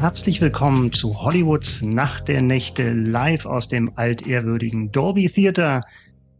[0.00, 5.82] Herzlich willkommen zu Hollywoods Nacht der Nächte live aus dem altehrwürdigen Dolby Theater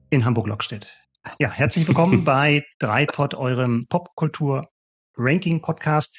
[0.08, 0.86] in Hamburg-Lockstedt.
[1.38, 6.16] Ja, herzlich willkommen bei Dreipod, eurem Popkultur-Ranking-Podcast.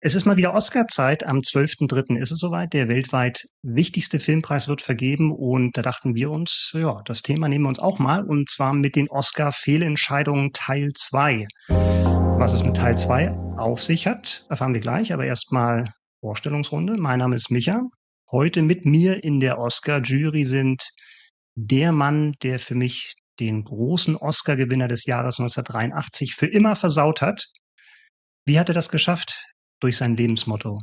[0.00, 1.26] Es ist mal wieder Oscar-Zeit.
[1.26, 2.16] Am 12.3.
[2.16, 2.72] ist es soweit.
[2.72, 5.30] Der weltweit wichtigste Filmpreis wird vergeben.
[5.30, 8.24] Und da dachten wir uns, ja, das Thema nehmen wir uns auch mal.
[8.24, 11.48] Und zwar mit den Oscar-Fehlentscheidungen Teil 2.
[11.68, 15.12] Was es mit Teil 2 auf sich hat, erfahren wir gleich.
[15.12, 16.96] Aber erstmal Vorstellungsrunde.
[16.96, 17.82] Mein Name ist Micha.
[18.30, 20.82] Heute mit mir in der Oscar-Jury sind
[21.54, 27.46] der Mann, der für mich den großen Oscar-Gewinner des Jahres 1983 für immer versaut hat.
[28.46, 29.46] Wie hat er das geschafft?
[29.80, 30.80] Durch sein Lebensmotto.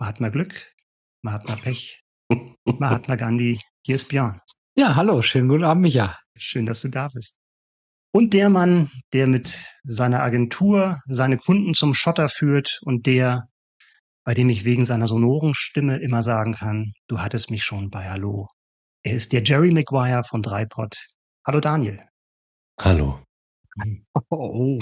[0.00, 0.72] Mahatma Glück,
[1.22, 2.00] Mahatma Pech,
[2.64, 3.60] Mahatma Gandhi.
[3.84, 4.40] Hier ist Björn.
[4.76, 6.18] Ja, hallo, schönen guten Abend, Micha.
[6.36, 7.38] Schön, dass du da bist.
[8.12, 13.48] Und der Mann, der mit seiner Agentur seine Kunden zum Schotter führt und der
[14.24, 18.08] bei dem ich wegen seiner sonoren Stimme immer sagen kann, du hattest mich schon bei
[18.08, 18.48] Hallo.
[19.02, 20.96] Er ist der Jerry Maguire von Dreipod.
[21.46, 22.00] Hallo Daniel.
[22.80, 23.20] Hallo.
[24.30, 24.78] Oh.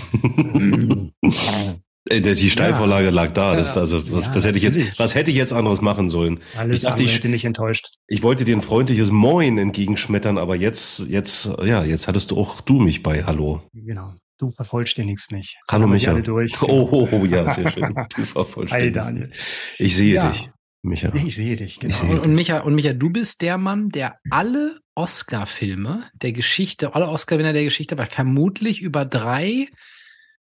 [2.10, 3.10] Die Steilvorlage ja.
[3.10, 3.56] lag da.
[3.56, 6.40] Das, also, was, ja, was hätte ich jetzt, was hätte ich jetzt anderes machen sollen?
[6.56, 7.94] Alles ich dachte, ich hätte mich enttäuscht.
[8.06, 12.60] Ich wollte dir ein freundliches Moin entgegenschmettern, aber jetzt, jetzt, ja, jetzt hattest du auch
[12.60, 13.62] du mich bei Hallo.
[13.72, 14.14] Genau.
[14.42, 15.56] Du vervollständigst mich.
[15.70, 16.14] Hallo Micha.
[16.14, 16.60] Durch.
[16.62, 17.94] Oh, oh, oh, ja, sehr schön.
[18.16, 18.72] Du vervollständigst.
[18.72, 19.30] Hi Daniel.
[19.78, 20.30] Ich sehe ja.
[20.30, 20.50] dich.
[20.82, 21.14] Micha.
[21.14, 21.94] Ich sehe dich, genau.
[21.94, 26.92] Sehe und, und, Micha, und Micha, du bist der Mann, der alle Oscar-Filme der Geschichte,
[26.96, 29.68] alle Oscar-Winner der Geschichte, aber vermutlich über drei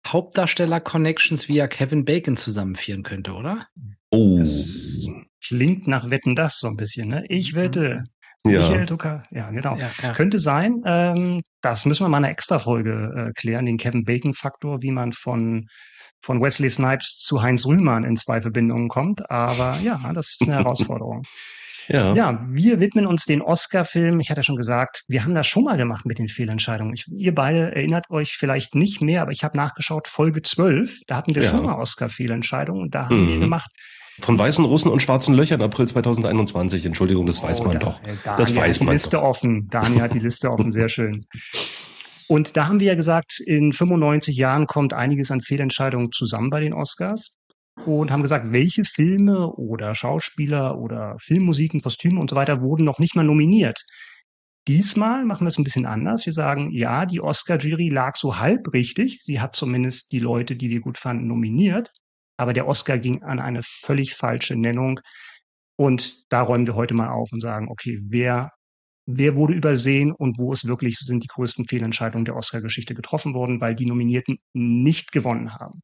[0.07, 3.67] Hauptdarsteller-Connections via Kevin Bacon zusammenführen könnte, oder?
[4.09, 4.39] Oh.
[4.39, 4.99] Das
[5.45, 7.23] klingt nach Wetten das so ein bisschen, ne?
[7.29, 8.03] Ich wette,
[8.45, 8.59] ja.
[8.59, 9.75] Michael Ducker, ja, genau.
[9.77, 10.13] Ja, ja.
[10.13, 10.81] Könnte sein.
[10.85, 15.11] Ähm, das müssen wir mal eine extra Folge äh, klären, den Kevin Bacon-Faktor, wie man
[15.11, 15.67] von,
[16.21, 19.29] von Wesley Snipes zu Heinz Rühmann in zwei Verbindungen kommt.
[19.29, 21.23] Aber ja, das ist eine Herausforderung.
[21.87, 22.15] Ja.
[22.15, 24.19] ja, wir widmen uns den Oscar-Film.
[24.19, 26.93] Ich hatte schon gesagt, wir haben das schon mal gemacht mit den Fehlentscheidungen.
[26.93, 31.17] Ich, ihr beide erinnert euch vielleicht nicht mehr, aber ich habe nachgeschaut, Folge 12, da
[31.17, 31.51] hatten wir ja.
[31.51, 33.29] schon mal Oscar-Fehlentscheidungen und da haben mhm.
[33.29, 33.69] wir gemacht
[34.19, 36.85] von weißen Russen und schwarzen Löchern April 2021.
[36.85, 37.99] Entschuldigung, das weiß oh, man da, doch.
[38.01, 38.87] Daniel das weiß man.
[38.89, 39.23] Die Liste doch.
[39.23, 39.67] offen.
[39.69, 40.71] Daniel hat die Liste offen.
[40.71, 41.25] Sehr schön.
[42.27, 46.59] Und da haben wir ja gesagt, in 95 Jahren kommt einiges an Fehlentscheidungen zusammen bei
[46.59, 47.37] den Oscars
[47.85, 52.99] und haben gesagt, welche Filme oder Schauspieler oder Filmmusiken, Kostüme und so weiter wurden noch
[52.99, 53.83] nicht mal nominiert.
[54.67, 56.25] Diesmal machen wir es ein bisschen anders.
[56.25, 59.21] Wir sagen, ja, die Oscar-Jury lag so halb richtig.
[59.21, 61.91] Sie hat zumindest die Leute, die wir gut fanden, nominiert.
[62.37, 64.99] Aber der Oscar ging an eine völlig falsche Nennung.
[65.77, 68.51] Und da räumen wir heute mal auf und sagen, okay, wer,
[69.05, 73.61] wer wurde übersehen und wo es wirklich sind die größten Fehlentscheidungen der Oscar-Geschichte getroffen worden,
[73.61, 75.81] weil die Nominierten nicht gewonnen haben.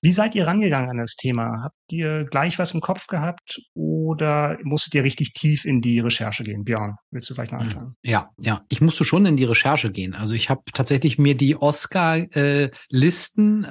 [0.00, 1.62] Wie seid ihr rangegangen an das Thema?
[1.62, 6.44] Habt ihr gleich was im Kopf gehabt oder musstet ihr richtig tief in die Recherche
[6.44, 6.64] gehen?
[6.64, 7.96] Björn, willst du vielleicht mal anfangen?
[8.02, 10.14] Ja, ja, ich musste schon in die Recherche gehen.
[10.14, 13.68] Also ich habe tatsächlich mir die Oscar-Listen äh,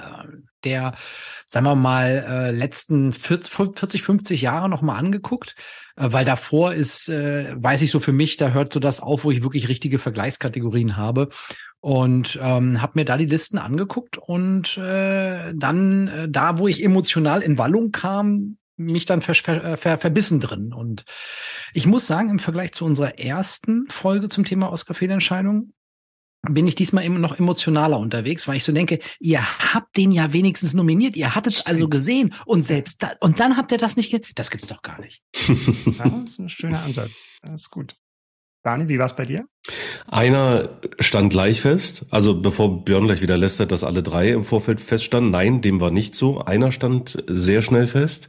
[0.64, 0.96] der,
[1.48, 5.56] sagen wir mal, äh, letzten 40, 50 Jahre nochmal angeguckt,
[5.96, 9.32] äh, weil davor ist, weiß ich so für mich, da hört so das auf, wo
[9.32, 11.30] ich wirklich richtige Vergleichskategorien habe
[11.88, 16.84] und ähm, habe mir da die Listen angeguckt und äh, dann äh, da, wo ich
[16.84, 20.74] emotional in Wallung kam, mich dann ver ver ver verbissen drin.
[20.74, 21.06] Und
[21.72, 25.72] ich muss sagen, im Vergleich zu unserer ersten Folge zum Thema Oscar-Fehlentscheidung
[26.50, 29.42] bin ich diesmal immer noch emotionaler unterwegs, weil ich so denke, ihr
[29.74, 33.56] habt den ja wenigstens nominiert, ihr hattet es also gesehen und selbst da, und dann
[33.56, 35.24] habt ihr das nicht, das gibt's doch gar nicht.
[35.38, 37.30] ja, das ist ein schöner Ansatz.
[37.42, 37.96] Das ist gut.
[38.64, 39.48] Daniel, wie war es bei dir?
[40.08, 40.70] Einer
[41.00, 45.32] stand gleich fest, also bevor Björn gleich wieder lästert, dass alle drei im Vorfeld feststanden.
[45.32, 46.40] Nein, dem war nicht so.
[46.40, 48.28] Einer stand sehr schnell fest.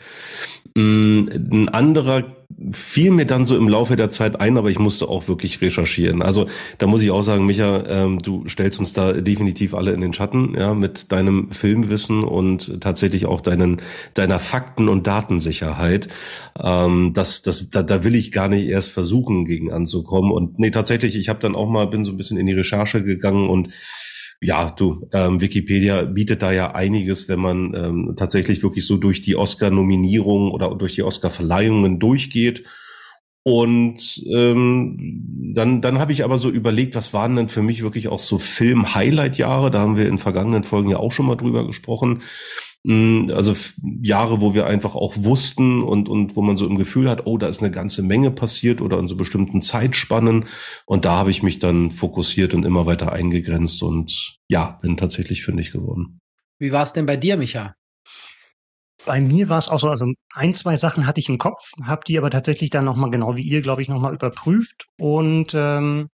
[0.74, 2.24] Mm, ein anderer
[2.72, 6.22] fiel mir dann so im Laufe der Zeit ein, aber ich musste auch wirklich recherchieren.
[6.22, 6.46] Also
[6.78, 10.14] da muss ich auch sagen, Micha, ähm, du stellst uns da definitiv alle in den
[10.14, 13.82] Schatten, ja, mit deinem Filmwissen und tatsächlich auch deinen
[14.14, 16.08] deiner Fakten- und Datensicherheit.
[16.58, 20.32] Ähm, das, das, da, da will ich gar nicht erst versuchen, gegen anzukommen.
[20.32, 23.02] Und nee, tatsächlich, ich habe dann auch mal bin so ein bisschen in die Recherche
[23.04, 23.70] gegangen und
[24.40, 29.20] Ja, du, ähm, Wikipedia bietet da ja einiges, wenn man ähm, tatsächlich wirklich so durch
[29.20, 32.62] die Oscar-Nominierung oder durch die Oscar-Verleihungen durchgeht.
[33.42, 38.06] Und ähm, dann, dann habe ich aber so überlegt, was waren denn für mich wirklich
[38.06, 39.70] auch so Film-Highlight-Jahre?
[39.72, 42.20] Da haben wir in vergangenen Folgen ja auch schon mal drüber gesprochen.
[42.88, 43.54] Also
[44.00, 47.36] Jahre, wo wir einfach auch wussten und, und wo man so im Gefühl hat, oh,
[47.36, 50.46] da ist eine ganze Menge passiert oder in so bestimmten Zeitspannen.
[50.86, 55.44] Und da habe ich mich dann fokussiert und immer weiter eingegrenzt und ja, bin tatsächlich
[55.44, 56.18] fündig geworden.
[56.58, 57.74] Wie war es denn bei dir, Micha?
[59.04, 62.02] Bei mir war es auch so, also ein, zwei Sachen hatte ich im Kopf, habe
[62.06, 64.86] die aber tatsächlich dann nochmal, genau wie ihr, glaube ich, nochmal überprüft.
[64.98, 66.08] Und ähm,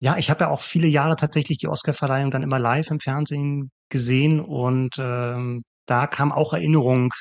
[0.00, 3.70] ja, ich habe ja auch viele Jahre tatsächlich die Oscarverleihung dann immer live im Fernsehen
[3.90, 7.12] gesehen und ähm, da kam auch Erinnerung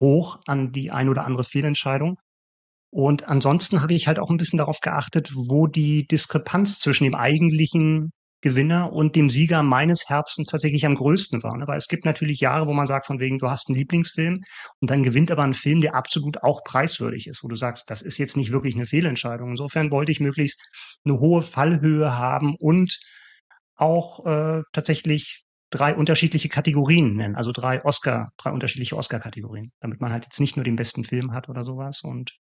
[0.00, 2.18] hoch an die ein oder andere Fehlentscheidung.
[2.90, 7.14] Und ansonsten habe ich halt auch ein bisschen darauf geachtet, wo die Diskrepanz zwischen dem
[7.14, 8.12] eigentlichen
[8.42, 11.56] Gewinner und dem Sieger meines Herzens tatsächlich am größten war.
[11.56, 11.66] Ne?
[11.66, 14.42] Weil es gibt natürlich Jahre, wo man sagt, von wegen, du hast einen Lieblingsfilm
[14.80, 18.02] und dann gewinnt aber ein Film, der absolut auch preiswürdig ist, wo du sagst, das
[18.02, 19.50] ist jetzt nicht wirklich eine Fehlentscheidung.
[19.50, 20.62] Insofern wollte ich möglichst
[21.04, 22.98] eine hohe Fallhöhe haben und
[23.74, 30.12] auch äh, tatsächlich drei unterschiedliche Kategorien nennen, also drei Oscar, drei unterschiedliche Oscar-Kategorien, damit man
[30.12, 32.02] halt jetzt nicht nur den besten Film hat oder sowas.
[32.02, 32.36] Und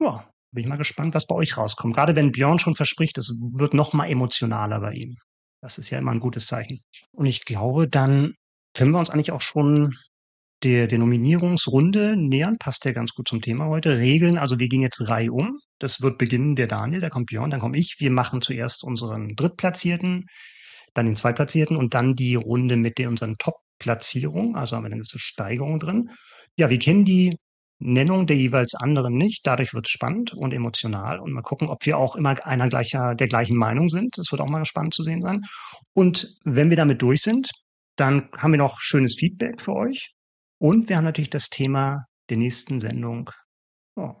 [0.00, 1.94] ja, bin ich mal gespannt, was bei euch rauskommt.
[1.94, 5.16] Gerade wenn Björn schon verspricht, es wird noch mal emotionaler bei ihm.
[5.62, 6.80] Das ist ja immer ein gutes Zeichen.
[7.12, 8.34] Und ich glaube, dann
[8.74, 9.94] können wir uns eigentlich auch schon
[10.62, 12.58] der, der Nominierungsrunde nähern.
[12.58, 13.98] Passt ja ganz gut zum Thema heute.
[13.98, 15.58] Regeln, also wir gehen jetzt Reihe um.
[15.78, 17.96] Das wird beginnen der Daniel, da kommt Björn, dann komme ich.
[17.98, 20.26] Wir machen zuerst unseren Drittplatzierten,
[20.94, 24.56] dann den Zweitplatzierten und dann die Runde mit der, unseren Top-Platzierungen.
[24.56, 26.10] Also haben wir eine gewisse Steigerung drin.
[26.56, 27.36] Ja, wir kennen die
[27.80, 29.46] Nennung der jeweils anderen nicht.
[29.46, 33.14] Dadurch wird es spannend und emotional und mal gucken, ob wir auch immer einer gleicher,
[33.14, 34.18] der gleichen Meinung sind.
[34.18, 35.42] Das wird auch mal spannend zu sehen sein.
[35.94, 37.50] Und wenn wir damit durch sind,
[37.96, 40.12] dann haben wir noch schönes Feedback für euch.
[40.58, 43.30] Und wir haben natürlich das Thema der nächsten Sendung.
[43.96, 44.14] Oh.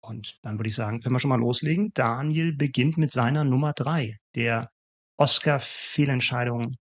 [0.00, 1.90] Und dann würde ich sagen, können wir schon mal loslegen.
[1.94, 4.70] Daniel beginnt mit seiner Nummer drei, der
[5.16, 6.76] Oscar-Fehlentscheidung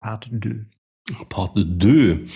[0.00, 0.66] Part 2.
[1.28, 2.26] Part 2.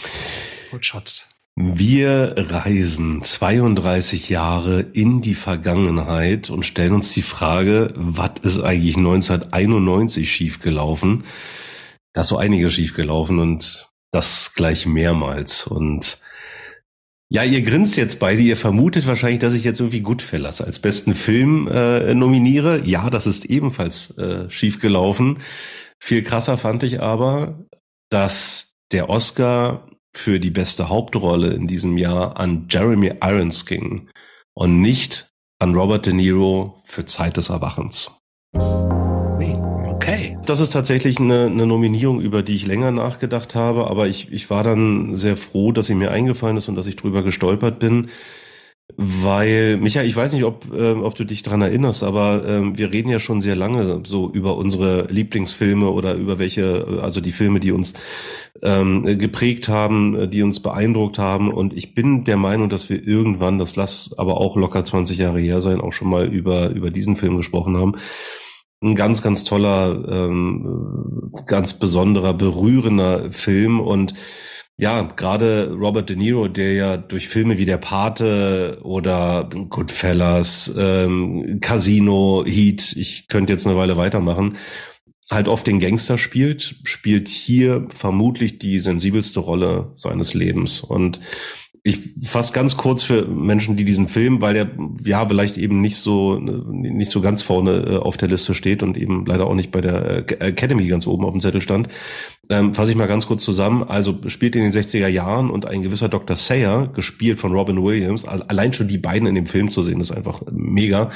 [0.70, 1.28] Good shots.
[1.60, 8.96] Wir reisen 32 Jahre in die Vergangenheit und stellen uns die Frage, was ist eigentlich
[8.96, 11.24] 1991 schiefgelaufen?
[12.12, 15.66] Da ist so einiges schiefgelaufen und das gleich mehrmals.
[15.66, 16.20] Und
[17.30, 21.14] ja, ihr grinst jetzt beide, ihr vermutet wahrscheinlich, dass ich jetzt irgendwie Goodfellas als besten
[21.14, 22.82] Film äh, nominiere.
[22.86, 25.38] Ja, das ist ebenfalls äh, schiefgelaufen.
[26.00, 27.66] Viel krasser fand ich aber,
[28.08, 29.86] dass der Oscar
[30.16, 34.08] für die beste Hauptrolle in diesem Jahr an Jeremy Irons ging
[34.54, 35.28] und nicht
[35.58, 38.17] an Robert De Niro für Zeit des Erwachens.
[40.48, 44.48] Das ist tatsächlich eine, eine Nominierung, über die ich länger nachgedacht habe, aber ich, ich
[44.48, 48.08] war dann sehr froh, dass sie mir eingefallen ist und dass ich drüber gestolpert bin.
[48.96, 52.90] Weil, Micha, ich weiß nicht, ob, äh, ob du dich dran erinnerst, aber äh, wir
[52.90, 57.60] reden ja schon sehr lange so über unsere Lieblingsfilme oder über welche, also die Filme,
[57.60, 57.92] die uns
[58.62, 61.52] ähm, geprägt haben, die uns beeindruckt haben.
[61.52, 65.40] Und ich bin der Meinung, dass wir irgendwann, das lass aber auch locker 20 Jahre
[65.40, 67.96] her sein, auch schon mal über, über diesen Film gesprochen haben.
[68.80, 74.14] Ein ganz, ganz toller, ähm, ganz besonderer, berührender Film und
[74.80, 81.58] ja, gerade Robert De Niro, der ja durch Filme wie Der Pate oder Goodfellas, ähm,
[81.60, 84.56] Casino, Heat, ich könnte jetzt eine Weile weitermachen,
[85.28, 90.80] halt oft den Gangster spielt, spielt hier vermutlich die sensibelste Rolle seines Lebens.
[90.80, 91.20] Und
[91.88, 94.70] ich fasse ganz kurz für Menschen, die diesen Film, weil der
[95.04, 98.98] ja vielleicht eben nicht so nicht so ganz vorne äh, auf der Liste steht und
[98.98, 101.88] eben leider auch nicht bei der äh, Academy ganz oben auf dem Zettel stand,
[102.50, 103.82] ähm, fasse ich mal ganz kurz zusammen.
[103.82, 106.36] Also spielt in den 60er Jahren und ein gewisser Dr.
[106.36, 110.10] Sayer, gespielt von Robin Williams, allein schon die beiden in dem Film zu sehen, ist
[110.10, 111.10] einfach mega.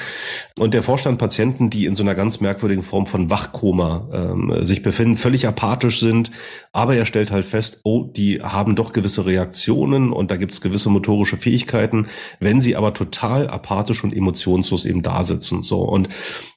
[0.58, 4.82] Und der Vorstand Patienten, die in so einer ganz merkwürdigen Form von Wachkoma ähm, sich
[4.82, 6.30] befinden, völlig apathisch sind,
[6.72, 10.90] aber er stellt halt fest, oh, die haben doch gewisse Reaktionen und da gibt's gewisse
[10.90, 12.06] motorische Fähigkeiten,
[12.40, 15.62] wenn sie aber total apathisch und emotionslos eben da sitzen.
[15.62, 16.08] So und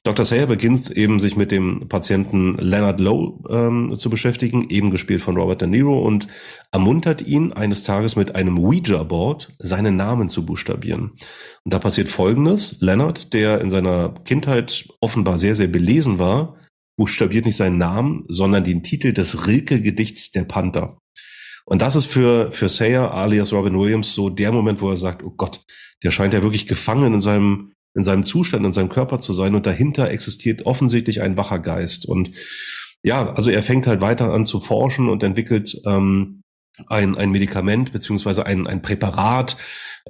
[0.04, 0.24] Dr.
[0.24, 5.36] Sayer beginnt eben sich mit dem Patienten Leonard Lowe ähm, zu beschäftigen, eben gespielt von
[5.36, 6.28] Robert De Niro und
[6.72, 11.12] ermuntert ihn eines Tages mit einem Ouija-Board seinen Namen zu buchstabieren.
[11.64, 12.78] Und da passiert Folgendes.
[12.80, 16.56] Leonard, der in seiner Kindheit offenbar sehr, sehr belesen war,
[16.96, 20.98] buchstabiert nicht seinen Namen, sondern den Titel des Rilke-Gedichts Der Panther.
[21.66, 25.24] Und das ist für, für Sayer alias Robin Williams so der Moment, wo er sagt,
[25.24, 25.64] oh Gott,
[26.04, 29.54] der scheint ja wirklich gefangen in seinem, in seinem Zustand, in seinem Körper zu sein
[29.54, 32.06] und dahinter existiert offensichtlich ein wacher Geist.
[32.06, 32.30] Und
[33.06, 36.42] ja, also er fängt halt weiter an zu forschen und entwickelt ähm,
[36.88, 39.56] ein, ein Medikament beziehungsweise ein, ein Präparat,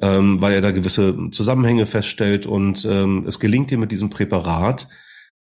[0.01, 4.89] ähm, weil er da gewisse Zusammenhänge feststellt und ähm, es gelingt ihm mit diesem Präparat,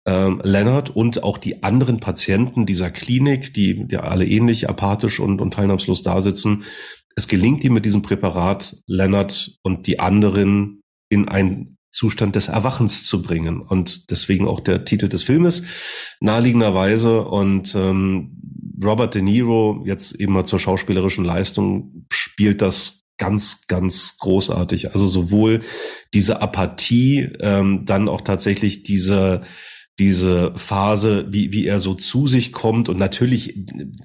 [0.08, 5.40] ähm, Leonard und auch die anderen Patienten dieser Klinik, die, die alle ähnlich apathisch und,
[5.40, 6.64] und teilnahmslos da sitzen,
[7.14, 13.04] es gelingt ihm mit diesem Präparat, Leonard und die anderen in ein Zustand des Erwachens
[13.04, 13.62] zu bringen.
[13.62, 15.62] Und deswegen auch der Titel des Filmes
[16.20, 17.22] naheliegenderweise.
[17.22, 18.38] Und ähm,
[18.84, 24.92] Robert De Niro, jetzt eben mal zur schauspielerischen Leistung, spielt das ganz, ganz großartig.
[24.92, 25.60] Also sowohl
[26.12, 29.40] diese Apathie, ähm, dann auch tatsächlich diese
[29.98, 32.90] diese Phase, wie, wie er so zu sich kommt.
[32.90, 33.56] Und natürlich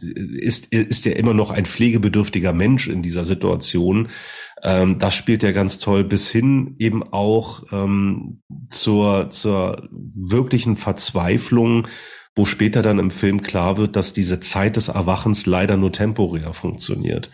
[0.01, 4.07] ist, ist er immer noch ein pflegebedürftiger Mensch in dieser Situation.
[4.63, 11.87] Ähm, das spielt er ganz toll bis hin eben auch ähm, zur, zur wirklichen Verzweiflung,
[12.35, 16.53] wo später dann im Film klar wird, dass diese Zeit des Erwachens leider nur temporär
[16.53, 17.29] funktioniert.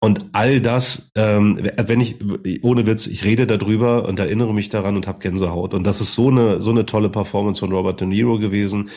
[0.00, 2.16] Und all das, ähm, wenn ich,
[2.62, 5.74] ohne Witz, ich rede darüber und erinnere mich daran und habe Gänsehaut.
[5.74, 8.90] Und das ist so eine, so eine tolle Performance von Robert De Niro gewesen,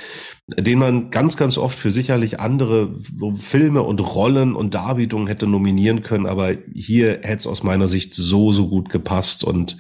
[0.48, 3.00] den man ganz, ganz oft für sicherlich andere
[3.38, 6.28] Filme und Rollen und Darbietungen hätte nominieren können.
[6.28, 9.44] Aber hier hätte es aus meiner Sicht so, so gut gepasst.
[9.44, 9.78] Und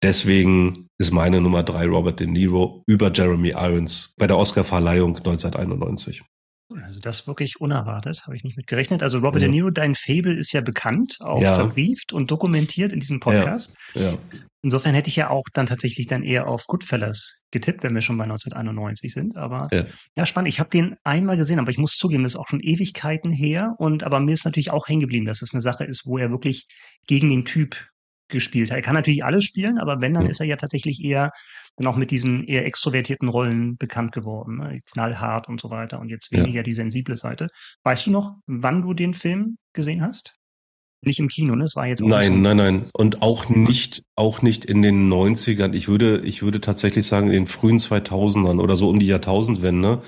[0.00, 6.22] deswegen ist meine Nummer drei Robert De Niro über Jeremy Irons bei der Oscarverleihung 1991.
[6.82, 9.02] Also das wirklich unerwartet, habe ich nicht mit gerechnet.
[9.02, 9.48] Also Robert ja.
[9.48, 11.54] De Niro, dein Fable ist ja bekannt, auch ja.
[11.54, 13.74] verbrieft und dokumentiert in diesem Podcast.
[13.94, 14.16] Ja.
[14.62, 18.16] Insofern hätte ich ja auch dann tatsächlich dann eher auf Goodfellas getippt, wenn wir schon
[18.16, 19.36] bei 1991 sind.
[19.36, 19.84] Aber ja,
[20.16, 20.48] ja spannend.
[20.48, 23.74] Ich habe den einmal gesehen, aber ich muss zugeben, das ist auch schon Ewigkeiten her.
[23.78, 26.30] Und aber mir ist natürlich auch hängen geblieben, dass es eine Sache ist, wo er
[26.30, 26.66] wirklich
[27.06, 27.76] gegen den Typ
[28.28, 28.78] gespielt hat.
[28.78, 31.30] Er kann natürlich alles spielen, aber wenn, dann ist er ja tatsächlich eher
[31.76, 34.80] dann auch mit diesen eher extrovertierten Rollen bekannt geworden, ne?
[34.92, 36.62] knallhart und so weiter und jetzt weniger ja.
[36.62, 37.48] die sensible Seite.
[37.82, 40.34] Weißt du noch, wann du den Film gesehen hast?
[41.04, 41.64] Nicht im Kino, ne?
[41.64, 42.86] Es war jetzt Nein, so nein, nein.
[42.92, 45.72] Und auch nicht, auch nicht in den 90ern.
[45.72, 50.02] Ich würde, ich würde tatsächlich sagen, in den frühen 2000ern oder so um die Jahrtausendwende.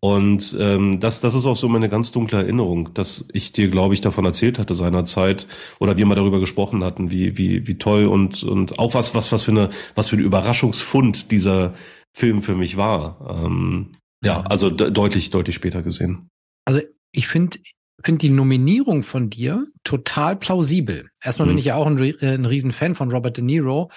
[0.00, 3.94] Und ähm, das, das ist auch so meine ganz dunkle Erinnerung, dass ich dir, glaube
[3.94, 5.46] ich, davon erzählt hatte seinerzeit
[5.78, 9.32] oder wir mal darüber gesprochen hatten, wie wie wie toll und und auch was was
[9.32, 11.74] was für eine was für ein Überraschungsfund dieser
[12.14, 13.44] Film für mich war.
[13.44, 16.28] Ähm, ja, also deutlich deutlich später gesehen.
[16.64, 16.80] Also
[17.12, 17.58] ich finde
[18.04, 21.08] finde die Nominierung von dir total plausibel.
[21.22, 21.52] Erstmal mhm.
[21.52, 23.90] bin ich ja auch ein, ein Riesenfan von Robert De Niro.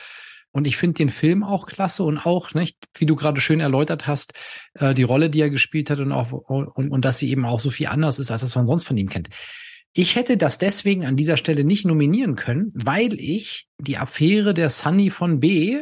[0.53, 4.05] Und ich finde den Film auch klasse und auch, nicht, wie du gerade schön erläutert
[4.05, 4.33] hast,
[4.75, 7.60] äh, die Rolle, die er gespielt hat und auch und, und dass sie eben auch
[7.60, 9.29] so viel anders ist, als das man sonst von ihm kennt.
[9.93, 14.69] Ich hätte das deswegen an dieser Stelle nicht nominieren können, weil ich die Affäre der
[14.69, 15.81] Sunny von B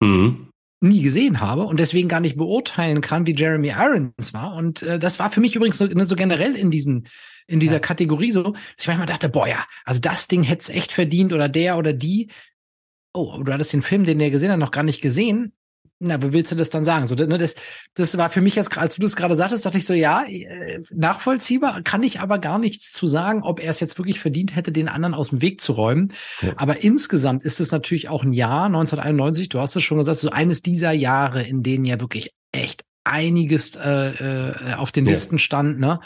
[0.00, 0.50] mhm.
[0.80, 4.54] nie gesehen habe und deswegen gar nicht beurteilen kann, wie Jeremy Irons war.
[4.54, 7.08] Und äh, das war für mich übrigens so, ne, so generell in diesen
[7.48, 7.80] in dieser ja.
[7.80, 11.32] Kategorie so, dass ich manchmal dachte, boah ja, also das Ding hätte es echt verdient
[11.32, 12.30] oder der oder die
[13.12, 15.52] oh, du hattest den Film, den der gesehen hat, noch gar nicht gesehen.
[16.04, 17.06] Na, wie willst du das dann sagen?
[17.06, 17.54] So, ne, das,
[17.94, 20.80] das war für mich jetzt, als du das gerade sagtest, dachte ich so, ja, äh,
[20.90, 24.72] nachvollziehbar, kann ich aber gar nichts zu sagen, ob er es jetzt wirklich verdient hätte,
[24.72, 26.12] den anderen aus dem Weg zu räumen.
[26.40, 26.54] Ja.
[26.56, 30.30] Aber insgesamt ist es natürlich auch ein Jahr, 1991, du hast es schon gesagt, so
[30.30, 35.12] eines dieser Jahre, in denen ja wirklich echt einiges äh, äh, auf den ja.
[35.12, 36.00] Listen stand, ne?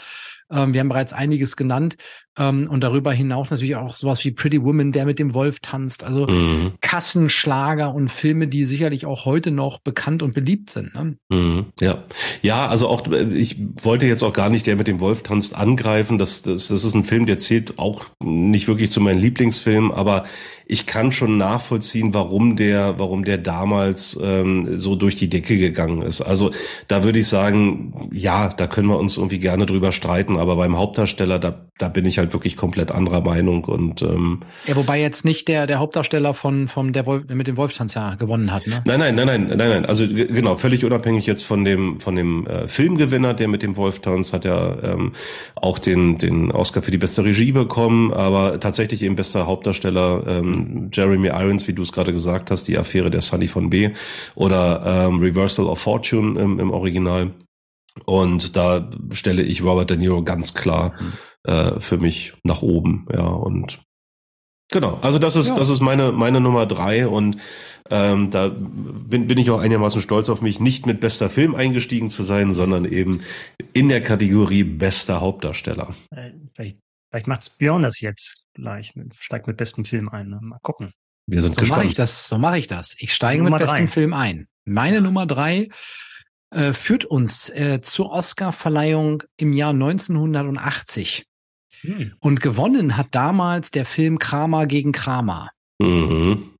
[0.49, 1.97] Ähm, wir haben bereits einiges genannt.
[2.37, 6.03] Ähm, und darüber hinaus natürlich auch sowas wie Pretty Woman, der mit dem Wolf tanzt.
[6.03, 6.73] Also mhm.
[6.81, 10.93] Kassenschlager und Filme, die sicherlich auch heute noch bekannt und beliebt sind.
[10.93, 11.17] Ne?
[11.29, 11.65] Mhm.
[11.79, 12.03] Ja.
[12.41, 16.17] Ja, also auch, ich wollte jetzt auch gar nicht der mit dem Wolf tanzt angreifen.
[16.17, 20.23] Das, das, das ist ein Film, der zählt auch nicht wirklich zu meinen Lieblingsfilmen, aber
[20.69, 26.01] ich kann schon nachvollziehen, warum der, warum der damals ähm, so durch die Decke gegangen
[26.01, 26.21] ist.
[26.21, 26.51] Also
[26.87, 30.77] da würde ich sagen, ja, da können wir uns irgendwie gerne drüber streiten, aber beim
[30.77, 35.25] Hauptdarsteller, da, da bin ich halt wirklich komplett anderer Meinung und ähm, ja, wobei jetzt
[35.25, 38.81] nicht der der Hauptdarsteller von vom der Wolf, mit dem Wolfstanz ja gewonnen hat, ne?
[38.85, 39.85] Nein, nein, nein, nein, nein, nein.
[39.85, 44.33] Also genau, völlig unabhängig jetzt von dem von dem äh, Filmgewinner, der mit dem Wolftanz
[44.33, 45.13] hat ja ähm,
[45.55, 50.89] auch den den Oscar für die beste Regie bekommen, aber tatsächlich eben bester Hauptdarsteller ähm,
[50.93, 53.91] Jeremy Irons, wie du es gerade gesagt hast, die Affäre der Sunny von B
[54.35, 57.31] oder ähm, Reversal of Fortune im, im Original.
[58.05, 60.93] Und da stelle ich Robert De Niro ganz klar
[61.47, 63.81] äh, für mich nach oben, ja und
[64.69, 65.55] Genau, also das ist ja.
[65.55, 67.37] das ist meine meine Nummer drei und
[67.89, 72.09] ähm, da bin, bin ich auch einigermaßen stolz auf mich, nicht mit bester Film eingestiegen
[72.09, 73.21] zu sein, sondern eben
[73.71, 75.95] in der Kategorie bester Hauptdarsteller.
[76.13, 80.29] Äh, vielleicht Vielleicht macht Björn das jetzt gleich, steigt mit bestem Film ein.
[80.29, 80.39] Ne?
[80.41, 80.91] Mal gucken.
[81.25, 81.83] Wir sind so gespannt.
[81.83, 82.95] Mach ich das, so mache ich das.
[82.99, 83.91] Ich steige Nummer mit bestem drei.
[83.91, 84.47] Film ein.
[84.65, 85.69] Meine Nummer drei
[86.51, 91.25] äh, führt uns äh, zur Oscar-Verleihung im Jahr 1980.
[91.81, 92.13] Hm.
[92.19, 95.49] Und gewonnen hat damals der Film Kramer gegen Kramer.
[95.79, 96.57] Mhm.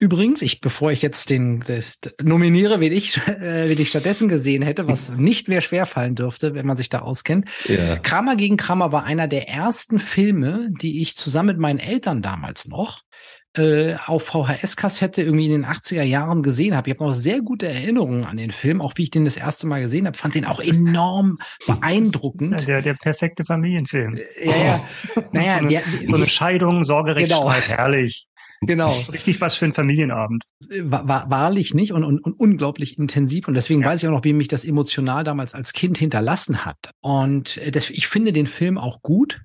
[0.00, 4.62] Übrigens, ich, bevor ich jetzt den das, nominiere, wen ich, äh, wen ich stattdessen gesehen
[4.62, 7.48] hätte, was nicht mehr schwerfallen dürfte, wenn man sich da auskennt.
[7.66, 7.96] Ja.
[7.96, 12.66] Kramer gegen Kramer war einer der ersten Filme, die ich zusammen mit meinen Eltern damals
[12.66, 13.02] noch
[13.56, 16.90] äh, auf VHS-Kassette irgendwie in den 80er Jahren gesehen habe.
[16.90, 19.66] Ich habe noch sehr gute Erinnerungen an den Film, auch wie ich den das erste
[19.66, 20.16] Mal gesehen habe.
[20.18, 22.52] Fand den auch enorm beeindruckend.
[22.52, 24.16] Ja der, der perfekte Familienfilm.
[24.16, 24.84] Äh, ja, ja.
[25.32, 27.78] Naja, so, eine, ja, so eine Scheidung, Sorgerechtsstreit, genau.
[27.78, 28.28] herrlich.
[28.60, 28.96] Genau.
[29.12, 30.44] Richtig was für ein Familienabend.
[30.80, 33.48] War, wahrlich nicht und, und, und unglaublich intensiv.
[33.48, 33.88] Und deswegen ja.
[33.88, 36.90] weiß ich auch noch, wie mich das emotional damals als Kind hinterlassen hat.
[37.00, 39.42] Und äh, das, ich finde den Film auch gut.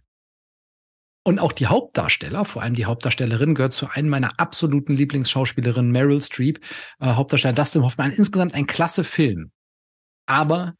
[1.29, 6.23] Und auch die Hauptdarsteller, vor allem die Hauptdarstellerin, gehört zu einem meiner absoluten Lieblingsschauspielerinnen, Meryl
[6.23, 6.59] Streep,
[6.97, 8.11] äh, Hauptdarsteller Dustin Hoffman.
[8.11, 9.51] Insgesamt ein klasse Film.
[10.25, 10.73] Aber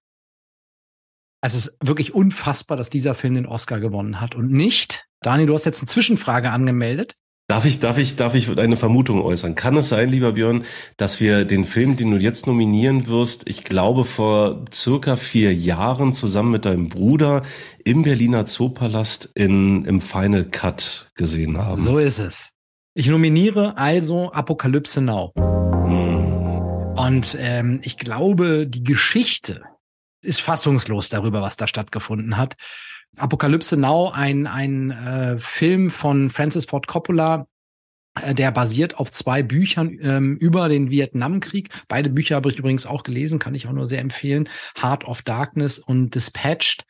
[1.41, 5.06] es ist wirklich unfassbar, dass dieser Film den Oscar gewonnen hat und nicht.
[5.22, 7.13] Dani, du hast jetzt eine Zwischenfrage angemeldet.
[7.50, 9.56] Darf ich, darf ich, darf ich eine Vermutung äußern?
[9.56, 10.65] Kann es sein, lieber Björn,
[10.98, 16.13] dass wir den Film, den du jetzt nominieren wirst, ich glaube vor circa vier Jahren
[16.13, 17.41] zusammen mit deinem Bruder
[17.84, 21.82] im Berliner Zoopalast in, im Final Cut gesehen haben?
[21.82, 22.51] So ist es.
[22.94, 25.34] Ich nominiere also Apokalypse Now.
[25.36, 26.94] Hm.
[27.03, 29.63] Und ähm, ich glaube, die Geschichte
[30.22, 32.58] ist fassungslos darüber, was da stattgefunden hat.
[33.18, 37.48] Apokalypse Now, ein, ein äh, Film von Francis Ford Coppola,
[38.22, 41.70] äh, der basiert auf zwei Büchern ähm, über den Vietnamkrieg.
[41.88, 44.50] Beide Bücher habe ich übrigens auch gelesen, kann ich auch nur sehr empfehlen.
[44.82, 46.86] Heart of Darkness und Dispatched.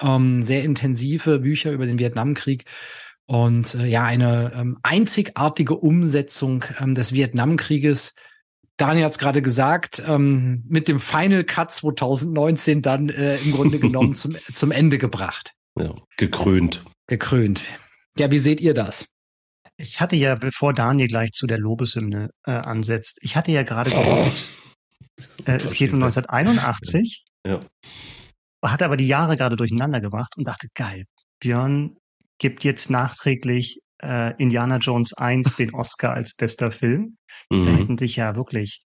[0.00, 2.64] Ähm, sehr intensive Bücher über den Vietnamkrieg.
[3.26, 8.14] Und äh, ja, eine ähm, einzigartige Umsetzung ähm, des Vietnamkrieges
[8.76, 13.78] Daniel hat es gerade gesagt, ähm, mit dem Final Cut 2019 dann äh, im Grunde
[13.78, 15.52] genommen zum, zum Ende gebracht.
[15.78, 16.84] Ja, gekrönt.
[17.06, 17.62] Gekrönt.
[18.16, 19.06] Ja, wie seht ihr das?
[19.76, 23.90] Ich hatte ja, bevor Daniel gleich zu der Lobeshymne äh, ansetzt, ich hatte ja gerade
[23.90, 24.48] gehofft,
[25.44, 27.24] äh, es geht um 1981.
[27.46, 27.60] Ja.
[28.64, 31.04] Hatte aber die Jahre gerade durcheinander gebracht und dachte, geil,
[31.40, 31.96] Björn
[32.38, 37.16] gibt jetzt nachträglich äh, Indiana Jones 1 den Oscar als bester Film.
[37.50, 37.66] Mhm.
[37.66, 38.84] Da hätten sich ja wirklich,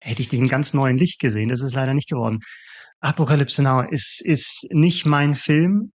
[0.00, 1.48] hätte ich den ganz neuen Licht gesehen.
[1.48, 2.40] Das ist leider nicht geworden.
[3.00, 5.92] Apokalypse Now ist, ist nicht mein Film.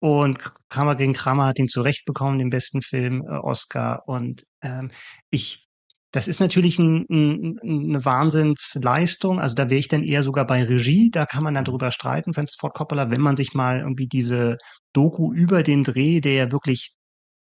[0.00, 4.02] Und Kramer gegen Kramer hat ihn zurechtbekommen, den besten Film äh, Oscar.
[4.06, 4.90] Und ähm,
[5.30, 5.68] ich,
[6.10, 9.38] das ist natürlich ein, ein, eine Wahnsinnsleistung.
[9.38, 11.10] Also da wäre ich dann eher sogar bei Regie.
[11.10, 14.58] Da kann man dann drüber streiten, Francis Ford Coppola, wenn man sich mal irgendwie diese
[14.92, 16.96] Doku über den Dreh, der ja wirklich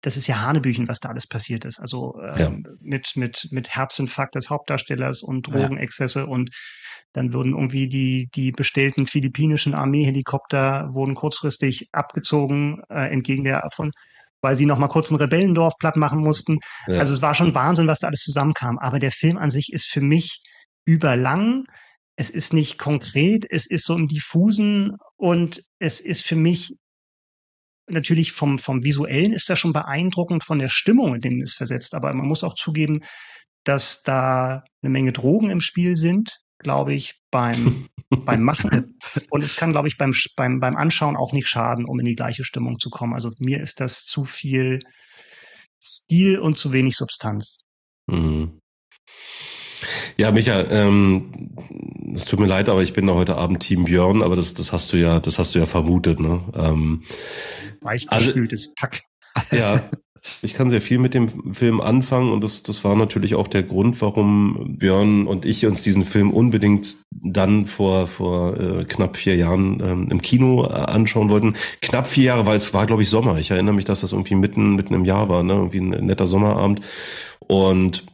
[0.02, 1.80] das ist ja Hanebüchen, was da alles passiert ist.
[1.80, 2.72] Also ähm, ja.
[2.80, 6.26] mit, mit, mit Herzinfarkt des Hauptdarstellers und Drogenexzesse ja.
[6.26, 6.50] und
[7.12, 13.92] dann würden irgendwie die, die bestellten philippinischen Armeehelikopter wurden kurzfristig abgezogen, äh, entgegen der von,
[14.40, 16.58] weil sie noch mal kurz ein Rebellendorf platt machen mussten.
[16.87, 17.00] Ja.
[17.00, 18.78] Also es war schon Wahnsinn, was da alles zusammenkam.
[18.78, 20.42] Aber der Film an sich ist für mich
[20.84, 21.64] überlang.
[22.16, 26.74] Es ist nicht konkret, es ist so im diffusen und es ist für mich
[27.88, 31.94] natürlich vom, vom Visuellen ist das schon beeindruckend, von der Stimmung, in dem es versetzt.
[31.94, 33.01] Aber man muss auch zugeben,
[33.64, 38.98] dass da eine Menge Drogen im Spiel sind, glaube ich, beim, beim Machen.
[39.31, 42.16] Und es kann, glaube ich, beim, beim, beim Anschauen auch nicht schaden, um in die
[42.16, 43.14] gleiche Stimmung zu kommen.
[43.14, 44.81] Also mir ist das zu viel
[45.83, 47.61] Stil und zu wenig Substanz.
[48.07, 48.61] Mhm.
[50.16, 51.50] Ja, Micha, ähm,
[52.14, 54.72] es tut mir leid, aber ich bin da heute Abend Team Björn, aber das, das
[54.72, 56.40] hast du ja, das hast du ja vermutet, ne?
[56.54, 57.02] Ähm,
[57.80, 59.02] Weichgespültes also, Pack.
[59.52, 59.82] Ja,
[60.42, 63.62] ich kann sehr viel mit dem Film anfangen und das, das war natürlich auch der
[63.62, 69.36] Grund, warum Björn und ich uns diesen Film unbedingt dann vor, vor äh, knapp vier
[69.36, 71.54] Jahren ähm, im Kino äh, anschauen wollten.
[71.80, 73.38] Knapp vier Jahre, weil es war, glaube ich, Sommer.
[73.38, 75.54] Ich erinnere mich, dass das irgendwie mitten, mitten im Jahr war, ne?
[75.54, 76.80] Irgendwie ein netter Sommerabend.
[77.40, 78.04] Und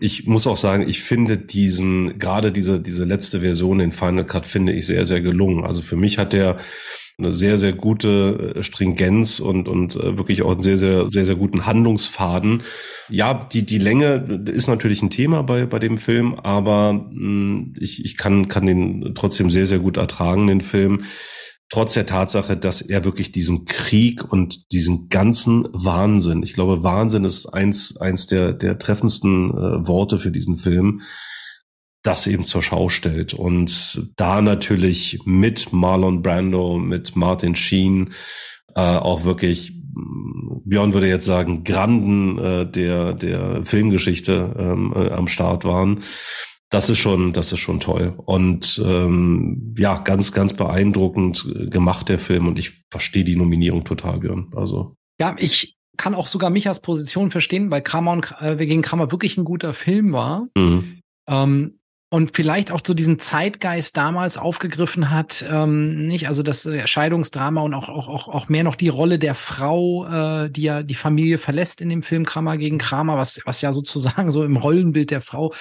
[0.00, 4.46] ich muss auch sagen, ich finde diesen, gerade diese, diese letzte Version, den Final Cut,
[4.46, 5.64] finde ich sehr, sehr gelungen.
[5.64, 6.58] Also für mich hat der
[7.20, 11.26] eine sehr, sehr gute äh, Stringenz und, und äh, wirklich auch einen sehr, sehr, sehr,
[11.26, 12.62] sehr guten Handlungsfaden.
[13.08, 17.10] Ja, die, die Länge ist natürlich ein Thema bei, bei dem Film, aber
[17.80, 21.02] ich, ich kann, kann den trotzdem sehr, sehr gut ertragen, den Film
[21.70, 27.24] trotz der Tatsache, dass er wirklich diesen Krieg und diesen ganzen Wahnsinn, ich glaube, Wahnsinn
[27.24, 31.02] ist eins, eins der, der treffendsten äh, Worte für diesen Film,
[32.02, 33.34] das eben zur Schau stellt.
[33.34, 38.12] Und da natürlich mit Marlon Brando, mit Martin Sheen,
[38.74, 39.74] äh, auch wirklich,
[40.64, 46.00] Björn würde jetzt sagen, Granden äh, der, der Filmgeschichte ähm, äh, am Start waren.
[46.70, 48.14] Das ist schon, das ist schon toll.
[48.16, 54.18] Und ähm, ja, ganz, ganz beeindruckend gemacht der Film und ich verstehe die Nominierung total,
[54.18, 54.50] Björn.
[54.54, 54.94] Also.
[55.18, 59.10] Ja, ich kann auch sogar Michas Position verstehen, weil Kramer und äh, wir gegen Kramer
[59.10, 60.46] wirklich ein guter Film war.
[60.56, 61.00] Mhm.
[61.26, 61.78] Ähm,
[62.10, 66.26] und vielleicht auch so diesen Zeitgeist damals aufgegriffen hat, ähm, nicht?
[66.26, 70.50] Also das Scheidungsdrama und auch, auch, auch, auch mehr noch die Rolle der Frau, äh,
[70.50, 74.32] die ja die Familie verlässt in dem Film Kramer gegen Kramer, was, was ja sozusagen
[74.32, 75.52] so im Rollenbild der Frau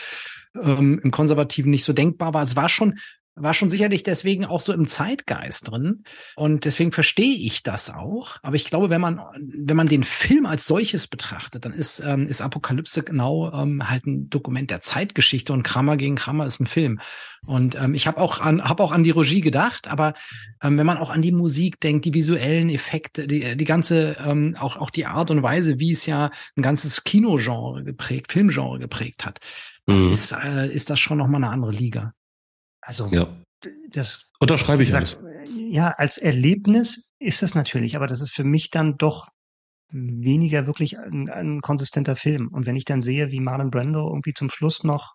[0.56, 2.42] ähm, im Konservativen nicht so denkbar war.
[2.42, 2.96] Es war schon
[3.38, 6.04] war schon sicherlich deswegen auch so im Zeitgeist drin.
[6.36, 8.38] Und deswegen verstehe ich das auch.
[8.42, 12.28] Aber ich glaube, wenn man, wenn man den Film als solches betrachtet, dann ist, ähm,
[12.28, 16.66] ist Apokalypse genau ähm, halt ein Dokument der Zeitgeschichte und Kramer gegen Kramer ist ein
[16.66, 17.00] Film.
[17.46, 20.14] Und ähm, ich habe auch an, habe auch an die Regie gedacht, aber
[20.62, 24.58] ähm, wenn man auch an die Musik denkt, die visuellen Effekte, die, die ganze, ähm,
[24.60, 29.26] auch, auch die Art und Weise, wie es ja ein ganzes Kinogenre geprägt, Filmgenre geprägt
[29.26, 29.40] hat,
[29.88, 30.12] mhm.
[30.12, 32.14] ist, äh, ist das schon nochmal eine andere Liga.
[32.82, 33.28] Also ja.
[33.90, 35.20] das unterschreibe ich gesagt,
[35.54, 39.28] Ja, als Erlebnis ist es natürlich, aber das ist für mich dann doch
[39.92, 42.50] weniger wirklich ein, ein konsistenter Film.
[42.52, 45.14] Und wenn ich dann sehe, wie Marlon Brando irgendwie zum Schluss noch,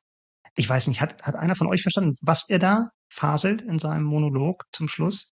[0.55, 4.05] ich weiß nicht, hat, hat einer von euch verstanden, was er da faselt in seinem
[4.05, 5.33] Monolog zum Schluss?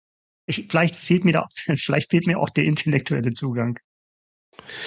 [0.47, 3.79] Ich, vielleicht fehlt mir da, vielleicht fehlt mir auch der intellektuelle Zugang.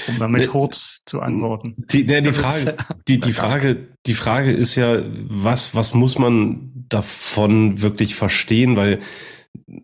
[0.07, 1.75] Um mal mit Hurz zu antworten.
[1.91, 2.75] Die, ne, die Frage,
[3.07, 8.99] die, die Frage, die Frage ist ja, was, was muss man davon wirklich verstehen, weil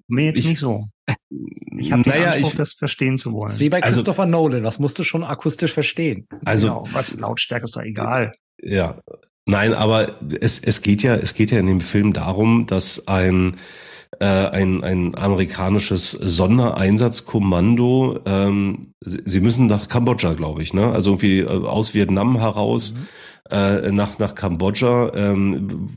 [0.08, 0.88] mir jetzt ich, nicht so.
[1.78, 3.60] Ich habe naja, den Anspruch, ich, das verstehen zu wollen.
[3.60, 6.28] Wie bei also Christopher also, Nolan, das musst du schon akustisch verstehen.
[6.46, 8.34] Also genau, was Lautstärke ist doch egal.
[8.62, 8.98] Ja,
[9.46, 13.58] nein, aber es, es geht ja, es geht ja in dem Film darum, dass ein
[14.24, 18.22] äh, ein, ein amerikanisches Sondereinsatzkommando.
[18.26, 20.94] Ähm, sie, sie müssen nach Kambodscha, glaube ich, ne?
[20.94, 22.94] Also irgendwie äh, aus Vietnam heraus.
[22.94, 23.08] Mhm
[23.52, 25.90] äh, nach nach Kambodscha, ähm,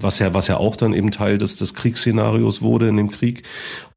[0.00, 3.44] was ja was ja auch dann eben Teil des des Kriegsszenarios wurde in dem Krieg.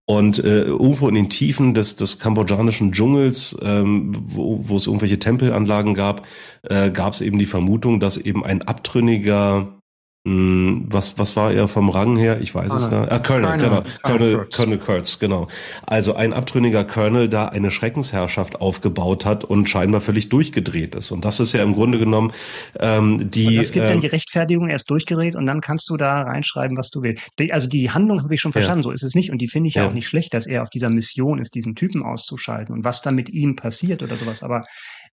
[0.06, 5.18] Und äh, irgendwo in den Tiefen des, des kambodschanischen Dschungels, ähm, wo, wo es irgendwelche
[5.18, 6.28] Tempelanlagen gab,
[6.62, 9.81] äh, gab es eben die Vermutung, dass eben ein abtrünniger
[10.24, 12.42] was, was war er vom Rang her?
[12.42, 12.86] Ich weiß Colonel.
[12.86, 13.12] es gar nicht.
[13.12, 13.84] Ah, Colonel, Colonel, genau.
[14.04, 15.48] Colonel, Colonel, Colonel Kurtz, genau.
[15.88, 21.10] Also ein abtrünniger Colonel da eine Schreckensherrschaft aufgebaut hat und scheinbar völlig durchgedreht ist.
[21.10, 22.34] Und das ist ja im Grunde genommen
[22.80, 23.58] ähm, die.
[23.58, 26.92] Es gibt ähm, dann die Rechtfertigung erst durchgedreht und dann kannst du da reinschreiben, was
[26.92, 27.32] du willst.
[27.50, 28.84] Also die Handlung habe ich schon verstanden, ja.
[28.84, 29.32] so ist es nicht.
[29.32, 29.88] Und die finde ich ja.
[29.88, 33.16] auch nicht schlecht, dass er auf dieser Mission ist, diesen Typen auszuschalten und was dann
[33.16, 34.44] mit ihm passiert oder sowas.
[34.44, 34.66] Aber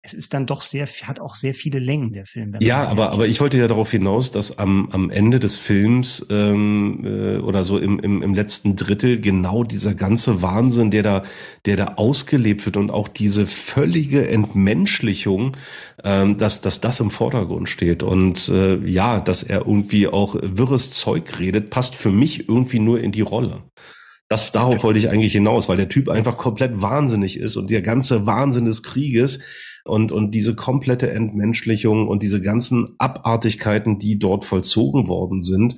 [0.06, 2.56] es ist dann doch sehr, hat auch sehr viele Längen, der Film.
[2.60, 7.04] Ja, aber, aber ich wollte ja darauf hinaus, dass am, am Ende des Films ähm,
[7.04, 11.24] äh, oder so im, im, im letzten Drittel genau dieser ganze Wahnsinn, der da,
[11.66, 15.58] der da ausgelebt wird und auch diese völlige Entmenschlichung,
[16.04, 18.04] ähm, dass, dass das im Vordergrund steht.
[18.04, 23.00] Und äh, ja, dass er irgendwie auch wirres Zeug redet, passt für mich irgendwie nur
[23.00, 23.64] in die Rolle.
[24.28, 27.84] Das, darauf wollte ich eigentlich hinaus, weil der Typ einfach komplett wahnsinnig ist und der
[27.84, 29.40] ganze Wahnsinn des Krieges
[29.86, 35.76] und, und diese komplette Entmenschlichung und diese ganzen Abartigkeiten, die dort vollzogen worden sind,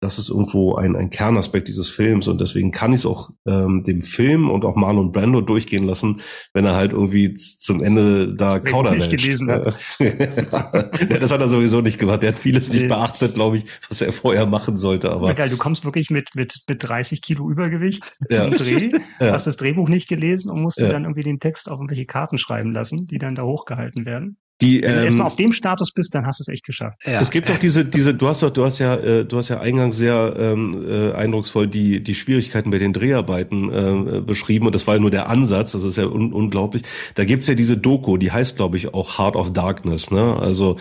[0.00, 3.82] das ist irgendwo ein, ein Kernaspekt dieses Films und deswegen kann ich es auch ähm,
[3.82, 6.20] dem Film und auch Marlon Brando durchgehen lassen,
[6.52, 9.08] wenn er halt irgendwie zum Ende da Kauderwelsch.
[9.08, 9.74] nicht gelesen hat.
[9.98, 12.22] ja, das hat er sowieso nicht gemacht.
[12.22, 12.80] Der hat vieles nee.
[12.80, 15.10] nicht beachtet, glaube ich, was er vorher machen sollte.
[15.12, 18.38] Aber geil, du kommst wirklich mit mit mit 30 Kilo Übergewicht ja.
[18.38, 19.32] zum Dreh, ja.
[19.32, 20.88] hast das Drehbuch nicht gelesen und musst ja.
[20.88, 24.36] dann irgendwie den Text auf irgendwelche Karten schreiben lassen, die dann da hochgehalten werden.
[24.62, 26.98] Die, Wenn du ähm, erstmal auf dem Status bist, dann hast du es echt geschafft.
[27.04, 27.20] Ja.
[27.20, 29.60] Es gibt doch diese, diese, du hast doch, du hast ja, äh, du hast ja
[29.60, 34.86] eingangs sehr ähm, äh, eindrucksvoll die die Schwierigkeiten bei den Dreharbeiten äh, beschrieben und das
[34.86, 36.84] war ja nur der Ansatz, das ist ja un unglaublich.
[37.16, 40.36] Da gibt's ja diese Doku, die heißt, glaube ich, auch Heart of Darkness, ne?
[40.40, 40.76] Also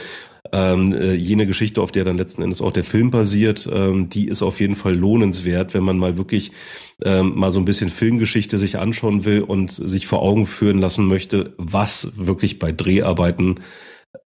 [0.53, 4.27] ähm, äh, jene Geschichte, auf der dann letzten Endes auch der Film basiert, ähm, die
[4.27, 6.51] ist auf jeden Fall lohnenswert, wenn man mal wirklich
[7.03, 11.07] ähm, mal so ein bisschen Filmgeschichte sich anschauen will und sich vor Augen führen lassen
[11.07, 13.61] möchte, was wirklich bei Dreharbeiten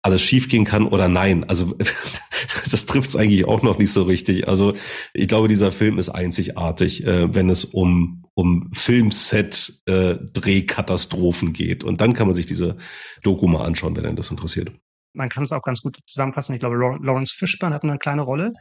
[0.02, 1.44] alles schiefgehen kann oder nein.
[1.44, 1.76] Also
[2.70, 4.48] das trifft's eigentlich auch noch nicht so richtig.
[4.48, 4.74] Also
[5.12, 11.84] ich glaube, dieser Film ist einzigartig, äh, wenn es um um Filmset äh, Drehkatastrophen geht.
[11.84, 12.76] Und dann kann man sich diese
[13.22, 14.72] Doku mal anschauen, wenn einen das interessiert
[15.14, 16.54] man kann es auch ganz gut zusammenfassen.
[16.54, 18.52] Ich glaube, Lawrence Fishburne hat eine kleine Rolle,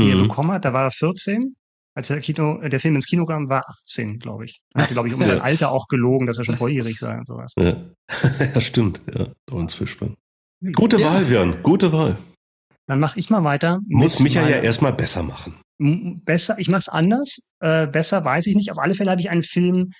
[0.00, 0.10] die mhm.
[0.10, 0.64] er bekommen hat.
[0.64, 1.54] Da war er 14.
[1.94, 4.60] Als der, Kino, äh, der Film ins Kino kam, war 18, glaube ich.
[4.74, 7.26] Er hatte, glaube ich, um sein Alter auch gelogen, dass er schon volljährig sei und
[7.26, 7.52] sowas.
[7.58, 7.76] Ja,
[8.54, 9.02] ja stimmt.
[9.12, 10.14] Ja, Lawrence Fishburne.
[10.74, 11.12] Gute ja.
[11.12, 11.62] Wahl, Björn.
[11.62, 12.16] Gute Wahl.
[12.86, 13.80] Dann mache ich mal weiter.
[13.86, 15.54] Muss Micha ja erstmal besser machen.
[15.78, 17.52] Besser, ich mache es anders.
[17.60, 18.72] Äh, besser weiß ich nicht.
[18.72, 19.90] Auf alle Fälle habe ich einen Film,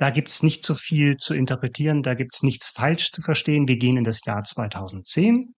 [0.00, 3.68] da gibt's nicht so viel zu interpretieren, da gibt's nichts falsch zu verstehen.
[3.68, 5.54] Wir gehen in das Jahr 2010.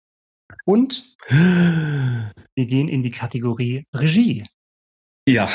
[0.64, 4.46] Und wir gehen in die Kategorie Regie.
[5.28, 5.48] Ja.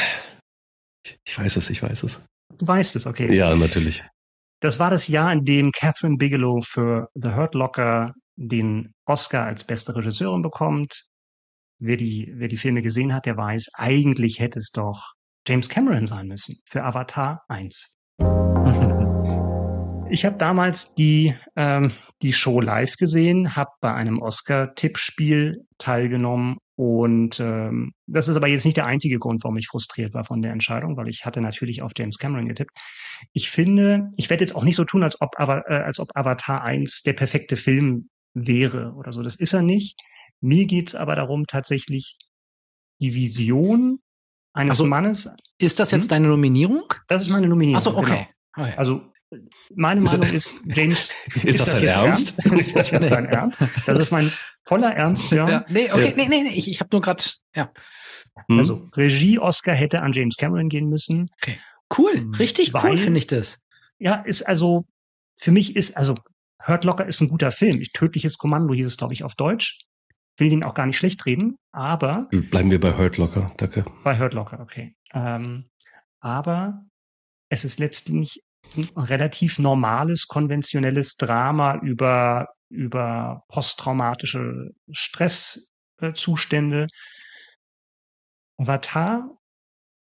[1.26, 2.24] Ich weiß es, ich weiß es.
[2.58, 3.36] Du weißt es, okay.
[3.36, 4.04] Ja, natürlich.
[4.62, 9.64] Das war das Jahr, in dem Catherine Bigelow für The Hurt Locker den Oscar als
[9.64, 11.06] beste Regisseurin bekommt.
[11.80, 15.14] Wer die, wer die Filme gesehen hat, der weiß, eigentlich hätte es doch
[15.48, 17.95] James Cameron sein müssen für Avatar 1.
[20.16, 27.42] Ich habe damals die, ähm, die Show live gesehen, habe bei einem Oscar-Tippspiel teilgenommen und
[27.42, 30.54] ähm, das ist aber jetzt nicht der einzige Grund, warum ich frustriert war von der
[30.54, 32.72] Entscheidung, weil ich hatte natürlich auf James Cameron getippt.
[33.34, 36.64] Ich finde, ich werde jetzt auch nicht so tun, als ob, äh, als ob Avatar
[36.64, 39.22] 1 der perfekte Film wäre oder so.
[39.22, 40.00] Das ist er nicht.
[40.40, 42.18] Mir geht's aber darum, tatsächlich
[43.02, 44.00] die Vision
[44.54, 45.30] eines also, Mannes.
[45.58, 46.10] Ist das jetzt hm?
[46.10, 46.84] deine Nominierung?
[47.10, 47.80] Das ist meine Nominierung.
[47.80, 48.30] Achso, okay.
[48.56, 48.70] Genau.
[48.70, 48.78] Okay.
[48.78, 49.12] Also
[49.76, 52.40] meine Meinung ist, James, ist, ist das, das jetzt ernst?
[52.46, 52.54] ernst?
[52.60, 53.60] ist das jetzt dein Ernst?
[53.86, 54.32] Das ist mein
[54.64, 55.50] voller Ernst, ja.
[55.50, 56.16] ja nee, okay, ja.
[56.16, 57.24] nee, nee, nee, ich, ich habe nur gerade,
[57.56, 57.72] ja.
[58.48, 58.60] Hm.
[58.60, 61.30] Also Regie-Oscar hätte an James Cameron gehen müssen.
[61.42, 61.58] Okay.
[61.96, 63.60] Cool, hm, richtig weil, cool finde ich das.
[64.00, 64.86] Ja, ist also,
[65.40, 66.16] für mich ist, also
[66.66, 67.82] Hurt Locker ist ein guter Film.
[67.94, 69.86] Tödliches Kommando hieß es, glaube ich, auf Deutsch.
[70.38, 72.28] Will den auch gar nicht schlecht reden, aber.
[72.30, 73.86] Bleiben wir bei Hurt Locker, danke.
[74.04, 74.96] Bei Hurt Locker, okay.
[75.14, 75.70] Ähm,
[76.20, 76.84] aber
[77.50, 78.42] es ist letztlich
[78.96, 86.88] relativ normales, konventionelles Drama über, über posttraumatische Stresszustände.
[88.58, 89.30] Avatar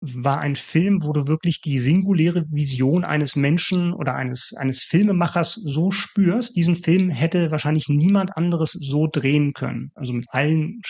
[0.01, 5.55] war ein Film, wo du wirklich die singuläre Vision eines Menschen oder eines, eines Filmemachers
[5.55, 6.57] so spürst.
[6.57, 9.93] Diesen Film hätte wahrscheinlich niemand anderes so drehen können.
[9.95, 10.83] Also mit allen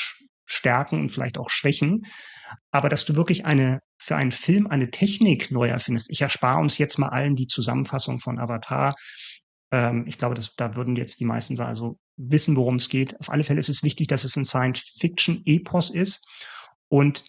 [0.45, 2.03] Stärken und vielleicht auch Schwächen.
[2.71, 6.11] Aber dass du wirklich eine, für einen Film eine Technik neu erfindest.
[6.11, 8.95] Ich erspare uns jetzt mal allen die Zusammenfassung von Avatar.
[9.71, 13.19] Ähm, ich glaube, dass, da würden jetzt die meisten sagen, also wissen, worum es geht.
[13.21, 16.27] Auf alle Fälle ist es wichtig, dass es ein Science-Fiction-Epos ist
[16.89, 17.25] und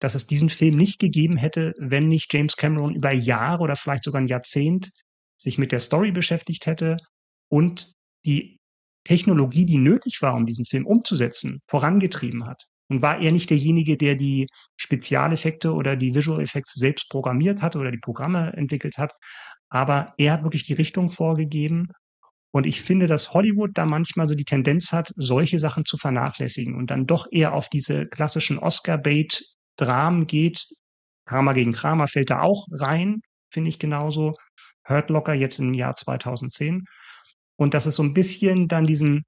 [0.00, 4.04] dass es diesen Film nicht gegeben hätte, wenn nicht James Cameron über Jahre oder vielleicht
[4.04, 4.90] sogar ein Jahrzehnt
[5.36, 6.96] sich mit der Story beschäftigt hätte
[7.48, 7.92] und
[8.24, 8.58] die
[9.04, 12.64] Technologie, die nötig war, um diesen Film umzusetzen, vorangetrieben hat.
[12.88, 14.46] Und war er nicht derjenige, der die
[14.76, 19.12] Spezialeffekte oder die Visual Effects selbst programmiert hat oder die Programme entwickelt hat.
[19.68, 21.88] Aber er hat wirklich die Richtung vorgegeben.
[22.50, 26.76] Und ich finde, dass Hollywood da manchmal so die Tendenz hat, solche Sachen zu vernachlässigen
[26.76, 30.66] und dann doch eher auf diese klassischen Oscar-Bait-Dramen geht.
[31.26, 33.20] Kramer gegen Kramer fällt da auch rein,
[33.50, 34.34] finde ich genauso.
[34.88, 36.84] Hurt Locker jetzt im Jahr 2010.
[37.56, 39.24] Und dass es so ein bisschen dann diesen,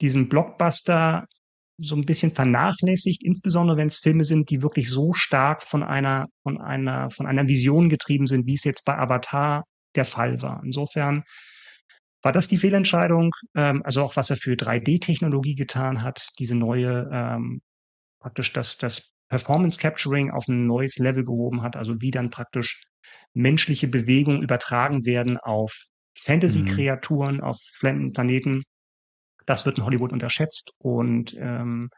[0.00, 1.26] diesen Blockbuster
[1.82, 6.26] so ein bisschen vernachlässigt, insbesondere wenn es Filme sind, die wirklich so stark von einer,
[6.42, 9.64] von einer, von einer Vision getrieben sind, wie es jetzt bei Avatar
[9.94, 10.62] der Fall war.
[10.64, 11.24] Insofern
[12.22, 17.08] war das die Fehlentscheidung, ähm, also auch was er für 3D-Technologie getan hat, diese neue,
[17.12, 17.60] ähm,
[18.20, 22.80] praktisch das, das Performance Capturing auf ein neues Level gehoben hat, also wie dann praktisch
[23.34, 25.86] menschliche Bewegungen übertragen werden auf
[26.18, 27.42] Fantasy-Kreaturen, mhm.
[27.42, 28.62] auf fremden Planeten
[29.46, 31.90] das wird in Hollywood unterschätzt und ähm,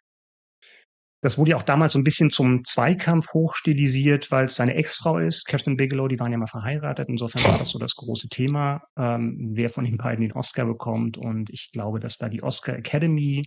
[1.25, 5.17] das wurde ja auch damals so ein bisschen zum Zweikampf hochstilisiert, weil es seine Ex-Frau
[5.17, 7.09] ist, Catherine Bigelow, die waren ja mal verheiratet.
[7.09, 11.17] Insofern war das so das große Thema, ähm, wer von den beiden den Oscar bekommt.
[11.17, 13.47] Und ich glaube, dass da die Oscar Academy,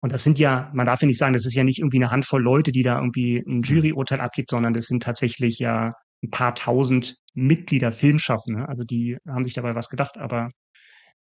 [0.00, 2.10] und das sind ja, man darf ja nicht sagen, das ist ja nicht irgendwie eine
[2.10, 5.92] Handvoll Leute, die da irgendwie ein Juryurteil abgibt, sondern das sind tatsächlich ja
[6.24, 8.68] ein paar tausend Mitglieder Filmschaffende.
[8.68, 10.50] Also die haben sich dabei was gedacht, aber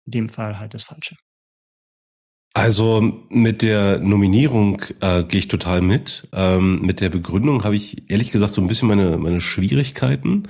[0.07, 1.17] in dem Fall halt das Falsche.
[2.57, 6.29] Also mit der Nominierung äh, gehe ich total mit.
[6.33, 10.45] Ähm, mit der Begründung habe ich ehrlich gesagt so ein bisschen meine, meine Schwierigkeiten.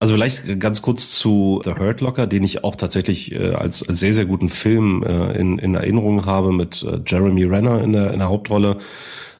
[0.00, 4.00] Also vielleicht ganz kurz zu The Hurt Locker, den ich auch tatsächlich äh, als, als
[4.00, 8.14] sehr, sehr guten Film äh, in, in Erinnerung habe mit äh, Jeremy Renner in der,
[8.14, 8.78] in der Hauptrolle.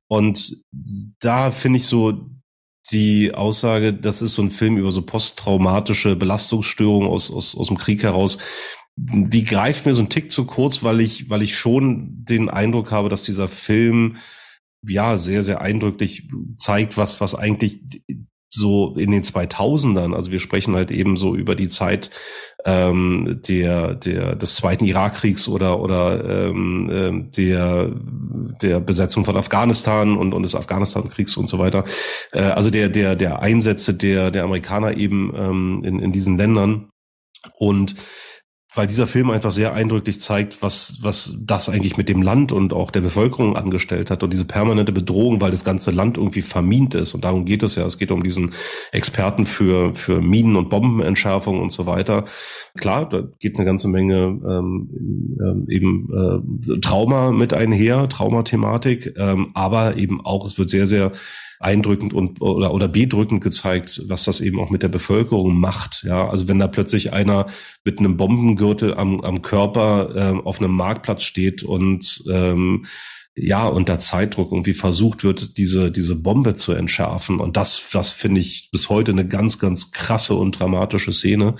[0.07, 0.55] Und
[1.19, 2.27] da finde ich so
[2.93, 7.79] die Aussage, das ist so ein Film über so posttraumatische Belastungsstörungen aus, aus, aus dem
[7.79, 8.37] Krieg heraus
[8.97, 12.91] die greift mir so ein Tick zu kurz, weil ich, weil ich schon den Eindruck
[12.91, 14.17] habe, dass dieser Film
[14.87, 16.29] ja sehr, sehr eindrücklich
[16.59, 17.81] zeigt, was, was eigentlich
[18.55, 22.11] so in den 2000ern, also wir sprechen halt eben so über die Zeit
[22.67, 27.91] ähm, der, der, des Zweiten Irakkriegs oder, oder ähm, ähm der,
[28.61, 31.85] der Besetzung von Afghanistan und, und des Afghanistan-Kriegs und so weiter.
[32.33, 36.91] Äh, also der, der, der Einsätze der, der Amerikaner eben ähm, in, in diesen Ländern.
[37.59, 37.97] Und
[38.75, 42.73] weil dieser Film einfach sehr eindrücklich zeigt, was, was das eigentlich mit dem Land und
[42.73, 46.95] auch der Bevölkerung angestellt hat und diese permanente Bedrohung, weil das ganze Land irgendwie vermint
[46.95, 47.15] ist.
[47.15, 47.85] Und darum geht es ja.
[47.85, 48.53] Es geht um diesen
[48.91, 52.25] Experten für, für Minen- und Bombenentschärfung und so weiter.
[52.79, 54.89] Klar, da geht eine ganze Menge ähm,
[55.41, 61.13] ähm eben äh, Trauma mit einher, Traumathematik, ähm, aber eben auch, es wird sehr, sehr
[61.63, 66.03] eindrückend und oder, oder bedrückend gezeigt, was das eben auch mit der Bevölkerung macht.
[66.05, 67.47] Ja, also wenn da plötzlich einer
[67.85, 72.85] mit einem Bombengürtel am, am Körper äh, auf einem Marktplatz steht und ähm,
[73.35, 77.41] ja, unter Zeitdruck irgendwie versucht wird, diese, diese Bombe zu entschärfen.
[77.41, 81.55] Und das, das finde ich bis heute eine ganz, ganz krasse und dramatische Szene.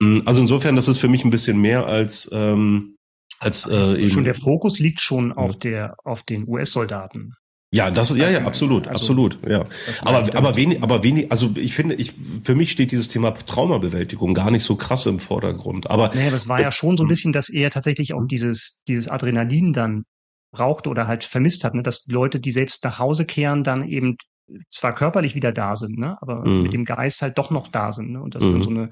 [0.00, 2.96] Mm, also insofern, das ist für mich ein bisschen mehr als, ähm,
[3.40, 4.10] als äh, eben.
[4.10, 7.34] Schon der Fokus liegt schon auf der, auf den US-Soldaten.
[7.72, 9.64] Ja, das ist ja ja absolut, also, absolut, ja.
[10.02, 14.34] Aber aber wenig, aber wenig, also ich finde, ich für mich steht dieses Thema Traumabewältigung
[14.34, 15.88] gar nicht so krass im Vordergrund.
[15.88, 19.06] Aber naja, das war ja schon so ein bisschen, dass er tatsächlich auch dieses dieses
[19.06, 20.02] Adrenalin dann
[20.52, 21.84] brauchte oder halt vermisst hat, ne?
[21.84, 24.16] dass Leute, die selbst nach Hause kehren, dann eben
[24.68, 26.62] zwar körperlich wieder da sind, ne, aber mhm.
[26.62, 28.20] mit dem Geist halt doch noch da sind, ne?
[28.20, 28.62] Und das mhm.
[28.62, 28.90] so eine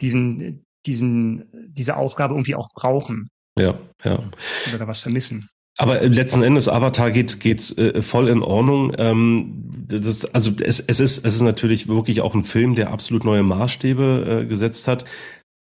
[0.00, 3.28] diesen diesen diese Aufgabe irgendwie auch brauchen.
[3.58, 4.18] Ja, ja.
[4.68, 5.48] Oder da was vermissen.
[5.78, 8.92] Aber letzten Endes, Avatar geht, geht äh, voll in Ordnung.
[8.98, 13.24] Ähm, das, also es, es, ist, es ist natürlich wirklich auch ein Film, der absolut
[13.24, 15.04] neue Maßstäbe äh, gesetzt hat.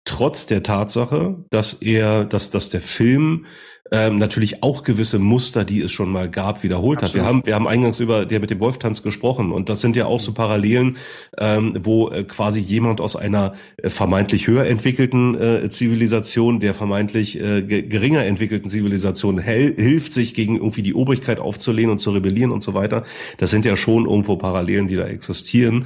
[0.04, 3.45] Trotz der Tatsache, dass er, dass, dass der Film
[3.92, 7.14] ähm, natürlich auch gewisse Muster, die es schon mal gab, wiederholt Absolut.
[7.14, 7.16] hat.
[7.22, 10.06] Wir haben, wir haben eingangs über der mit dem Wolftanz gesprochen und das sind ja
[10.06, 10.98] auch so Parallelen,
[11.38, 17.40] ähm, wo äh, quasi jemand aus einer äh, vermeintlich höher entwickelten äh, Zivilisation, der vermeintlich
[17.40, 22.64] äh, geringer entwickelten Zivilisation hilft, sich gegen irgendwie die Obrigkeit aufzulehnen und zu rebellieren und
[22.64, 23.04] so weiter.
[23.40, 25.86] Das sind ja schon irgendwo Parallelen, die da existieren.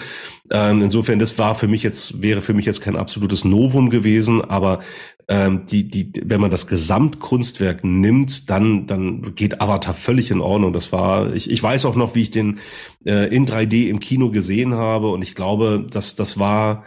[0.51, 4.43] Ähm, insofern, das war für mich jetzt, wäre für mich jetzt kein absolutes Novum gewesen,
[4.43, 4.79] aber
[5.27, 10.73] ähm, die, die, wenn man das Gesamtkunstwerk nimmt, dann, dann geht Avatar völlig in Ordnung.
[10.73, 12.59] Das war, ich, ich weiß auch noch, wie ich den
[13.05, 16.85] äh, in 3D im Kino gesehen habe und ich glaube, dass das war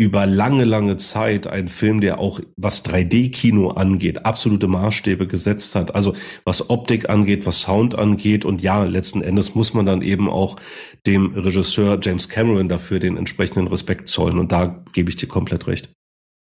[0.00, 5.94] über lange, lange Zeit ein Film, der auch was 3D-Kino angeht, absolute Maßstäbe gesetzt hat.
[5.94, 8.46] Also was Optik angeht, was Sound angeht.
[8.46, 10.56] Und ja, letzten Endes muss man dann eben auch
[11.06, 14.38] dem Regisseur James Cameron dafür den entsprechenden Respekt zollen.
[14.38, 15.90] Und da gebe ich dir komplett recht.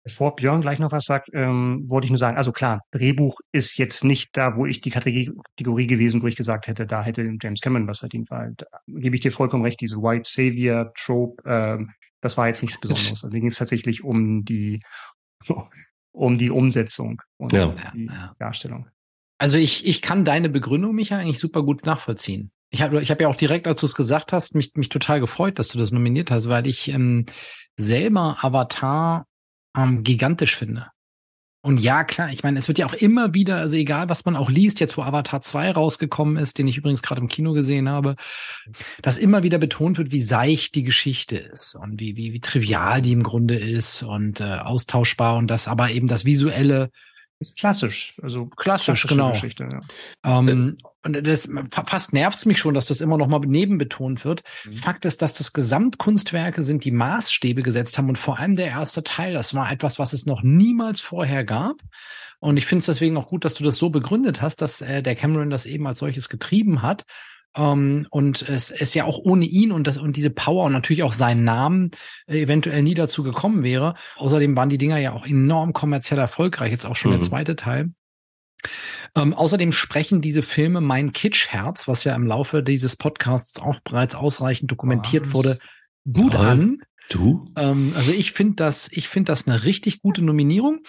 [0.06, 3.78] Bevor Björn gleich noch was sagt, ähm, wollte ich nur sagen, also klar, Drehbuch ist
[3.80, 7.60] jetzt nicht da, wo ich die Kategorie gewesen, wo ich gesagt hätte, da hätte James
[7.60, 11.92] Cameron was verdient, weil da gebe ich dir vollkommen recht, diese White Savior Trope, ähm,
[12.22, 13.24] das war jetzt nichts Besonderes.
[13.24, 14.80] Also mir ging es tatsächlich um die,
[16.12, 17.76] um die Umsetzung und ja.
[17.96, 18.36] die ja.
[18.38, 18.88] Darstellung.
[19.40, 22.52] Also ich, ich kann deine Begründung, Micha, eigentlich super gut nachvollziehen.
[22.70, 25.20] Ich habe ich hab ja auch direkt, als du es gesagt hast, mich, mich total
[25.20, 27.26] gefreut, dass du das nominiert hast, weil ich ähm,
[27.78, 29.26] selber Avatar
[29.76, 30.88] ähm, gigantisch finde.
[31.66, 34.36] Und ja, klar, ich meine, es wird ja auch immer wieder, also egal, was man
[34.36, 37.90] auch liest, jetzt wo Avatar 2 rausgekommen ist, den ich übrigens gerade im Kino gesehen
[37.90, 38.18] habe,
[39.02, 43.02] dass immer wieder betont wird, wie seicht die Geschichte ist und wie, wie, wie trivial
[43.02, 46.92] die im Grunde ist und äh, austauschbar und das aber eben das Visuelle
[47.40, 49.32] ist klassisch, also klassisch, genau.
[49.32, 49.82] Geschichte, ja.
[50.24, 51.48] ähm, und das
[51.86, 54.42] fast nervt mich schon, dass das immer noch mal nebenbetont wird.
[54.66, 54.74] Mhm.
[54.74, 59.04] Fakt ist, dass das Gesamtkunstwerke sind, die Maßstäbe gesetzt haben und vor allem der erste
[59.04, 61.82] Teil, das war etwas, was es noch niemals vorher gab.
[62.40, 65.02] Und ich finde es deswegen auch gut, dass du das so begründet hast, dass äh,
[65.02, 67.06] der Cameron das eben als solches getrieben hat
[67.56, 71.04] ähm, und es, es ja auch ohne ihn und, das, und diese Power und natürlich
[71.04, 71.92] auch seinen Namen
[72.28, 73.96] äh, eventuell nie dazu gekommen wäre.
[74.18, 77.18] Außerdem waren die Dinger ja auch enorm kommerziell erfolgreich, jetzt auch schon mhm.
[77.18, 77.92] der zweite Teil.
[79.16, 84.16] Ähm, außerdem sprechen diese Filme mein Kitschherz, was ja im Laufe dieses Podcasts auch bereits
[84.16, 85.34] ausreichend dokumentiert was?
[85.34, 85.60] wurde,
[86.12, 86.46] gut Toll.
[86.46, 86.78] an.
[87.10, 87.52] Du?
[87.56, 90.82] Ähm, also ich finde das, ich finde das eine richtig gute Nominierung.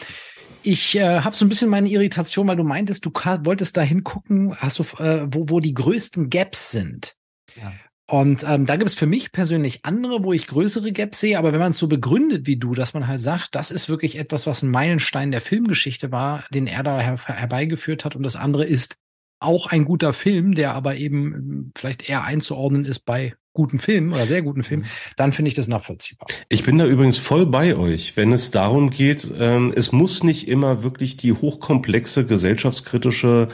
[0.63, 4.57] Ich äh, habe so ein bisschen meine Irritation, weil du meintest, du wolltest da hingucken,
[4.57, 7.15] hast du, äh, wo, wo die größten Gaps sind.
[7.55, 7.73] Ja.
[8.09, 11.53] Und ähm, da gibt es für mich persönlich andere, wo ich größere Gaps sehe, aber
[11.53, 14.47] wenn man es so begründet wie du, dass man halt sagt, das ist wirklich etwas,
[14.47, 18.15] was ein Meilenstein der Filmgeschichte war, den er da her herbeigeführt hat.
[18.15, 18.97] Und das andere ist
[19.41, 24.13] auch ein guter Film, der aber eben ähm, vielleicht eher einzuordnen ist bei guten Film
[24.13, 24.87] oder sehr guten Film, mhm.
[25.17, 26.29] dann finde ich das nachvollziehbar.
[26.49, 30.47] Ich bin da übrigens voll bei euch, wenn es darum geht, ähm, es muss nicht
[30.47, 33.49] immer wirklich die hochkomplexe gesellschaftskritische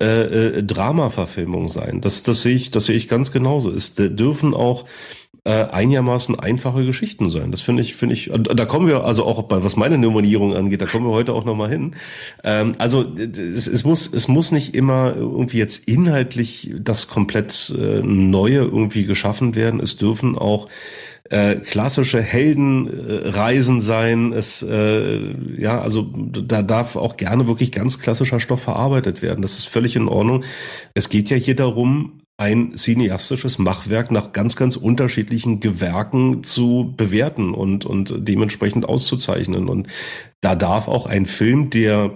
[0.00, 2.00] äh, äh, Drama-Verfilmung sein.
[2.00, 3.72] Das, das sehe ich, das sehe ich ganz genauso.
[3.72, 4.84] Es dürfen auch
[5.46, 7.52] äh, einigermaßen einfache Geschichten sein.
[7.52, 10.82] Das finde ich, finde ich, da kommen wir also auch bei, was meine Nominierung angeht,
[10.82, 11.94] da kommen wir heute auch nochmal hin.
[12.42, 18.00] Ähm, also es, es muss, es muss nicht immer irgendwie jetzt inhaltlich das komplett äh,
[18.02, 19.78] Neue irgendwie geschaffen werden.
[19.78, 20.66] Es dürfen auch
[21.30, 24.32] äh, klassische Heldenreisen sein.
[24.32, 29.42] Es, äh, ja, also da darf auch gerne wirklich ganz klassischer Stoff verarbeitet werden.
[29.42, 30.42] Das ist völlig in Ordnung.
[30.94, 37.54] Es geht ja hier darum, ein cineastisches Machwerk nach ganz, ganz unterschiedlichen Gewerken zu bewerten
[37.54, 39.68] und, und dementsprechend auszuzeichnen.
[39.68, 39.88] Und
[40.42, 42.12] da darf auch ein Film, der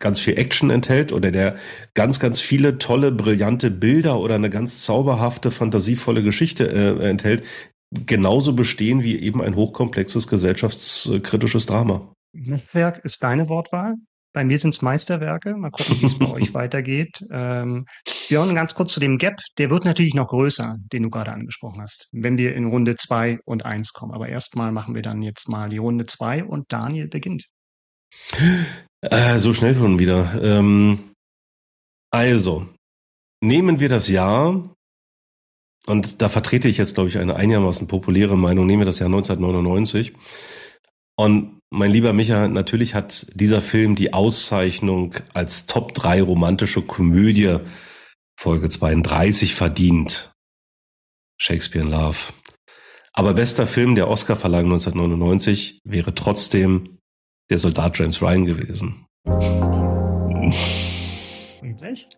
[0.00, 1.56] ganz viel Action enthält oder der
[1.94, 7.44] ganz, ganz viele tolle, brillante Bilder oder eine ganz zauberhafte, fantasievolle Geschichte äh, enthält,
[7.92, 12.12] genauso bestehen wie eben ein hochkomplexes gesellschaftskritisches Drama.
[12.32, 13.94] Machwerk ist deine Wortwahl?
[14.34, 15.54] Bei mir sind es Meisterwerke.
[15.56, 17.24] Mal gucken, wie es bei euch weitergeht.
[17.30, 17.86] Ähm,
[18.28, 19.40] Björn, ganz kurz zu dem Gap.
[19.58, 23.38] Der wird natürlich noch größer, den du gerade angesprochen hast, wenn wir in Runde zwei
[23.44, 24.12] und eins kommen.
[24.12, 27.46] Aber erstmal machen wir dann jetzt mal die Runde zwei und Daniel beginnt.
[29.00, 30.42] Äh, so schnell schon wieder.
[30.42, 30.98] Ähm,
[32.10, 32.66] also,
[33.40, 34.74] nehmen wir das Jahr,
[35.86, 39.08] und da vertrete ich jetzt, glaube ich, eine einigermaßen populäre Meinung, nehmen wir das Jahr
[39.08, 40.12] 1999.
[41.16, 47.58] Und mein lieber Micha, natürlich hat dieser Film die Auszeichnung als Top 3 romantische Komödie
[48.38, 50.30] Folge 32 verdient.
[51.40, 52.18] Shakespeare in Love.
[53.12, 56.98] Aber bester Film der Oscar-Verleihung 1999 wäre trotzdem
[57.50, 59.06] der Soldat James Ryan gewesen.
[61.62, 62.08] Wirklich?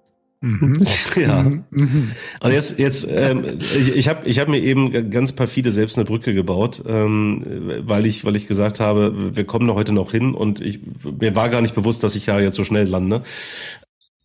[0.40, 0.86] Mhm.
[1.16, 1.42] Ja.
[1.42, 2.12] Mhm.
[2.40, 6.04] Und jetzt, jetzt, ähm, ich, ich habe, ich hab mir eben ganz perfide selbst eine
[6.04, 7.42] Brücke gebaut, ähm,
[7.86, 10.80] weil ich, weil ich gesagt habe, wir kommen da heute noch hin und ich,
[11.18, 13.22] mir war gar nicht bewusst, dass ich ja jetzt so schnell lande.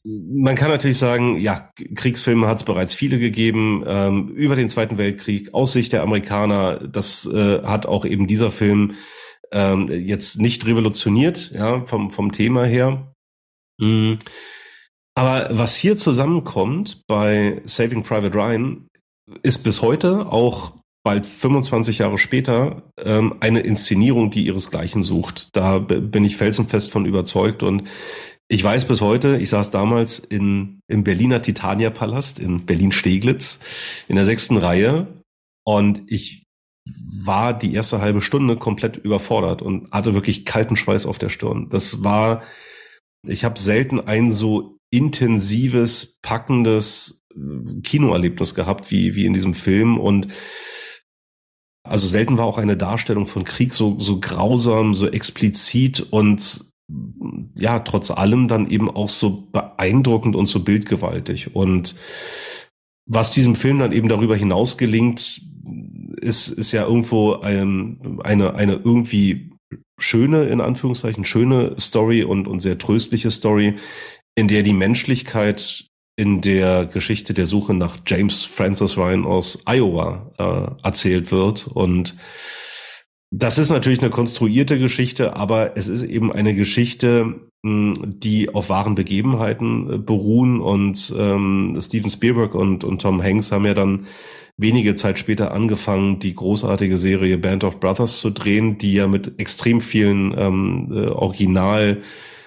[0.03, 4.97] Man kann natürlich sagen, ja, Kriegsfilme hat es bereits viele gegeben ähm, über den Zweiten
[4.97, 6.88] Weltkrieg aus Sicht der Amerikaner.
[6.88, 8.95] Das äh, hat auch eben dieser Film
[9.51, 13.14] ähm, jetzt nicht revolutioniert, ja, vom vom Thema her.
[13.78, 14.18] Mhm.
[15.16, 18.88] Aber was hier zusammenkommt bei Saving Private Ryan,
[19.43, 25.49] ist bis heute auch bald 25 Jahre später ähm, eine Inszenierung, die ihresgleichen sucht.
[25.53, 27.84] Da bin ich felsenfest von überzeugt und
[28.47, 33.59] ich weiß bis heute, ich saß damals in, im Berliner Titania Palast in Berlin-Steglitz
[34.09, 35.07] in der sechsten Reihe
[35.64, 36.43] und ich
[37.24, 41.70] war die erste halbe Stunde komplett überfordert und hatte wirklich kalten Schweiß auf der Stirn.
[41.70, 42.43] Das war,
[43.26, 49.99] ich habe selten ein so intensives, packendes äh, Kinoerlebnis gehabt, wie, wie in diesem Film.
[49.99, 50.27] Und
[51.83, 56.71] also selten war auch eine Darstellung von Krieg so, so grausam, so explizit und
[57.57, 61.55] ja, trotz allem dann eben auch so beeindruckend und so bildgewaltig.
[61.55, 61.95] Und
[63.05, 65.41] was diesem Film dann eben darüber hinaus gelingt,
[66.21, 69.51] ist, ist ja irgendwo ein, eine, eine irgendwie
[69.97, 73.75] schöne, in Anführungszeichen, schöne Story und, und sehr tröstliche Story,
[74.36, 80.32] in der die Menschlichkeit in der Geschichte der Suche nach James Francis Ryan aus Iowa
[80.38, 81.67] äh, erzählt wird.
[81.67, 82.15] Und
[83.32, 88.69] das ist natürlich eine konstruierte Geschichte, aber es ist eben eine Geschichte, hm, die auf
[88.69, 90.59] wahren Begebenheiten äh, beruhen.
[90.59, 94.05] Und ähm, Steven Spielberg und, und Tom Hanks haben ja dann
[94.57, 99.39] wenige Zeit später angefangen, die großartige Serie Band of Brothers zu drehen, die ja mit
[99.39, 102.01] extrem vielen ähm, äh, Original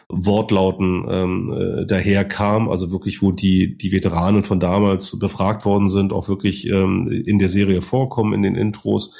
[0.08, 6.12] Wortlauten ähm, äh, daherkam, also wirklich, wo die, die Veteranen von damals befragt worden sind,
[6.12, 9.14] auch wirklich ähm, in der Serie vorkommen, in den Intros.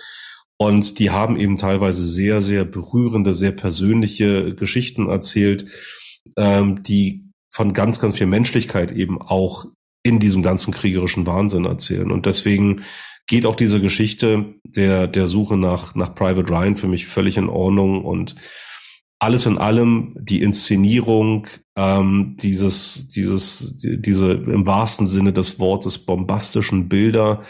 [0.57, 5.66] Und die haben eben teilweise sehr, sehr berührende, sehr persönliche Geschichten erzählt,
[6.37, 9.66] ähm, die von ganz, ganz viel Menschlichkeit eben auch
[10.03, 12.11] in diesem ganzen kriegerischen Wahnsinn erzählen.
[12.11, 12.82] Und deswegen
[13.26, 17.49] geht auch diese Geschichte der, der Suche nach, nach Private Ryan für mich völlig in
[17.49, 18.35] Ordnung und
[19.24, 21.46] alles in allem die Inszenierung,
[21.76, 27.42] ähm, dieses, dieses, diese im wahrsten Sinne des Wortes bombastischen Bilder,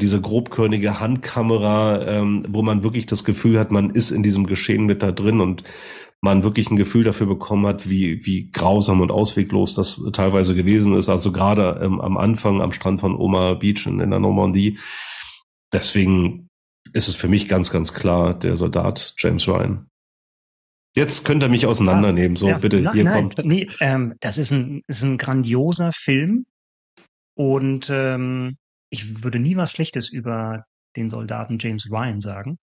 [0.00, 4.86] diese grobkörnige Handkamera, ähm, wo man wirklich das Gefühl hat, man ist in diesem Geschehen
[4.86, 5.64] mit da drin und
[6.20, 10.96] man wirklich ein Gefühl dafür bekommen hat, wie, wie grausam und ausweglos das teilweise gewesen
[10.96, 11.08] ist.
[11.08, 14.78] Also gerade ähm, am Anfang am Strand von Omaha Beach in, in der Normandie.
[15.72, 16.48] Deswegen
[16.92, 19.88] ist es für mich ganz, ganz klar der Soldat James Ryan.
[20.94, 22.36] Jetzt könnt ihr mich auseinandernehmen.
[22.36, 23.44] So, ja, bitte, hier nein, kommt.
[23.44, 26.46] Nee, ähm, das ist ein, ist ein grandioser Film.
[27.34, 28.56] Und ähm,
[28.90, 30.64] ich würde nie was Schlechtes über
[30.96, 32.58] den Soldaten James Ryan sagen.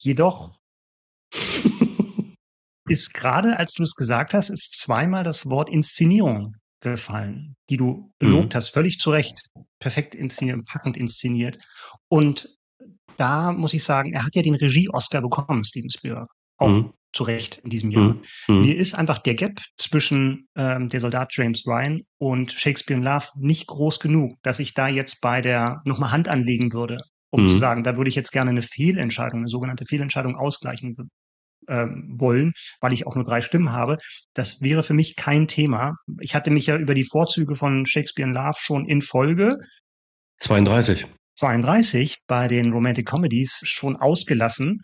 [0.00, 0.56] Jedoch
[2.88, 8.10] ist gerade, als du es gesagt hast, ist zweimal das Wort Inszenierung gefallen, die du
[8.18, 8.56] gelobt mhm.
[8.56, 9.48] hast, völlig zu Recht.
[9.78, 11.58] Perfekt inszeniert, packend inszeniert.
[12.08, 12.48] Und
[13.16, 16.30] da muss ich sagen, er hat ja den Regie-Oscar bekommen, Steven Spielberg.
[16.58, 16.92] Auch mhm.
[17.12, 18.14] zu Recht in diesem Jahr.
[18.14, 18.22] Mhm.
[18.48, 18.60] mhm.
[18.62, 23.26] Mir ist einfach der Gap zwischen ähm, der Soldat James Ryan und Shakespeare in Love
[23.36, 26.98] nicht groß genug, dass ich da jetzt bei der nochmal Hand anlegen würde
[27.32, 27.48] um mhm.
[27.48, 31.10] zu sagen, da würde ich jetzt gerne eine Fehlentscheidung, eine sogenannte Fehlentscheidung ausgleichen
[31.68, 33.96] ähm, wollen, weil ich auch nur drei Stimmen habe.
[34.34, 35.94] Das wäre für mich kein Thema.
[36.20, 39.56] Ich hatte mich ja über die Vorzüge von Shakespeare in Love schon in Folge
[40.40, 41.06] 32.
[41.36, 44.82] 32 bei den Romantic Comedies schon ausgelassen.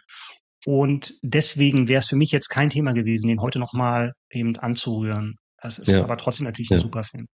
[0.67, 5.37] Und deswegen wäre es für mich jetzt kein Thema gewesen, den heute nochmal eben anzurühren.
[5.61, 6.05] Das ist ja.
[6.05, 6.83] aber trotzdem natürlich ein ja.
[6.83, 7.27] super Film.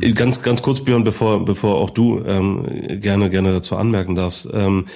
[0.00, 2.64] Äh, ganz, ganz kurz, Björn, bevor, bevor auch du ähm,
[3.00, 4.48] gerne, gerne dazu anmerken darfst.
[4.52, 4.86] Ähm,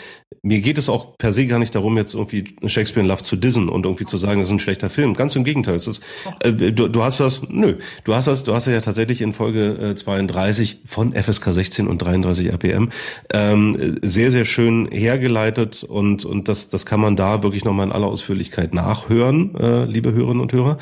[0.42, 3.36] mir geht es auch per se gar nicht darum, jetzt irgendwie Shakespeare in Love zu
[3.36, 5.12] dissen und irgendwie zu sagen, das ist ein schlechter Film.
[5.12, 5.74] Ganz im Gegenteil.
[5.74, 6.02] Es ist,
[6.40, 9.90] äh, du, du hast das, nö, du hast das, du hast ja tatsächlich in Folge
[9.90, 12.88] äh, 32 von FSK 16 und 33 RPM
[13.34, 17.92] ähm, sehr, sehr schön hergeleitet und, und das, das kann man da wirklich nochmal in
[17.92, 20.78] aller Ausführlichkeit nachhören, äh, liebe Hörerinnen und Hörer.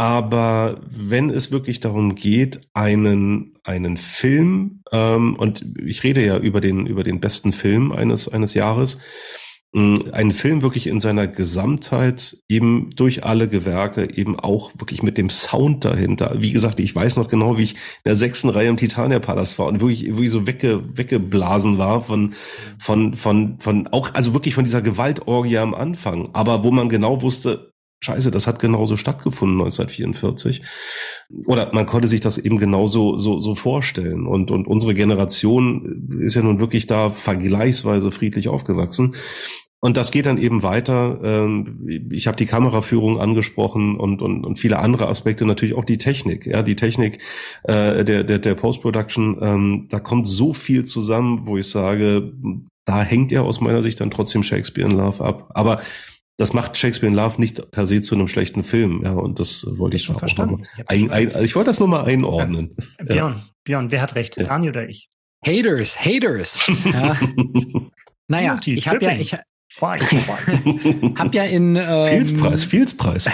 [0.00, 6.62] Aber wenn es wirklich darum geht, einen, einen Film, ähm, und ich rede ja über
[6.62, 8.96] den, über den besten Film eines, eines Jahres,
[9.74, 15.28] einen Film wirklich in seiner Gesamtheit eben durch alle Gewerke eben auch wirklich mit dem
[15.28, 16.34] Sound dahinter.
[16.38, 19.58] Wie gesagt, ich weiß noch genau, wie ich in der sechsten Reihe im Titania Palace
[19.58, 22.32] war und wirklich, wirklich so wegge, weggeblasen war von,
[22.78, 26.30] von, von, von auch, also wirklich von dieser Gewaltorgie am Anfang.
[26.32, 27.69] Aber wo man genau wusste,
[28.02, 30.62] Scheiße, das hat genauso stattgefunden 1944.
[31.46, 34.26] Oder man konnte sich das eben genauso so, so vorstellen.
[34.26, 39.14] Und, und unsere Generation ist ja nun wirklich da vergleichsweise friedlich aufgewachsen.
[39.82, 41.18] Und das geht dann eben weiter.
[41.22, 45.98] Ähm, ich habe die Kameraführung angesprochen und, und, und viele andere Aspekte, natürlich auch die
[45.98, 46.46] Technik.
[46.46, 47.18] Ja, die Technik
[47.64, 52.32] äh, der, der, der Post-Production, ähm, da kommt so viel zusammen, wo ich sage,
[52.84, 55.50] da hängt ja aus meiner Sicht dann trotzdem Shakespeare in Love ab.
[55.54, 55.80] Aber
[56.40, 59.02] das macht Shakespeare in Love nicht per se zu einem schlechten Film.
[59.04, 60.62] Ja, und das wollte ich, schon verstanden.
[60.78, 62.74] Ich, ein, ein, also ich wollte das nur mal einordnen.
[62.98, 63.04] Ja.
[63.04, 63.40] Björn, ja.
[63.64, 64.38] Björn, wer hat recht?
[64.38, 64.44] Ja.
[64.44, 65.10] Dani oder ich?
[65.46, 66.58] Haters, Haters.
[66.84, 67.16] Ja.
[68.28, 69.34] naja, ich habe ja, ich
[69.80, 73.30] habe ja in ähm, Fieldspreis, Fieldspreis.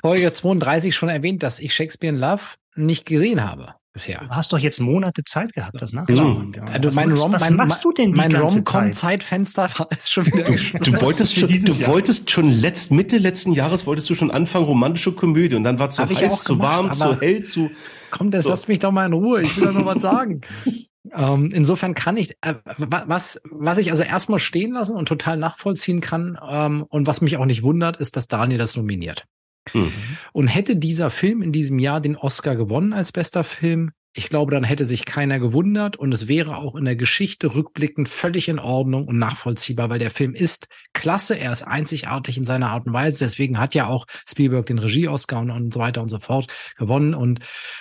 [0.00, 2.42] Folge 32 schon erwähnt, dass ich Shakespeare in Love
[2.76, 4.18] nicht gesehen habe bisher.
[4.18, 6.52] Du hast doch jetzt Monate Zeit gehabt, das nachzuschauen.
[6.52, 6.70] Genau.
[6.70, 10.44] Also mein Rom, was mein, machst du denn die mein Rom-Com-Zeitfenster ist schon wieder
[10.80, 11.90] Du wolltest schon, du Jahr.
[11.90, 15.88] wolltest schon letzt, Mitte letzten Jahres wolltest du schon anfangen romantische Komödie und dann war
[15.90, 17.70] zu Hab heiß, zu warm, zu hell, zu.
[18.10, 18.50] Komm, das so.
[18.50, 19.42] lass mich doch mal in Ruhe.
[19.42, 20.42] Ich will doch noch was sagen.
[21.12, 26.00] Ähm, insofern kann ich, äh, was, was ich also erstmal stehen lassen und total nachvollziehen
[26.00, 29.24] kann ähm, und was mich auch nicht wundert, ist, dass Daniel das nominiert.
[29.74, 29.92] Mhm.
[30.32, 34.52] Und hätte dieser Film in diesem Jahr den Oscar gewonnen als bester Film, ich glaube,
[34.52, 38.60] dann hätte sich keiner gewundert und es wäre auch in der Geschichte rückblickend völlig in
[38.60, 42.92] Ordnung und nachvollziehbar, weil der Film ist klasse, er ist einzigartig in seiner Art und
[42.92, 43.24] Weise.
[43.24, 46.46] Deswegen hat ja auch Spielberg den Regie-Oscar und, und so weiter und so fort
[46.76, 47.12] gewonnen.
[47.12, 47.40] Und,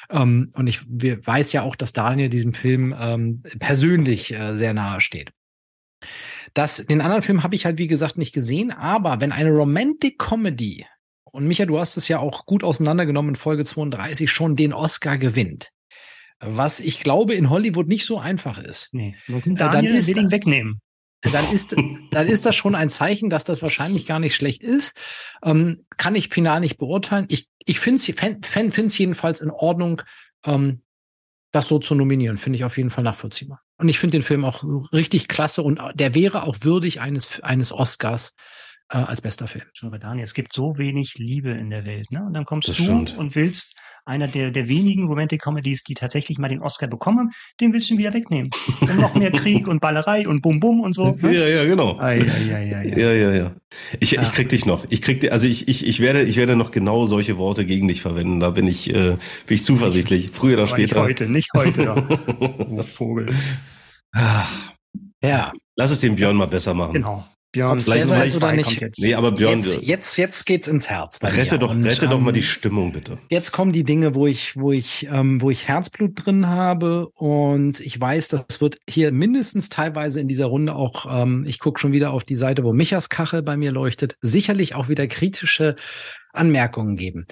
[0.10, 5.02] ähm, und ich weiß ja auch, dass Daniel diesem Film ähm, persönlich äh, sehr nahe
[5.02, 5.32] steht.
[6.56, 10.18] Das, den anderen Film habe ich halt, wie gesagt, nicht gesehen, aber wenn eine Romantic
[10.18, 10.86] Comedy
[11.34, 15.18] und Micha, du hast es ja auch gut auseinandergenommen in Folge 32, schon den Oscar
[15.18, 15.72] gewinnt.
[16.40, 18.94] Was ich glaube in Hollywood nicht so einfach ist.
[18.94, 20.80] Nee, äh, Daniel dann ist, will ihn wegnehmen.
[21.22, 21.76] Dann ist,
[22.12, 24.96] dann ist das schon ein Zeichen, dass das wahrscheinlich gar nicht schlecht ist.
[25.44, 27.26] Ähm, kann ich final nicht beurteilen.
[27.30, 30.02] Ich, ich finde es jedenfalls in Ordnung,
[30.46, 30.84] ähm,
[31.52, 32.38] das so zu nominieren.
[32.38, 33.62] Finde ich auf jeden Fall nachvollziehbar.
[33.78, 37.72] Und ich finde den Film auch richtig klasse und der wäre auch würdig eines, eines
[37.72, 38.36] Oscars
[38.90, 39.66] äh, als bester Film.
[39.74, 42.24] Schon aber Daniel, es gibt so wenig Liebe in der Welt, ne?
[42.26, 43.18] Und dann kommst das du stimmt.
[43.18, 43.76] und willst
[44.06, 47.32] einer der, der wenigen Romantic Comedies, die tatsächlich mal den Oscar bekommen,
[47.62, 48.50] den willst du wieder wegnehmen.
[48.82, 51.16] Und noch mehr Krieg und Ballerei und Bum Bum und so.
[51.22, 51.34] Ne?
[51.34, 51.98] Ja, ja, genau.
[52.00, 53.56] Ai, ai, ai, ai, Ja, ja, ja.
[54.00, 54.86] Ich, ich krieg dich noch.
[54.90, 58.02] Ich krieg, also ich, ich, ich werde, ich werde noch genau solche Worte gegen dich
[58.02, 58.40] verwenden.
[58.40, 59.16] Da bin ich, äh,
[59.48, 60.32] bin ich zuversichtlich.
[60.34, 61.08] Früher oder später.
[61.08, 62.18] Nicht heute, nicht heute.
[62.40, 63.28] oh, Vogel.
[64.12, 64.74] Ach.
[65.24, 65.54] Ja.
[65.76, 66.94] Lass es dem Björn mal besser machen.
[66.94, 67.26] Genau.
[67.54, 68.82] Björn, vielleicht, vielleicht oder nicht.
[68.82, 69.00] Jetzt.
[69.00, 71.20] Nee, aber Björn, jetzt, jetzt, jetzt geht's ins Herz.
[71.20, 71.60] Bei rette mir.
[71.60, 73.20] doch, Und, rette ähm, doch mal die Stimmung bitte.
[73.30, 77.80] Jetzt kommen die Dinge, wo ich, wo ich, ähm, wo ich Herzblut drin habe und
[77.80, 81.06] ich weiß, das wird hier mindestens teilweise in dieser Runde auch.
[81.08, 84.18] Ähm, ich gucke schon wieder auf die Seite, wo Michas Kachel bei mir leuchtet.
[84.22, 85.76] Sicherlich auch wieder kritische
[86.32, 87.28] Anmerkungen geben.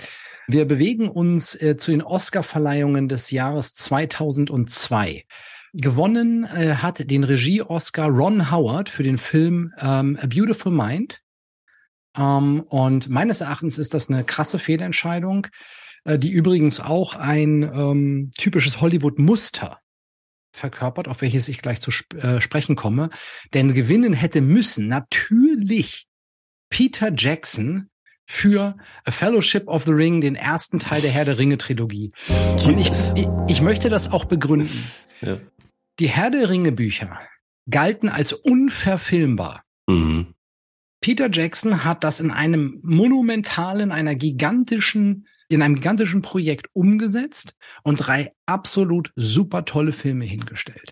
[0.48, 5.24] Wir bewegen uns äh, zu den Oscar-Verleihungen des Jahres 2002.
[5.74, 11.22] Gewonnen äh, hat den Regie-Oscar Ron Howard für den Film ähm, A Beautiful Mind.
[12.18, 15.48] Ähm, und meines Erachtens ist das eine krasse Fehlentscheidung,
[16.04, 19.80] äh, die übrigens auch ein ähm, typisches Hollywood-Muster
[20.52, 23.10] verkörpert, auf welches ich gleich zu sp äh, sprechen komme.
[23.54, 26.08] Denn gewinnen hätte müssen natürlich
[26.70, 27.90] Peter Jackson
[28.26, 32.12] für A Fellowship of the Ring, den ersten Teil der Herr der Ringe Trilogie.
[32.66, 34.92] Und ich, ich, ich möchte das auch begründen.
[35.22, 35.38] Ja.
[36.02, 37.20] Die Herr der Ringe Bücher,
[37.70, 39.64] galten als unverfilmbar.
[39.86, 40.34] Mhm.
[41.00, 47.98] Peter Jackson hat das in einem monumentalen, einer gigantischen, in einem gigantischen Projekt umgesetzt und
[47.98, 50.90] drei absolut super tolle Filme hingestellt.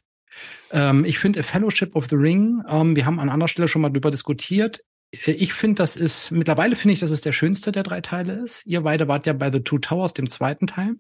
[0.70, 3.82] Ähm, ich finde A Fellowship of the Ring, ähm, wir haben an anderer Stelle schon
[3.82, 4.82] mal drüber diskutiert.
[5.26, 8.34] Äh, ich finde, das ist, mittlerweile finde ich, dass es der schönste der drei Teile
[8.34, 8.64] ist.
[8.68, 10.98] Ihr beide wart ja bei The Two Towers, dem zweiten Teil.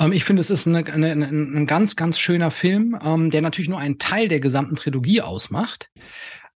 [0.00, 3.68] Ähm, ich finde, es ist eine, eine, ein ganz, ganz schöner Film, ähm, der natürlich
[3.68, 5.90] nur einen Teil der gesamten Trilogie ausmacht.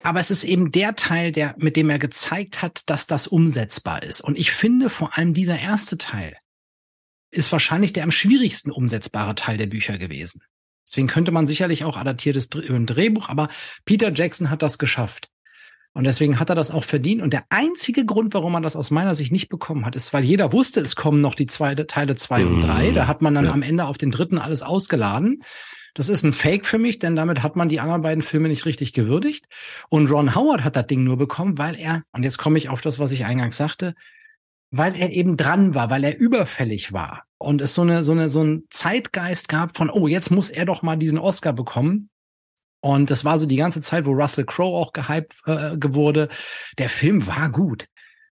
[0.02, 4.04] Aber es ist eben der Teil, der, mit dem er gezeigt hat, dass das umsetzbar
[4.04, 4.22] ist.
[4.22, 6.36] Und ich finde vor allem dieser erste Teil
[7.32, 10.42] ist wahrscheinlich der am schwierigsten umsetzbare Teil der Bücher gewesen.
[10.86, 13.48] Deswegen könnte man sicherlich auch adaptiertes Drehbuch, aber
[13.86, 15.30] Peter Jackson hat das geschafft.
[15.94, 17.22] Und deswegen hat er das auch verdient.
[17.22, 20.24] Und der einzige Grund, warum man das aus meiner Sicht nicht bekommen hat, ist, weil
[20.24, 22.90] jeder wusste, es kommen noch die zweite Teile zwei und drei.
[22.90, 22.96] Mhm.
[22.96, 23.52] Da hat man dann ja.
[23.52, 25.44] am Ende auf den dritten alles ausgeladen.
[25.94, 28.66] Das ist ein Fake für mich, denn damit hat man die anderen beiden Filme nicht
[28.66, 29.46] richtig gewürdigt.
[29.90, 32.82] Und Ron Howard hat das Ding nur bekommen, weil er, und jetzt komme ich auf
[32.82, 33.94] das, was ich eingangs sagte,
[34.72, 37.26] weil er eben dran war, weil er überfällig war.
[37.38, 40.66] Und es so eine, so eine, so ein Zeitgeist gab von, oh, jetzt muss er
[40.66, 42.10] doch mal diesen Oscar bekommen.
[42.84, 46.28] Und das war so die ganze Zeit, wo Russell Crowe auch gehypt äh, wurde.
[46.78, 47.88] Der Film war gut.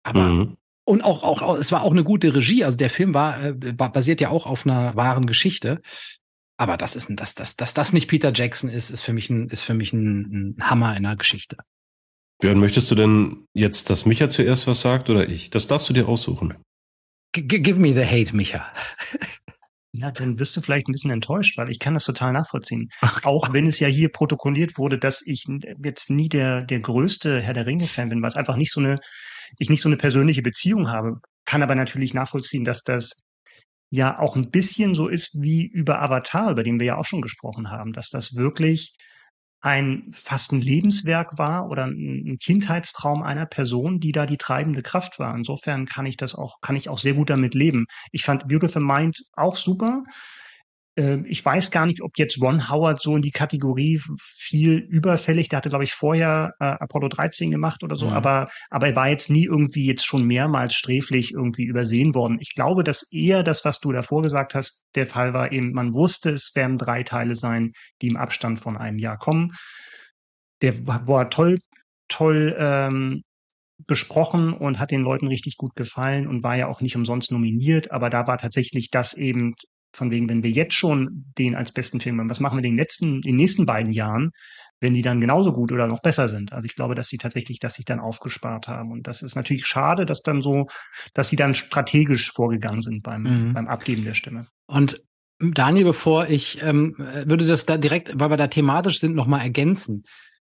[0.05, 0.57] Aber mhm.
[0.85, 2.63] und auch, auch, es war auch eine gute Regie.
[2.63, 5.83] Also der Film war, äh, basiert ja auch auf einer wahren Geschichte.
[6.59, 9.29] Aber das ist ein, dass, dass, dass das nicht Peter Jackson ist, ist für mich
[9.31, 11.57] ein, ist für mich ein, ein Hammer in der Geschichte.
[12.39, 15.51] Björn, möchtest du denn jetzt, dass Micha zuerst was sagt oder ich?
[15.51, 16.55] Das darfst du dir aussuchen.
[17.33, 18.65] G give me the hate, Micha.
[19.99, 22.89] Ja, dann bist du vielleicht ein bisschen enttäuscht, weil ich kann das total nachvollziehen.
[23.01, 25.45] Ach, auch wenn es ja hier protokolliert wurde, dass ich
[25.83, 28.99] jetzt nie der, der größte Herr der Ringe-Fan bin, weil es einfach nicht so eine,
[29.59, 31.21] ich nicht so eine persönliche Beziehung habe.
[31.47, 33.13] Kann aber natürlich nachvollziehen, dass das
[33.89, 37.23] ja auch ein bisschen so ist wie über Avatar, über den wir ja auch schon
[37.23, 38.95] gesprochen haben, dass das wirklich
[39.61, 45.19] ein fast ein Lebenswerk war oder ein Kindheitstraum einer Person, die da die treibende Kraft
[45.19, 45.35] war.
[45.35, 47.87] Insofern kann ich das auch, kann ich auch sehr gut damit leben.
[48.13, 50.05] Ich fand Beautiful Mind auch super.
[50.97, 55.49] Ähm, ich weiß gar nicht, ob jetzt Ron Howard so in die Kategorie viel überfällig,
[55.49, 58.13] der hatte, glaube ich, vorher äh, Apollo 13 gemacht oder so, ja.
[58.13, 62.39] aber, aber er war jetzt nie irgendwie jetzt schon mehrmals sträflich irgendwie übersehen worden.
[62.41, 65.95] Ich glaube, dass eher das, was du davor gesagt hast, der Fall war eben, man
[65.95, 69.53] wusste, es werden drei Teile sein, die im Abstand von einem Jahr kommen.
[70.63, 71.59] Der war toll,
[72.09, 73.23] toll ähm,
[73.87, 77.91] besprochen und hat den Leuten richtig gut gefallen und war ja auch nicht umsonst nominiert,
[77.91, 79.55] aber da war tatsächlich das eben
[79.97, 82.73] von wegen, wenn wir jetzt schon den als besten Film haben, was machen wir in
[82.73, 84.31] den letzten, den nächsten beiden Jahren,
[84.81, 86.53] wenn die dann genauso gut oder noch besser sind.
[86.53, 88.93] Also ich glaube, dass sie tatsächlich, dass sich dann aufgespart haben.
[88.93, 90.67] Und das ist natürlich schade, dass dann so,
[91.15, 93.55] dass sie dann strategisch vorgegangen sind beim, mhm.
[93.55, 94.47] beim Abgeben der Stimme.
[94.67, 95.03] Und
[95.39, 100.05] Daniel, bevor ich ähm, würde das da direkt, weil wir da thematisch sind, nochmal ergänzen.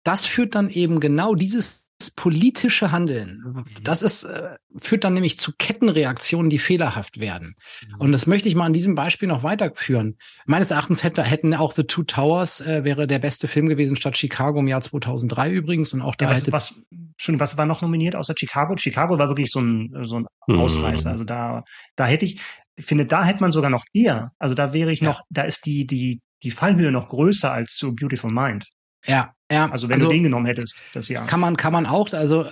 [0.04, 3.64] Das führt dann eben genau dieses politische Handeln, mhm.
[3.82, 7.54] das ist, äh, führt dann nämlich zu Kettenreaktionen, die fehlerhaft werden.
[7.82, 8.00] Mhm.
[8.00, 10.16] Und das möchte ich mal an diesem Beispiel noch weiterführen.
[10.44, 14.16] Meines Erachtens hätte, hätten auch The Two Towers äh, wäre der beste Film gewesen statt
[14.16, 16.82] Chicago im Jahr 2003 übrigens und auch da ja, was, hätte was,
[17.16, 18.76] schon was war noch nominiert außer Chicago?
[18.76, 20.58] Chicago war wirklich so ein so ein mhm.
[20.58, 21.10] Ausreißer.
[21.10, 21.64] Also da
[21.96, 22.40] da hätte ich
[22.78, 25.08] ich finde, da hätte man sogar noch eher, also da wäre ich ja.
[25.08, 28.66] noch, da ist die die die Fallhöhe noch größer als zu Beautiful Mind.
[29.06, 29.70] Ja, ja.
[29.70, 31.26] Also wenn also, du den genommen hättest, das Jahr.
[31.26, 32.44] Kann man, kann man auch, also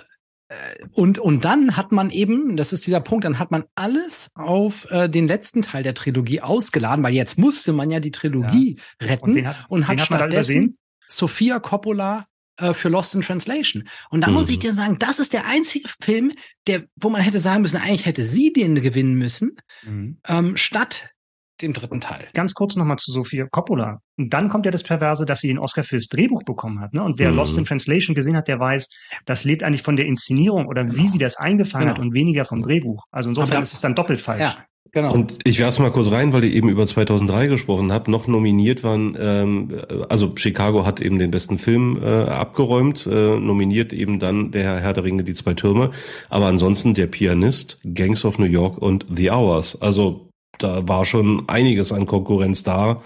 [0.47, 0.55] äh,
[0.91, 4.89] und, und dann hat man eben, das ist dieser Punkt, dann hat man alles auf
[4.91, 9.07] äh, den letzten Teil der Trilogie ausgeladen, weil jetzt musste man ja die Trilogie ja.
[9.07, 10.77] retten und, hat, und hat stattdessen
[11.07, 12.27] Sophia Coppola
[12.57, 13.83] äh, für Lost in Translation.
[14.09, 14.35] Und da mhm.
[14.35, 16.31] muss ich dir sagen, das ist der einzige Film,
[16.67, 20.19] der, wo man hätte sagen müssen, eigentlich hätte sie den gewinnen müssen, mhm.
[20.27, 21.14] ähm, statt
[21.61, 22.27] dem dritten Teil.
[22.33, 23.99] Ganz kurz nochmal zu Sophia Coppola.
[24.17, 26.93] Und dann kommt ja das Perverse, dass sie den Oscar fürs Drehbuch bekommen hat.
[26.93, 27.03] Ne?
[27.03, 27.37] Und wer mhm.
[27.37, 28.89] Lost in Translation gesehen hat, der weiß,
[29.25, 31.11] das lebt eigentlich von der Inszenierung oder wie genau.
[31.11, 31.97] sie das eingefangen genau.
[31.97, 33.03] hat und weniger vom Drehbuch.
[33.11, 34.41] Also insofern ist es dann doppelt falsch.
[34.41, 34.57] Ja.
[34.95, 35.13] Genau.
[35.13, 38.07] Und ich werfe mal kurz rein, weil ihr eben über 2003 gesprochen habt.
[38.07, 43.91] Noch nominiert waren, ähm, also Chicago hat eben den besten Film äh, abgeräumt, äh, nominiert
[43.91, 45.89] eben dann der Herr der Ringe, die zwei Türme.
[46.29, 49.81] Aber ansonsten der Pianist, Gangs of New York und The Hours.
[49.81, 50.24] Also
[50.59, 53.01] da war schon einiges an Konkurrenz da,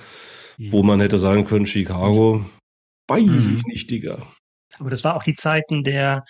[0.58, 0.72] mhm.
[0.72, 2.46] wo man hätte sagen können, Chicago,
[3.08, 3.58] weiß mhm.
[3.58, 4.26] ich nicht, Digga.
[4.78, 6.24] Aber das war auch die Zeiten der,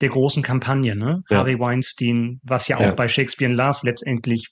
[0.00, 1.22] der großen Kampagne, ne?
[1.30, 1.38] Ja.
[1.38, 2.92] Harvey Weinstein, was ja auch ja.
[2.92, 4.48] bei Shakespeare in Love letztendlich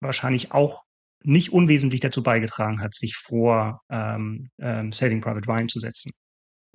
[0.00, 0.82] wahrscheinlich auch
[1.22, 6.12] nicht unwesentlich dazu beigetragen hat, sich vor ähm, ähm, Saving Private Ryan zu setzen.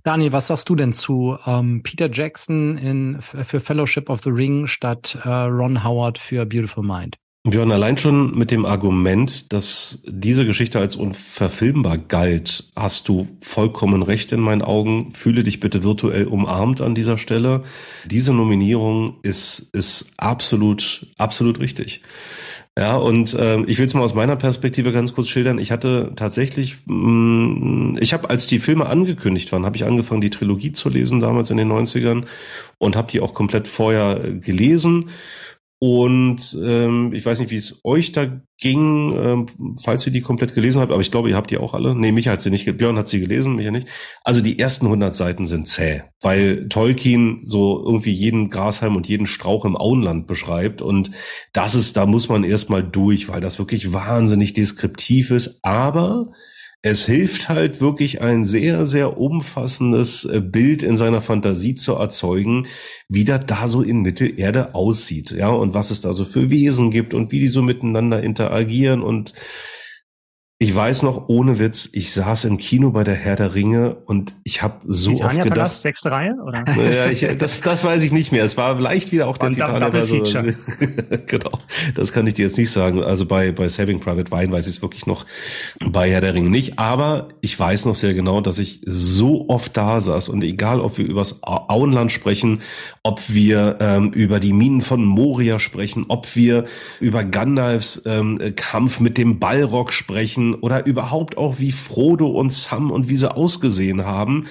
[0.03, 4.65] Daniel, was sagst du denn zu ähm, Peter Jackson in, für Fellowship of the Ring
[4.65, 7.17] statt äh, Ron Howard für Beautiful Mind?
[7.45, 14.03] Björn, allein schon mit dem Argument, dass diese Geschichte als unverfilmbar galt, hast du vollkommen
[14.03, 15.13] recht in meinen Augen.
[15.13, 17.63] Fühle dich bitte virtuell umarmt an dieser Stelle.
[18.05, 22.01] Diese Nominierung ist, ist absolut, absolut richtig.
[22.77, 25.59] Ja, und äh, ich will es mal aus meiner Perspektive ganz kurz schildern.
[25.59, 30.21] Ich hatte tatsächlich, mh, mm, ich habe, als die Filme angekündigt waren, habe ich angefangen,
[30.21, 32.25] die Trilogie zu lesen, damals in den 90ern,
[32.77, 35.09] und habe die auch komplett vorher gelesen
[35.81, 40.53] und ähm, ich weiß nicht, wie es euch da ging, ähm, falls ihr die komplett
[40.53, 41.95] gelesen habt, aber ich glaube, ihr habt die auch alle.
[41.95, 43.87] Nee, mich hat sie nicht, Björn hat sie gelesen, mich ja nicht.
[44.25, 49.25] Also die ersten 100 Seiten sind zäh, weil Tolkien so irgendwie jeden Grashalm und jeden
[49.25, 51.11] Strauch im Auenland beschreibt und
[51.53, 56.33] das ist, da muss man erstmal durch, weil das wirklich wahnsinnig deskriptiv ist, aber
[56.81, 62.67] es hilft halt wirklich ein sehr, sehr umfassendes äh, Bild in seiner Fantasie zu erzeugen,
[63.09, 66.89] wie das da so in Mittelerde aussieht, ja, und was es da so für Wesen
[66.89, 69.33] gibt und wie die so miteinander interagieren und
[70.61, 74.33] ich weiß noch, ohne Witz, ich saß im Kino bei der Herr der Ringe und
[74.43, 75.57] ich habe so Titania oft gedacht.
[75.57, 76.65] Palast, sechste Reihe, oder?
[76.75, 78.43] Ja, ich, das, das weiß ich nicht mehr.
[78.43, 80.05] Es war leicht wieder auch der Titanic.
[80.05, 80.21] So,
[81.27, 81.51] genau,
[81.95, 83.01] das kann ich dir jetzt nicht sagen.
[83.01, 85.25] Also bei, bei Saving Private Wine weiß ich es wirklich noch,
[85.79, 86.77] bei Herr der Ringe nicht.
[86.77, 90.97] Aber ich weiß noch sehr genau, dass ich so oft da saß und egal, ob
[90.97, 92.59] wir übers Auenland sprechen,
[93.01, 96.65] ob wir ähm, über die Minen von Moria sprechen, ob wir
[96.99, 102.91] über Gandalfs ähm, Kampf mit dem Balrog sprechen, oder überhaupt auch wie Frodo und Sam
[102.91, 104.47] und wie sie ausgesehen haben.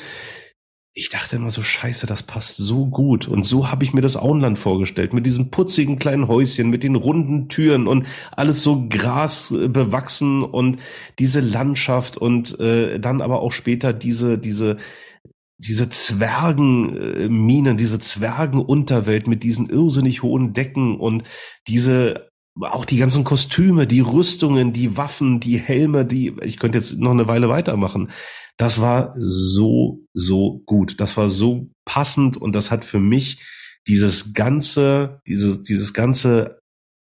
[0.95, 3.29] Ich dachte immer so, scheiße, das passt so gut.
[3.29, 6.97] Und so habe ich mir das Auenland vorgestellt, mit diesem putzigen kleinen Häuschen, mit den
[6.97, 10.81] runden Türen und alles so Gras bewachsen und
[11.21, 14.77] diese Landschaft und äh, dann aber auch später diese, diese,
[15.59, 21.23] diese Zwergenminen, diese Zwergenunterwelt mit diesen irrsinnig hohen Decken und
[21.67, 22.28] diese
[22.61, 27.13] auch die ganzen Kostüme, die Rüstungen, die Waffen, die Helme, die, ich könnte jetzt noch
[27.13, 28.11] eine Weile weitermachen.
[28.57, 31.01] Das war so, so gut.
[31.01, 33.41] Das war so passend und das hat für mich
[33.87, 36.61] dieses ganze, dieses, dieses ganze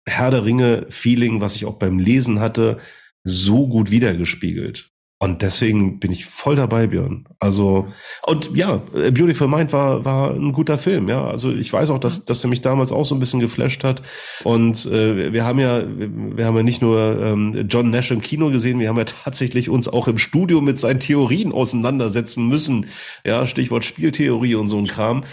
[0.08, 2.80] Herr der Ringe Feeling, was ich auch beim Lesen hatte,
[3.24, 4.92] so gut wiedergespiegelt.
[5.18, 7.26] Und deswegen bin ich voll dabei, Björn.
[7.40, 7.88] Also,
[8.28, 11.26] und ja, Beautiful Mind war, war ein guter Film, ja.
[11.26, 14.02] Also ich weiß auch, dass, dass er mich damals auch so ein bisschen geflasht hat.
[14.44, 18.50] Und äh, wir haben ja, wir haben ja nicht nur ähm, John Nash im Kino
[18.50, 22.88] gesehen, wir haben ja tatsächlich uns auch im Studio mit seinen Theorien auseinandersetzen müssen.
[23.26, 25.24] Ja, Stichwort Spieltheorie und so ein Kram.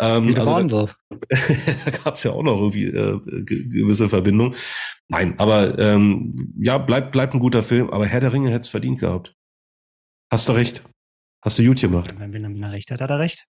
[0.00, 1.16] Ähm, also da,
[1.84, 4.54] da gab es ja auch noch irgendwie äh, gewisse Verbindung.
[5.08, 8.68] Nein, aber ähm, ja, bleibt bleibt ein guter Film, aber Herr der Ringe hätte es
[8.68, 9.34] verdient gehabt.
[10.30, 10.82] Hast du recht.
[11.42, 12.14] Hast du gut gemacht.
[12.16, 13.46] Wenn er recht hat, hat er recht.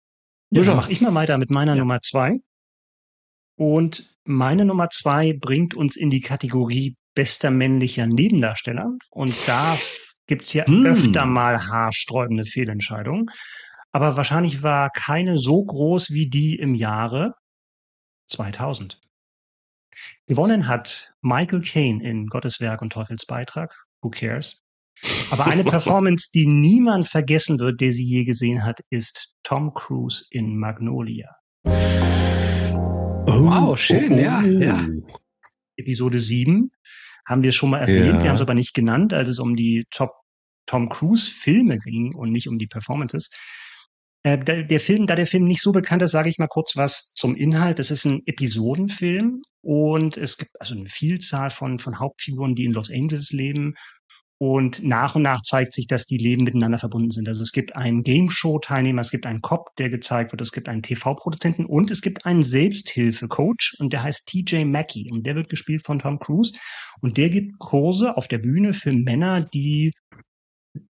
[0.50, 1.80] Ja, dann mache ich mal weiter mit meiner ja.
[1.80, 2.38] Nummer zwei.
[3.56, 8.96] Und meine Nummer zwei bringt uns in die Kategorie bester männlicher Nebendarsteller.
[9.10, 9.76] Und da
[10.26, 10.86] gibt's ja hm.
[10.86, 13.30] öfter mal haarsträubende Fehlentscheidungen
[13.92, 17.34] aber wahrscheinlich war keine so groß wie die im Jahre
[18.26, 18.98] 2000.
[20.26, 23.84] Gewonnen hat Michael Caine in Gottes Werk und Teufels Beitrag.
[24.00, 24.64] Who cares?
[25.30, 30.24] Aber eine Performance, die niemand vergessen wird, der sie je gesehen hat, ist Tom Cruise
[30.30, 31.36] in Magnolia.
[31.64, 34.18] Oh, wow, schön, oh, oh.
[34.18, 34.86] ja, ja.
[35.76, 36.70] Episode 7
[37.26, 38.22] haben wir schon mal erwähnt, ja.
[38.22, 40.12] wir haben es aber nicht genannt, als es um die Top
[40.66, 43.30] Tom Cruise Filme ging und nicht um die Performances.
[44.24, 46.76] Äh, der, der, Film, da der Film nicht so bekannt ist, sage ich mal kurz
[46.76, 47.78] was zum Inhalt.
[47.78, 52.72] Es ist ein Episodenfilm und es gibt also eine Vielzahl von, von Hauptfiguren, die in
[52.72, 53.74] Los Angeles leben.
[54.38, 57.28] Und nach und nach zeigt sich, dass die Leben miteinander verbunden sind.
[57.28, 60.50] Also es gibt einen Game Show Teilnehmer, es gibt einen Cop, der gezeigt wird, es
[60.50, 65.36] gibt einen TV-Produzenten und es gibt einen Selbsthilfe-Coach und der heißt TJ Mackey und der
[65.36, 66.54] wird gespielt von Tom Cruise
[67.00, 69.92] und der gibt Kurse auf der Bühne für Männer, die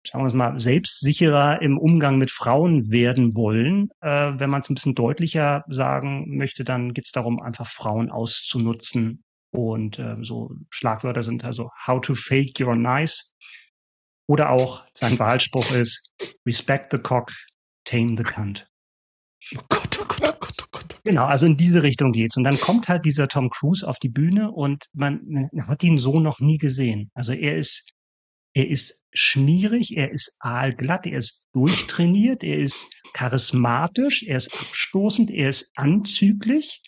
[0.07, 3.91] sagen wir es mal, selbstsicherer im Umgang mit Frauen werden wollen.
[4.01, 8.11] Äh, wenn man es ein bisschen deutlicher sagen möchte, dann geht es darum, einfach Frauen
[8.11, 9.23] auszunutzen.
[9.51, 13.35] Und äh, so Schlagwörter sind also how to fake you're nice.
[14.27, 16.13] Oder auch sein Wahlspruch ist
[16.47, 17.31] respect the cock,
[17.85, 18.67] tame the cunt.
[19.55, 21.01] Oh Gott, oh Gott, oh Gott, oh Gott.
[21.05, 22.37] Genau, also in diese Richtung geht's.
[22.37, 25.99] Und dann kommt halt dieser Tom Cruise auf die Bühne und man, man hat ihn
[25.99, 27.11] so noch nie gesehen.
[27.15, 27.94] Also er ist
[28.55, 35.31] er ist schmierig, er ist aalglatt, er ist durchtrainiert, er ist charismatisch, er ist abstoßend,
[35.31, 36.83] er ist anzüglich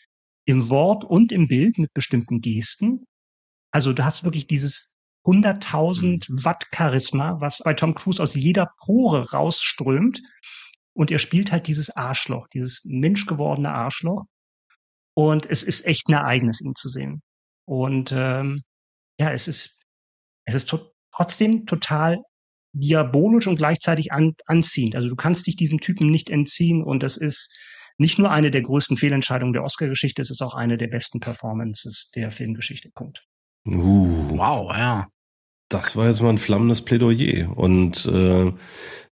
[0.45, 3.05] im Wort und im Bild mit bestimmten Gesten.
[3.73, 4.97] Also du hast wirklich dieses
[5.27, 6.45] 100.000 mhm.
[6.45, 10.23] Watt Charisma, was bei Tom Cruise aus jeder Pore rausströmt.
[10.95, 14.25] Und er spielt halt dieses Arschloch, dieses menschgewordene Arschloch.
[15.14, 17.23] Und es ist echt ein Ereignis, ihn zu sehen.
[17.67, 18.62] Und ähm,
[19.19, 19.83] ja, es ist,
[20.45, 22.19] es ist to trotzdem total
[22.73, 24.97] diabolisch und gleichzeitig an, anziehend.
[24.97, 27.51] Also du kannst dich diesem Typen nicht entziehen und das ist
[27.99, 32.11] nicht nur eine der größten Fehlentscheidungen der Oscar-Geschichte, es ist auch eine der besten Performances
[32.14, 32.91] der Filmgeschichte.
[32.95, 33.25] Punkt.
[33.67, 35.07] Uh, Wow, ja.
[35.71, 38.53] das war jetzt mal ein flammendes Plädoyer und äh,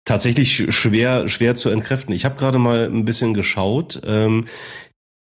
[0.05, 2.15] tatsächlich schwer schwer zu entkräften.
[2.15, 4.01] Ich habe gerade mal ein bisschen geschaut.
[4.05, 4.47] Ähm,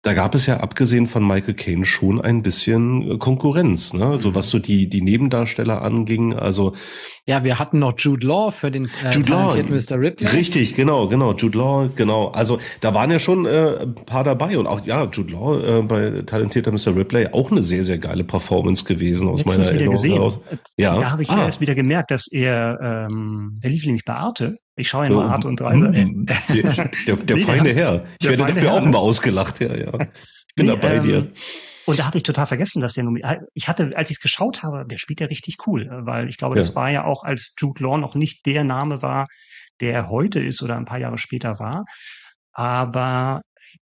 [0.04, 4.06] da gab es ja abgesehen von Michael Caine schon ein bisschen Konkurrenz, ne?
[4.08, 6.34] Also was so die die Nebendarsteller anging.
[6.34, 6.74] Also
[7.28, 9.50] Ja, wir hatten noch Jude Law für den äh, Jude Law.
[9.52, 10.02] talentierten Mr.
[10.04, 10.28] Ripley.
[10.30, 11.34] Richtig, genau, genau.
[11.36, 12.30] Jude Law, genau.
[12.30, 15.82] Also da waren ja schon äh, ein paar dabei und auch ja, Jude Law äh,
[15.84, 16.96] bei talentierter Mr.
[16.96, 20.14] Ripley auch eine sehr sehr geile Performance gewesen aus Letztens meiner wieder Erinnerung gesehen.
[20.14, 20.40] heraus.
[20.78, 21.00] Ja.
[21.00, 21.46] Da habe ich Ah.
[21.46, 24.58] erst wieder gemerkt, dass er, ähm, der lief nämlich bei Arte.
[24.82, 25.90] Ich schaue ja nur Oh, Arte und Reise.
[25.90, 28.04] mm, Der, der, Nee, feine Herr.
[28.20, 29.94] Ich werde dafür Herr, auch immer ausgelacht, ja, ja.
[30.48, 31.32] Ich bin Nee, da bei ähm, dir.
[31.86, 33.42] Und da hatte ich total vergessen, dass der nominiert.
[33.54, 36.38] Ich hatte, als ich es geschaut habe, der spielt ja richtig cool, äh, weil ich
[36.38, 36.62] glaube, Ja.
[36.62, 39.28] das war ja auch, als Jude Law noch nicht der Name war,
[39.80, 41.86] der er heute ist oder ein paar Jahre später war.
[42.54, 43.42] Aber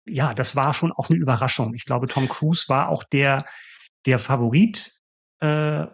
[0.07, 1.75] ja, das war schon auch eine Überraschung.
[1.75, 3.45] Ich glaube, Tom Cruise war auch der,
[4.07, 4.93] der Favorit
[5.41, 5.87] äh,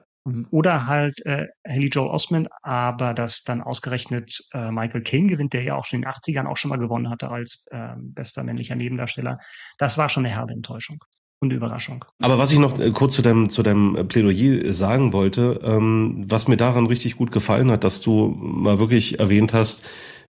[0.51, 5.63] oder halt äh, Haley Joel Osment, aber dass dann ausgerechnet äh, Michael Caine gewinnt, der
[5.63, 8.75] ja auch schon in den 80ern auch schon mal gewonnen hatte als äh, bester männlicher
[8.75, 9.39] Nebendarsteller,
[9.79, 10.99] das war schon eine herbe Enttäuschung
[11.41, 12.05] und Überraschung.
[12.21, 16.25] Aber was ich noch äh, kurz zu deinem, zu deinem äh, Plädoyer sagen wollte, ähm,
[16.29, 19.85] was mir daran richtig gut gefallen hat, dass du mal wirklich erwähnt hast,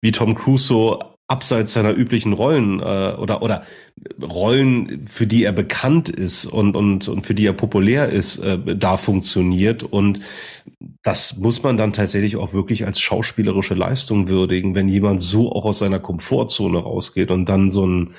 [0.03, 3.62] wie Tom Cruise so abseits seiner üblichen Rollen äh, oder oder
[4.22, 8.58] Rollen, für die er bekannt ist und und und für die er populär ist, äh,
[8.76, 10.20] da funktioniert und
[11.02, 15.64] das muss man dann tatsächlich auch wirklich als schauspielerische Leistung würdigen, wenn jemand so auch
[15.64, 18.14] aus seiner Komfortzone rausgeht und dann so ein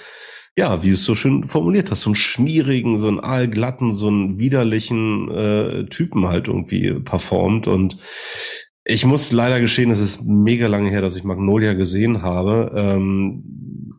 [0.58, 4.40] ja, wie es so schön formuliert hast, so einen schmierigen, so einen aalglatten, so einen
[4.40, 7.68] widerlichen äh, Typen halt irgendwie performt.
[7.68, 7.98] Und
[8.90, 12.72] ich muss leider gestehen, es ist mega lange her, dass ich Magnolia gesehen habe.
[12.76, 13.44] Ähm,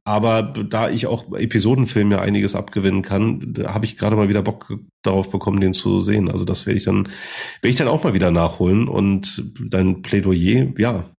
[0.04, 4.78] aber da ich auch Episodenfilm ja einiges abgewinnen kann, habe ich gerade mal wieder Bock
[5.02, 6.30] darauf bekommen, den zu sehen.
[6.30, 8.88] Also das werde ich dann, werde ich dann auch mal wieder nachholen.
[8.88, 11.10] Und dein Plädoyer, ja,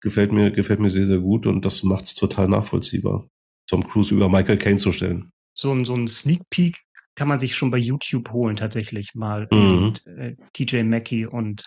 [0.00, 3.26] gefällt mir, gefällt mir sehr, sehr gut und das macht's total nachvollziehbar.
[3.68, 5.28] Tom Cruise über Michael Caine zu stellen.
[5.54, 6.78] So, ein- so ein Sneak Peek
[7.16, 9.84] kann man sich schon bei YouTube holen, tatsächlich mal Mhm.
[9.86, 11.66] mit, äh, TJ Mackey und,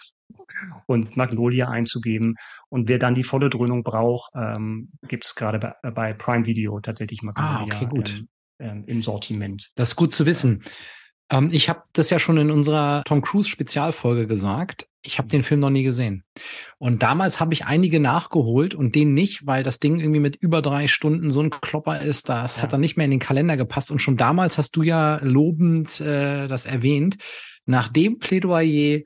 [0.88, 2.36] und Magnolia einzugeben.
[2.70, 6.80] Und wer dann die volle Dröhnung braucht, ähm, gibt es gerade bei, bei Prime Video
[6.80, 8.24] tatsächlich Magnolia Ah, okay, gut.
[8.60, 9.72] Ähm, im Sortiment.
[9.76, 10.64] Das ist gut zu wissen.
[11.32, 14.86] Ähm, ich habe das ja schon in unserer Tom Cruise Spezialfolge gesagt.
[15.04, 16.24] Ich habe den Film noch nie gesehen.
[16.78, 20.62] Und damals habe ich einige nachgeholt und den nicht, weil das Ding irgendwie mit über
[20.62, 22.30] drei Stunden so ein Klopper ist.
[22.30, 22.64] Das Ja.
[22.64, 23.90] hat dann nicht mehr in den Kalender gepasst.
[23.90, 27.18] Und schon damals hast du ja lobend äh, das erwähnt.
[27.66, 29.00] Nach dem Plädoyer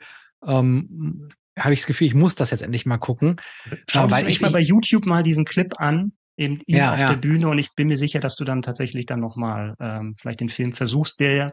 [0.45, 3.37] ähm, habe ich das Gefühl, ich muss das jetzt endlich mal gucken.
[3.87, 6.99] Schau Ja, dir ich- mal bei YouTube mal diesen Clip an, eben ihn Ja, auf
[6.99, 7.09] ja.
[7.09, 10.41] der Bühne und ich bin mir sicher, dass du dann tatsächlich dann nochmal ähm, vielleicht
[10.41, 11.51] den Film versuchst, der ja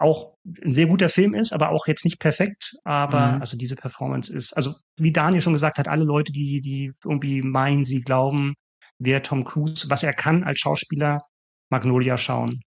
[0.00, 0.34] auch
[0.64, 2.74] ein sehr guter Film ist, aber auch jetzt nicht perfekt.
[2.84, 3.40] Aber Mhm.
[3.40, 7.42] also diese Performance ist, also wie Daniel schon gesagt hat, alle Leute, die, die irgendwie
[7.42, 8.54] meinen, sie glauben,
[9.00, 11.22] wer Tom Cruise, was er kann als Schauspieler,
[11.70, 12.60] Magnolia schauen,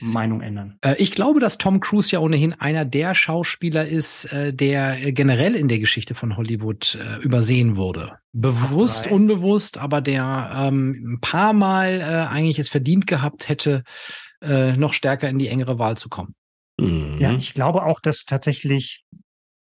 [0.00, 0.78] Meinung ändern.
[0.80, 5.12] Äh, Ich glaube, dass Tom Cruise ja ohnehin einer der Schauspieler ist, äh, der äh,
[5.12, 8.18] generell in der Geschichte von Hollywood äh, übersehen wurde.
[8.32, 13.84] Bewusst, Ach, unbewusst, aber der ähm, ein paar Mal äh, eigentlich es verdient gehabt hätte,
[14.42, 16.34] äh, noch stärker in die engere Wahl zu kommen.
[16.78, 17.16] Mhm.
[17.18, 19.04] Ja, ich glaube auch, dass tatsächlich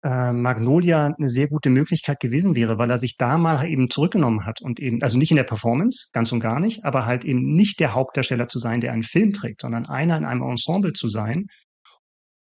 [0.04, 4.46] äh, Magnolia eine sehr gute Möglichkeit gewesen wäre, weil er sich da mal eben zurückgenommen
[4.46, 7.56] hat und eben, also nicht in der Performance, ganz und gar nicht, aber halt eben
[7.56, 11.10] nicht der Hauptdarsteller zu sein, der einen Film trägt, sondern einer in einem Ensemble zu
[11.10, 11.48] sein.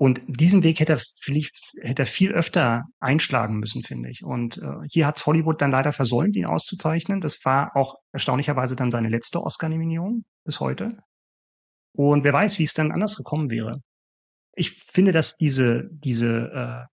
[0.00, 1.44] Und diesen Weg hätte er, viel,
[1.80, 4.22] hätte er viel öfter einschlagen müssen, finde ich.
[4.22, 7.20] Und äh, hier hat's Hollywood dann leider versäumt, ihn auszuzeichnen.
[7.20, 10.90] Das war auch erstaunlicherweise dann seine letzte Oscar-Nominierung bis heute.
[11.96, 13.80] Und wer weiß, wie es dann anders gekommen wäre
[14.58, 16.97] ich finde, dass diese, diese, äh,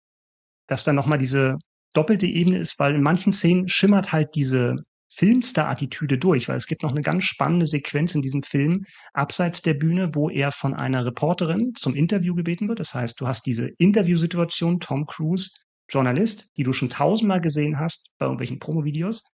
[0.71, 1.59] dass dann nochmal diese
[1.95, 4.77] doppelte Ebene ist, weil in manchen Szenen schimmert halt diese
[5.13, 9.75] Filmstar-Attitüde durch, weil es gibt noch eine ganz spannende Sequenz in diesem Film abseits der
[9.75, 12.79] Bühne, wo er von einer Reporterin zum Interview gebeten wird.
[12.79, 15.51] Das heißt, du hast diese Interviewsituation, Tom Cruise,
[15.89, 19.25] Journalist, die du schon tausendmal gesehen hast bei irgendwelchen Promovideos.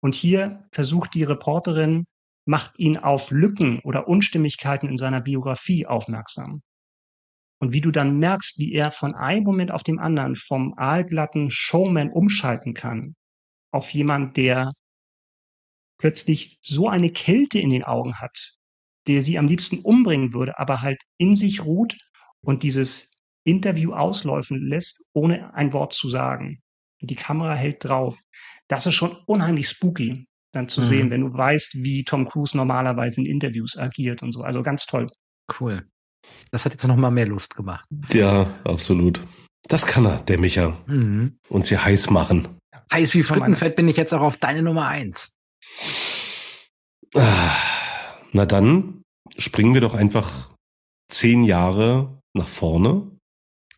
[0.00, 2.04] Und hier versucht die Reporterin,
[2.46, 6.62] macht ihn auf Lücken oder Unstimmigkeiten in seiner Biografie aufmerksam.
[7.64, 11.50] Und wie du dann merkst, wie er von einem Moment auf dem anderen vom aalglatten
[11.50, 13.14] Showman umschalten kann
[13.70, 14.74] auf jemand, der
[15.98, 18.52] plötzlich so eine Kälte in den Augen hat,
[19.06, 21.96] der sie am liebsten umbringen würde, aber halt in sich ruht
[22.42, 23.12] und dieses
[23.44, 26.60] Interview auslaufen lässt, ohne ein Wort zu sagen.
[27.00, 28.18] Die Kamera hält drauf.
[28.68, 30.84] Das ist schon unheimlich spooky, dann zu mhm.
[30.84, 34.42] sehen, wenn du weißt, wie Tom Cruise normalerweise in Interviews agiert und so.
[34.42, 35.06] Also ganz toll.
[35.58, 35.88] Cool.
[36.50, 37.88] Das hat jetzt noch mal mehr Lust gemacht.
[38.12, 39.20] Ja, absolut.
[39.68, 40.76] Das kann er, der Micha.
[40.86, 41.38] Mhm.
[41.48, 42.48] Uns hier heiß machen.
[42.92, 45.32] Heiß wie Frittenfett bin ich jetzt auch auf deine Nummer eins.
[47.14, 47.56] Ah,
[48.32, 49.02] na dann
[49.38, 50.50] springen wir doch einfach
[51.08, 53.10] zehn Jahre nach vorne.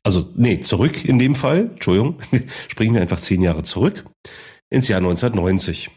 [0.03, 1.71] Also, nee, zurück in dem Fall.
[1.73, 2.19] Entschuldigung.
[2.69, 4.05] Springen wir einfach zehn Jahre zurück
[4.71, 5.91] ins Jahr 1990.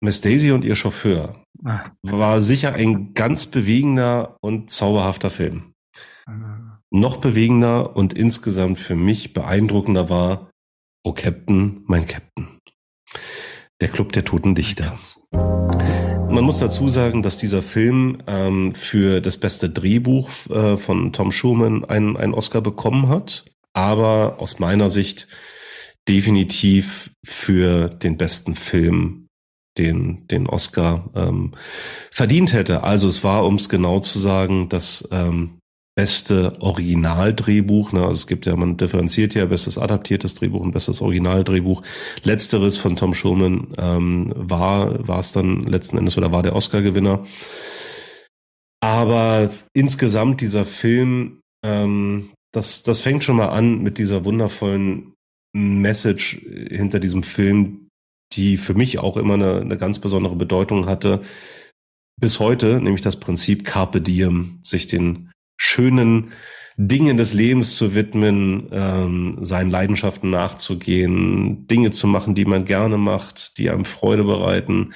[0.00, 1.86] Miss Daisy und ihr Chauffeur ah.
[2.02, 5.72] war sicher ein ganz bewegender und zauberhafter Film.
[6.26, 6.78] Ah.
[6.90, 10.50] Noch bewegender und insgesamt für mich beeindruckender war
[11.04, 12.58] Oh Captain, mein Captain.
[13.80, 14.96] Der Club der Toten Dichter.
[15.32, 21.32] Man muss dazu sagen, dass dieser Film ähm, für das beste Drehbuch äh, von Tom
[21.32, 25.28] Schumann einen, einen Oscar bekommen hat, aber aus meiner Sicht
[26.08, 29.27] definitiv für den besten Film
[29.78, 31.52] den, den Oscar ähm,
[32.10, 32.82] verdient hätte.
[32.82, 35.58] Also es war, um es genau zu sagen, das ähm,
[35.98, 37.90] beste Originaldrehbuch.
[37.90, 38.02] Ne?
[38.02, 41.82] Also es gibt ja, man differenziert ja bestes adaptiertes Drehbuch und bestes Originaldrehbuch.
[42.22, 47.24] Letzteres von Tom Schulman ähm, war war es dann letzten Endes oder war der Oscar-Gewinner.
[48.80, 55.14] Aber insgesamt dieser Film, ähm, das das fängt schon mal an mit dieser wundervollen
[55.52, 57.87] Message hinter diesem Film,
[58.32, 61.22] die für mich auch immer eine, eine ganz besondere Bedeutung hatte.
[62.20, 66.32] Bis heute, nämlich das Prinzip Carpe Diem, sich den schönen
[66.76, 72.98] Dingen des Lebens zu widmen, ähm, seinen Leidenschaften nachzugehen, Dinge zu machen, die man gerne
[72.98, 74.92] macht, die einem Freude bereiten,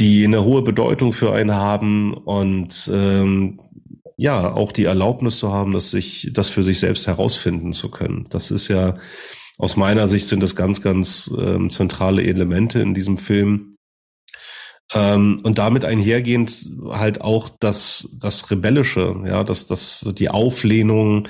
[0.00, 3.60] die eine hohe Bedeutung für einen haben und ähm,
[4.16, 8.26] ja, auch die Erlaubnis zu haben, dass sich das für sich selbst herausfinden zu können.
[8.30, 8.96] Das ist ja
[9.58, 13.76] aus meiner Sicht sind das ganz, ganz ähm, zentrale Elemente in diesem Film.
[14.94, 21.28] Ähm, und damit einhergehend halt auch das, das Rebellische, ja, das, das, die Auflehnung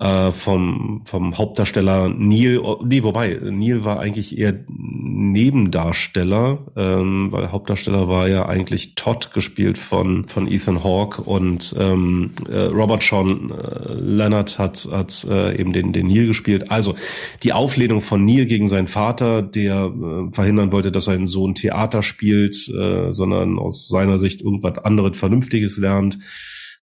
[0.00, 8.08] äh, vom, vom Hauptdarsteller Neil, nee, wobei, Neil war eigentlich eher Nebendarsteller, ähm, weil Hauptdarsteller
[8.08, 13.94] war ja eigentlich Todd gespielt von, von Ethan Hawke und ähm, äh, Robert Sean äh,
[13.94, 16.72] Leonard hat, hat äh, eben den, den Neil gespielt.
[16.72, 16.96] Also
[17.44, 22.02] die Auflehnung von Neil gegen seinen Vater, der äh, verhindern wollte, dass sein Sohn Theater
[22.02, 26.18] spielt, äh, sondern aus seiner Sicht irgendwas anderes Vernünftiges lernt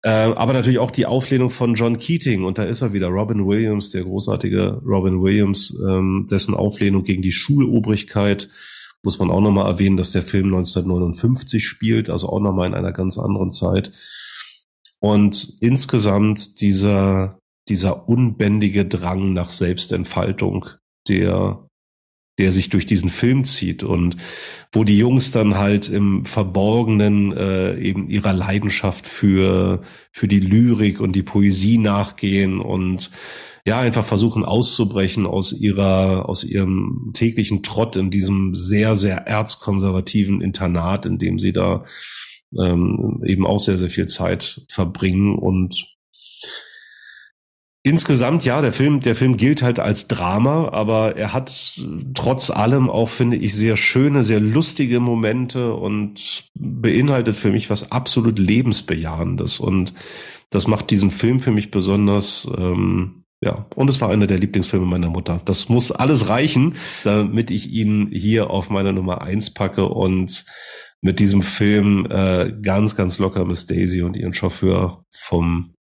[0.03, 2.44] äh, aber natürlich auch die Auflehnung von John Keating.
[2.44, 7.22] Und da ist er wieder, Robin Williams, der großartige Robin Williams, ähm, dessen Auflehnung gegen
[7.22, 8.49] die Schulobrigkeit.
[9.03, 12.92] Muss man auch nochmal erwähnen, dass der Film 1959 spielt, also auch nochmal in einer
[12.92, 13.92] ganz anderen Zeit.
[14.99, 17.38] Und insgesamt dieser,
[17.68, 20.66] dieser unbändige Drang nach Selbstentfaltung,
[21.09, 21.65] der
[22.39, 24.16] der sich durch diesen Film zieht und
[24.72, 29.82] wo die Jungs dann halt im Verborgenen äh, eben ihrer Leidenschaft für
[30.12, 33.11] für die Lyrik und die Poesie nachgehen und
[33.66, 40.43] ja einfach versuchen auszubrechen aus ihrer aus ihrem täglichen Trott in diesem sehr sehr erzkonservativen
[40.43, 41.84] Internat, in dem sie da
[42.59, 45.95] ähm, eben auch sehr sehr viel Zeit verbringen und
[47.87, 51.80] Insgesamt ja, der Film, der Film gilt halt als Drama, aber er hat
[52.14, 57.93] trotz allem auch, finde ich, sehr schöne, sehr lustige Momente und beinhaltet für mich was
[57.93, 59.95] absolut lebensbejahendes und
[60.51, 62.51] das macht diesen Film für mich besonders.
[62.59, 65.41] Ähm, ja, und es war einer der Lieblingsfilme meiner Mutter.
[65.45, 66.74] Das muss alles reichen,
[67.05, 70.45] damit ich ihn hier auf meine Nummer eins packe und
[71.03, 75.75] mit diesem Film äh, ganz, ganz locker Miss Daisy und ihren Chauffeur vom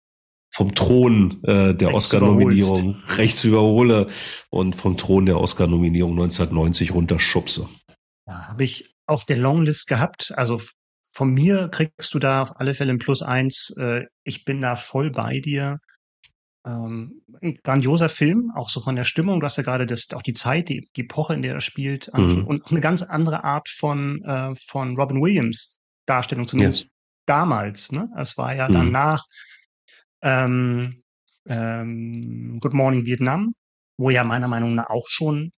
[0.54, 4.06] vom Thron äh, der Oscar-Nominierung rechts überhole
[4.50, 7.68] und vom Thron der Oscar-Nominierung 1990 runterschubse.
[8.28, 10.32] Ja, habe ich auf der Longlist gehabt.
[10.36, 10.62] Also
[11.12, 13.74] von mir kriegst du da auf alle Fälle ein Plus eins.
[13.78, 15.80] Äh, ich bin da voll bei dir.
[16.64, 19.40] Ähm, ein grandioser Film, auch so von der Stimmung.
[19.40, 22.10] Du hast ja gerade das, auch die Zeit, die, die Epoche, in der er spielt,
[22.14, 22.44] mhm.
[22.46, 26.90] und auch eine ganz andere Art von, äh, von Robin Williams Darstellung, zumindest ja.
[27.26, 27.90] damals.
[27.90, 28.08] Ne?
[28.16, 28.74] Es war ja mhm.
[28.74, 29.24] danach
[30.24, 31.00] ähm,
[31.46, 33.52] ähm, Good Morning Vietnam,
[33.98, 35.52] wo ja meiner Meinung nach auch schon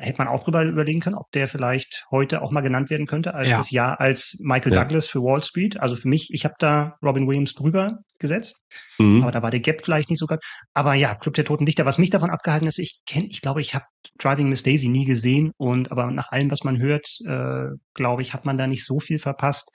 [0.00, 3.34] hätte man auch drüber überlegen können, ob der vielleicht heute auch mal genannt werden könnte
[3.34, 3.58] als ja.
[3.58, 4.82] das Jahr als Michael ja.
[4.82, 5.80] Douglas für Wall Street.
[5.80, 8.62] Also für mich, ich habe da Robin Williams drüber gesetzt,
[8.98, 9.22] mhm.
[9.22, 10.42] aber da war der Gap vielleicht nicht so ganz.
[10.72, 13.60] Aber ja, Club der Toten Dichter, was mich davon abgehalten ist, ich kenne, ich glaube,
[13.60, 13.84] ich habe
[14.18, 18.34] Driving Miss Daisy nie gesehen und aber nach allem, was man hört, äh, glaube ich,
[18.34, 19.70] hat man da nicht so viel verpasst.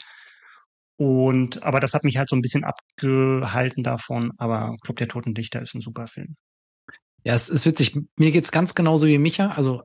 [1.03, 4.31] Und, aber das hat mich halt so ein bisschen abgehalten davon.
[4.37, 6.35] Aber Club der Toten Dichter ist ein super Film.
[7.25, 7.97] Ja, es ist witzig.
[8.17, 9.49] Mir geht's ganz genauso wie Micha.
[9.49, 9.83] Also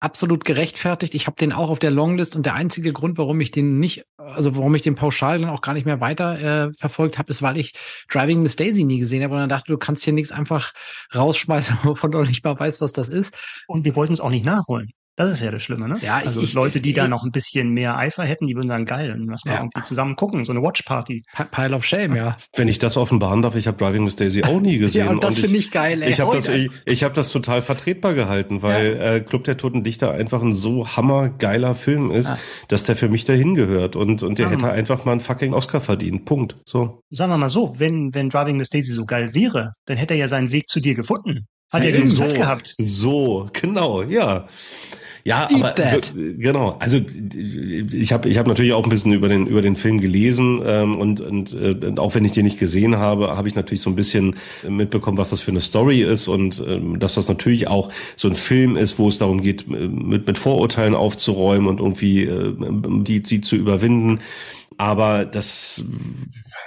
[0.00, 1.14] absolut gerechtfertigt.
[1.14, 4.04] Ich habe den auch auf der Longlist und der einzige Grund, warum ich den nicht,
[4.16, 7.42] also warum ich den pauschal dann auch gar nicht mehr weiter äh, verfolgt habe, ist,
[7.42, 7.74] weil ich
[8.08, 10.72] Driving Miss Daisy nie gesehen habe und dann dachte, du kannst hier nichts einfach
[11.14, 13.62] rausschmeißen, wovon du nicht mal weißt, was das ist.
[13.68, 14.90] Und wir wollten es auch nicht nachholen.
[15.20, 15.98] Das ist ja das Schlimme, ne?
[16.00, 18.68] Ja, also ich, Leute, die ich, da noch ein bisschen mehr Eifer hätten, die würden
[18.68, 19.58] sagen, geil, dann lass mal Ja.
[19.60, 21.24] irgendwie zusammen gucken, so eine Watchparty.
[21.50, 22.34] Pile of Shame, ja.
[22.56, 25.04] Wenn ich das offenbaren darf, ich habe Driving Miss Daisy auch nie gesehen.
[25.04, 26.00] ja, und das ich, finde ich geil.
[26.02, 26.10] Ey.
[26.10, 29.84] Ich habe das, ich, ich hab das total vertretbar gehalten, weil äh, Club der Toten
[29.84, 32.38] Dichter einfach ein so hammergeiler Film ist, Ja.
[32.68, 35.52] dass der für mich dahin gehört und und der Ja, hätte einfach mal einen fucking
[35.52, 36.24] Oscar verdient.
[36.24, 36.56] Punkt.
[36.64, 37.02] So.
[37.10, 40.20] Sagen wir mal so, wenn, wenn Driving Miss Daisy so geil wäre, dann hätte er
[40.20, 41.46] ja seinen Weg zu dir gefunden.
[41.72, 42.74] Hat er genug so, Zeit gehabt.
[42.78, 44.46] So, genau, ja.
[45.24, 46.12] Ja, Eat aber that.
[46.16, 46.76] äh, genau.
[46.78, 46.98] Also
[47.92, 50.96] ich habe ich hab natürlich auch ein bisschen über den über den Film gelesen ähm,
[50.96, 53.90] und und, äh, und auch wenn ich den nicht gesehen habe, habe ich natürlich so
[53.90, 54.36] ein bisschen
[54.68, 58.34] mitbekommen, was das für eine Story ist und ähm, dass das natürlich auch so ein
[58.34, 62.54] Film ist, wo es darum geht, äh, mit mit Vorurteilen aufzuräumen und irgendwie äh,
[63.02, 64.20] die sie zu überwinden.
[64.78, 65.84] Aber das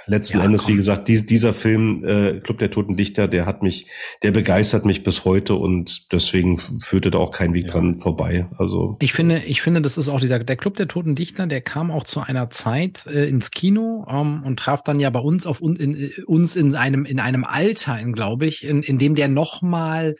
[0.06, 0.72] letzten Ja, Endes, komm.
[0.72, 3.86] wie gesagt, dies, dieser Film äh, Club der Toten Dichter, der hat mich,
[4.22, 8.46] der begeistert mich bis heute und deswegen führte da auch kein Weg dran vorbei.
[8.58, 11.60] Also Ich finde, ich finde, das ist auch dieser, der Club der Toten Dichter, der
[11.60, 15.46] kam auch zu einer Zeit äh, ins Kino ähm, und traf dann ja bei uns
[15.46, 19.14] auf un, in, äh, uns in einem, in einem Alter, glaube ich, in, in dem
[19.14, 20.16] der nochmal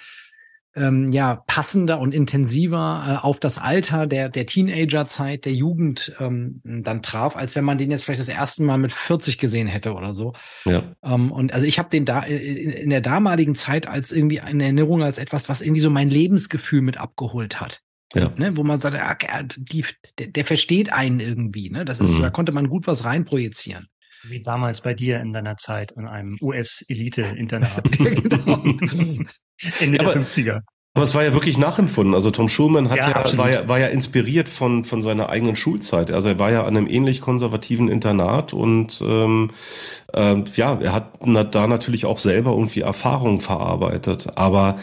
[0.77, 6.61] ähm, ja, passender und intensiver äh, auf das Alter der, der Teenagerzeit, der Jugend ähm,
[6.65, 9.95] dann traf, als wenn man den jetzt vielleicht das erste Mal mit 40 gesehen hätte
[9.95, 10.33] oder so.
[10.65, 14.11] ja, Ähm, und also ich habe den da äh, in, in der damaligen Zeit als
[14.13, 17.81] irgendwie eine Erinnerung als etwas, was irgendwie so mein Lebensgefühl mit abgeholt hat.
[18.15, 19.85] ja, Ne, wo man sagt, ja, der, die,
[20.19, 21.71] der, der versteht einen irgendwie.
[21.71, 21.85] Ne?
[21.85, 22.23] Das ist, Mhm.
[22.23, 23.87] da konnte man gut was reinprojizieren.
[24.29, 27.91] Wie damals bei dir in deiner Zeit in einem US-Elite-Internat.
[27.99, 28.55] genau.
[29.81, 30.61] Ende Aber- der 50er.
[30.97, 32.15] Aber es war ja wirklich nachempfunden.
[32.15, 35.57] Also Tom Schulman hat Ja, ja, war ja war ja inspiriert von von seiner eigenen
[35.57, 36.13] Schulzeit.
[36.13, 39.51] Also er war ja an einem ähnlich konservativen Internat und ähm,
[40.13, 44.37] ähm, ja, er hat na, da natürlich auch selber irgendwie Erfahrungen verarbeitet.
[44.37, 44.79] Aber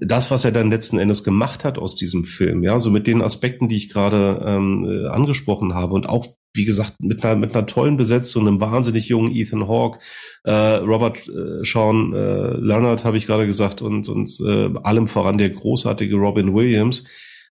[0.00, 3.20] das, was er dann letzten Endes gemacht hat aus diesem Film, ja, so mit den
[3.20, 7.54] Aspekten, die ich gerade ähm, äh, angesprochen habe und auch wie gesagt mit einer mit
[7.54, 9.98] einer tollen Besetzung, einem wahnsinnig jungen Ethan Hawke,
[10.44, 15.38] äh, Robert äh, Sean äh, Leonard habe ich gerade gesagt und und äh, allem voran
[15.38, 17.04] der großartige Robin Williams.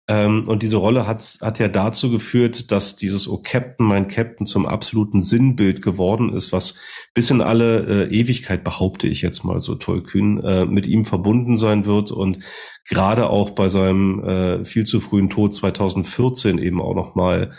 [0.09, 4.47] Ähm, und diese Rolle hat hat ja dazu geführt, dass dieses Oh Captain, mein Captain
[4.47, 6.76] zum absoluten Sinnbild geworden ist, was
[7.14, 11.57] bis in alle äh, Ewigkeit behaupte ich jetzt mal so tollkühn äh, mit ihm verbunden
[11.57, 12.40] sein wird und
[12.88, 17.53] gerade auch bei seinem äh, viel zu frühen Tod 2014 eben auch noch mal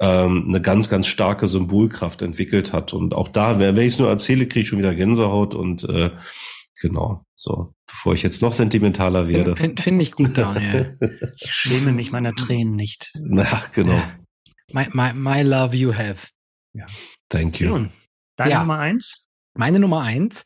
[0.00, 2.92] ähm, eine ganz, ganz starke Symbolkraft entwickelt hat.
[2.92, 6.10] Und auch da, wenn ich es nur erzähle, kriege ich schon wieder Gänsehaut und äh,
[6.80, 9.56] genau, so, bevor ich jetzt noch sentimentaler werde.
[9.56, 10.98] Finde find ich gut, Daniel.
[11.40, 13.12] Ich schäme mich meiner Tränen nicht.
[13.20, 14.00] Na, genau.
[14.72, 16.28] My, my, my love you have.
[17.28, 17.68] Thank you.
[17.68, 17.92] Nun,
[18.36, 18.60] deine Ja.
[18.60, 19.28] Nummer eins?
[19.54, 20.44] Meine Nummer eins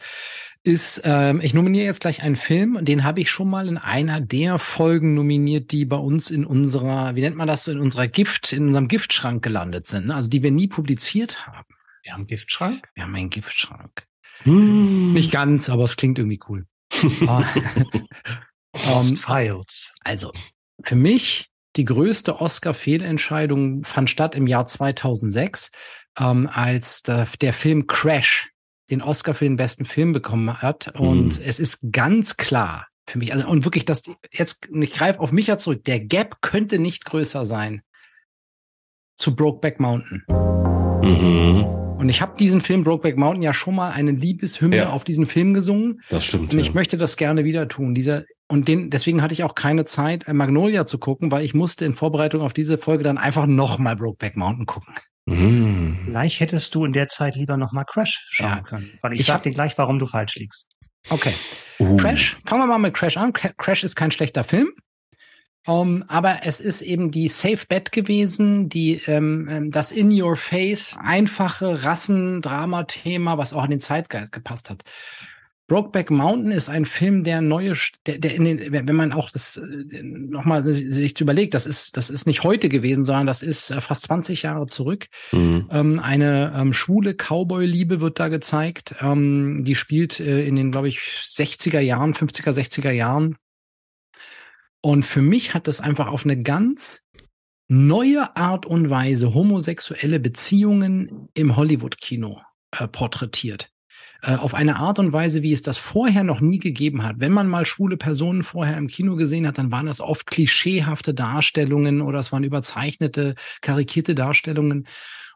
[0.64, 4.20] ist, ähm, ich nominiere jetzt gleich einen Film, den habe ich schon mal in einer
[4.20, 8.06] der Folgen nominiert, die bei uns in unserer, wie nennt man das so, in unserer
[8.06, 10.14] Gift, in unserem Giftschrank gelandet sind, ne?
[10.14, 11.74] also die wir nie publiziert haben.
[12.04, 12.88] Wir haben Giftschrank.
[12.94, 14.06] Wir haben einen Giftschrank.
[14.42, 15.12] Hm.
[15.12, 16.66] Nicht ganz, aber es klingt irgendwie cool.
[17.26, 17.44] Ah.
[18.72, 19.92] Lost Ähm, Files.
[20.02, 20.32] Also,
[20.82, 25.70] für mich die größte Oscar-Fehlentscheidung fand statt im Jahr 2006,
[26.18, 28.51] ähm, als der, der Film Crash
[28.92, 30.94] den Oscar für den besten Film bekommen hat.
[30.98, 31.44] Und Mhm.
[31.46, 35.58] es ist ganz klar für mich, also und wirklich, das jetzt, ich greife auf Micha
[35.58, 37.82] zurück, der Gap könnte nicht größer sein
[39.16, 40.24] zu Brokeback Mountain.
[41.02, 41.64] Mhm.
[41.98, 44.88] Und ich habe diesen Film Brokeback Mountain ja schon mal eine Liebeshymne Ja.
[44.90, 46.00] auf diesen Film gesungen.
[46.10, 46.52] Das stimmt.
[46.52, 46.72] Und ich ja.
[46.74, 47.94] möchte das gerne wieder tun.
[47.94, 51.54] Dieser, und den, deswegen hatte ich auch keine Zeit, äh, Magnolia zu gucken, weil ich
[51.54, 54.94] musste in Vorbereitung auf diese Folge dann einfach nochmal Brokeback Mountain gucken.
[55.26, 56.00] Mhm.
[56.04, 58.60] Vielleicht hättest du in der Zeit lieber noch mal Crash schauen Ja.
[58.62, 58.98] können.
[59.02, 60.68] Weil ich, Ich sag dir gleich, warum du falsch liegst.
[61.10, 61.32] Okay.
[61.78, 61.96] Uh.
[61.96, 63.32] Crash, fangen wir mal mit Crash an.
[63.32, 64.70] Cra- Crash ist kein schlechter Film.
[65.64, 70.36] Um, aber es ist eben die Safe Bet gewesen, die ähm, ähm, das in your
[70.36, 74.82] face einfache Rassendrama-Thema, was auch in den Zeitgeist gepasst hat.
[75.68, 77.74] Brokeback Mountain ist ein Film, der neue,
[78.06, 82.10] der, der in den, wenn man auch das äh, nochmal sich überlegt, das ist das
[82.10, 85.06] ist nicht heute gewesen, sondern das ist äh, fast 20 Jahre zurück.
[85.30, 85.68] Mhm.
[85.70, 88.96] Ähm, eine ähm, schwule Cowboy-Liebe wird da gezeigt.
[89.00, 93.36] Ähm, die spielt äh, in den, glaube ich, 60er Jahren, 50er, 60er Jahren.
[94.82, 97.02] Und für mich hat das einfach auf eine ganz
[97.68, 103.71] neue Art und Weise homosexuelle Beziehungen im Hollywood-Kino äh, porträtiert.
[104.24, 107.16] Äh, auf eine Art und Weise, wie es das vorher noch nie gegeben hat.
[107.18, 111.12] Wenn man mal schwule Personen vorher im Kino gesehen hat, dann waren das oft klischeehafte
[111.12, 114.86] Darstellungen oder es waren überzeichnete, karikierte Darstellungen.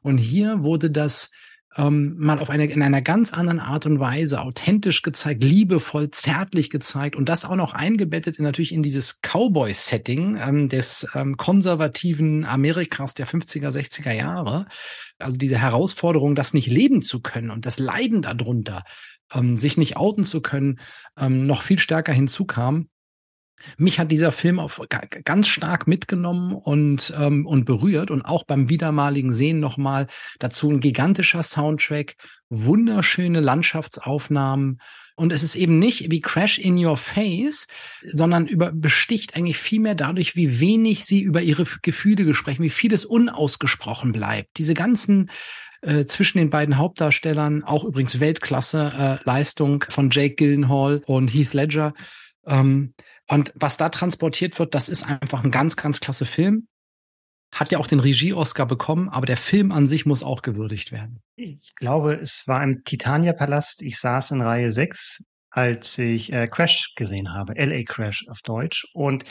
[0.02, 1.32] Und hier wurde das
[1.76, 6.70] ähm, mal auf eine, in einer ganz anderen Art und Weise authentisch gezeigt, liebevoll, zärtlich
[6.70, 12.44] gezeigt und das auch noch eingebettet in, natürlich in dieses Cowboy-Setting ähm, des ähm, konservativen
[12.44, 14.66] Amerikas der 50er, 60er Jahre.
[15.18, 18.84] Also diese Herausforderung, das nicht leben zu können und das Leiden darunter,
[19.32, 20.78] ähm, sich nicht outen zu können,
[21.18, 22.88] ähm, noch viel stärker hinzukam.
[23.78, 24.80] Mich hat dieser Film auf
[25.24, 30.06] ganz stark mitgenommen und ähm, und berührt und auch beim wiedermaligen Sehen nochmal
[30.38, 32.16] dazu ein gigantischer Soundtrack,
[32.48, 34.78] wunderschöne Landschaftsaufnahmen
[35.16, 37.68] und es ist eben nicht wie Crash in Your Face,
[38.04, 42.70] sondern über besticht eigentlich viel mehr dadurch, wie wenig sie über ihre Gefühle gesprochen, wie
[42.70, 44.58] vieles unausgesprochen bleibt.
[44.58, 45.30] Diese ganzen
[45.80, 51.54] äh, zwischen den beiden Hauptdarstellern, auch übrigens Weltklasse äh, Leistung von Jake Gyllenhaal und Heath
[51.54, 51.94] Ledger.
[52.46, 52.92] Ähm,
[53.28, 56.68] und was da transportiert wird, das ist einfach ein ganz, ganz klasse Film.
[57.52, 61.20] Hat ja auch den Regie-Oscar bekommen, aber der Film an sich muss auch gewürdigt werden.
[61.36, 63.82] Ich glaube, es war im Titania-Palast.
[63.82, 68.86] Ich saß in Reihe 6, als ich äh, Crash gesehen habe, LA Crash auf Deutsch.
[68.92, 69.24] Und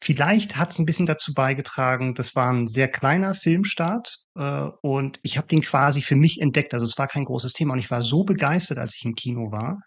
[0.00, 5.20] vielleicht hat es ein bisschen dazu beigetragen, das war ein sehr kleiner Filmstart äh, und
[5.22, 6.74] ich habe den quasi für mich entdeckt.
[6.74, 9.52] Also es war kein großes Thema und ich war so begeistert, als ich im Kino
[9.52, 9.78] war,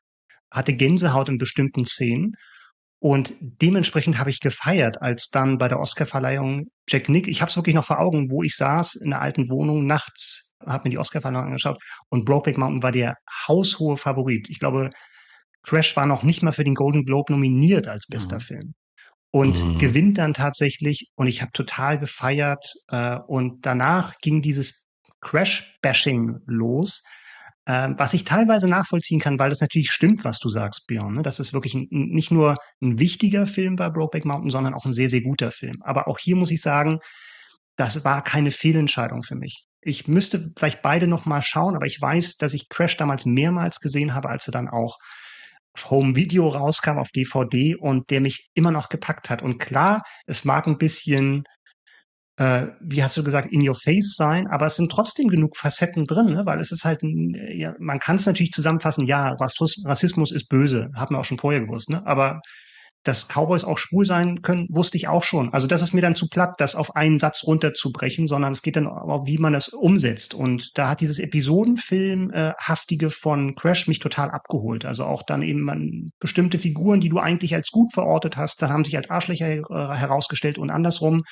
[0.50, 2.36] hatte Gänsehaut in bestimmten Szenen
[3.04, 7.56] und dementsprechend habe ich gefeiert, als dann bei der Oscarverleihung Jack Nick, ich habe es
[7.56, 11.00] wirklich noch vor Augen, wo ich saß in der alten Wohnung nachts, habe mir die
[11.00, 13.16] Oscarverleihung angeschaut und Brokeback Mountain war der
[13.48, 14.52] haushohe Favorit.
[14.52, 14.92] Ich glaube,
[15.64, 18.42] Crash war noch nicht mal für den Golden Globe nominiert als bester mhm.
[18.42, 18.74] Film
[19.32, 19.80] und mhm.
[19.80, 24.88] gewinnt dann tatsächlich und ich habe total gefeiert äh, und danach ging dieses
[25.22, 27.04] Crash-Bashing los,
[27.68, 31.16] ähm, was ich teilweise nachvollziehen kann, weil das natürlich stimmt, was du sagst, Björn.
[31.16, 31.22] Ne?
[31.22, 34.94] Das ist wirklich ein, nicht nur ein wichtiger Film bei Brokeback Mountain, sondern auch ein
[34.94, 35.82] sehr, sehr guter Film.
[35.82, 37.00] Aber auch hier muss ich sagen,
[37.76, 39.66] das war keine Fehlentscheidung für mich.
[39.82, 43.80] Ich müsste vielleicht beide noch mal schauen, aber ich weiß, dass ich Crash damals mehrmals
[43.80, 44.98] gesehen habe, als er dann auch
[45.74, 49.42] auf Home Video rauskam auf DVD und der mich immer noch gepackt hat.
[49.42, 51.44] Und klar, es mag ein bisschen
[52.42, 56.06] äh, wie hast du gesagt, in your face sein, aber es sind trotzdem genug Facetten
[56.06, 56.42] drin, ne?
[56.46, 61.14] weil es ist halt, ja, man kann es natürlich zusammenfassen, ja, Rassismus ist böse, haben
[61.14, 62.02] wir auch schon vorher gewusst, ne?
[62.08, 62.42] aber
[63.04, 65.52] dass Cowboys auch schwul sein können, wusste ich auch schon.
[65.54, 68.76] Also das ist mir dann zu platt, das auf einen Satz runterzubrechen, sondern es geht
[68.76, 70.36] dann auch, wie man das umsetzt.
[70.36, 74.86] Und da hat dieses Episodenfilmhaftige äh, von Crash mich total abgeholt.
[74.86, 78.72] Also auch dann eben man, bestimmte Figuren, die du eigentlich als gut verortet hast, dann
[78.72, 81.24] haben sich als Arschlöcher äh, herausgestellt und andersrum.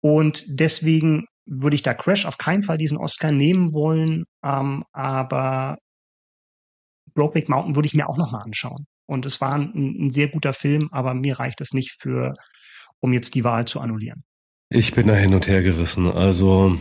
[0.00, 5.78] Und deswegen würde ich da Crash auf keinen Fall diesen Oscar nehmen wollen, ähm, aber
[7.14, 8.86] Brokeback Mountain würde ich mir auch nochmal anschauen.
[9.06, 12.34] Und es war ein, ein, sehr guter Film, aber mir reicht es nicht für,
[13.00, 14.22] um jetzt die Wahl zu annullieren.
[14.70, 16.06] Ich bin da hin und her gerissen.
[16.06, 16.78] Also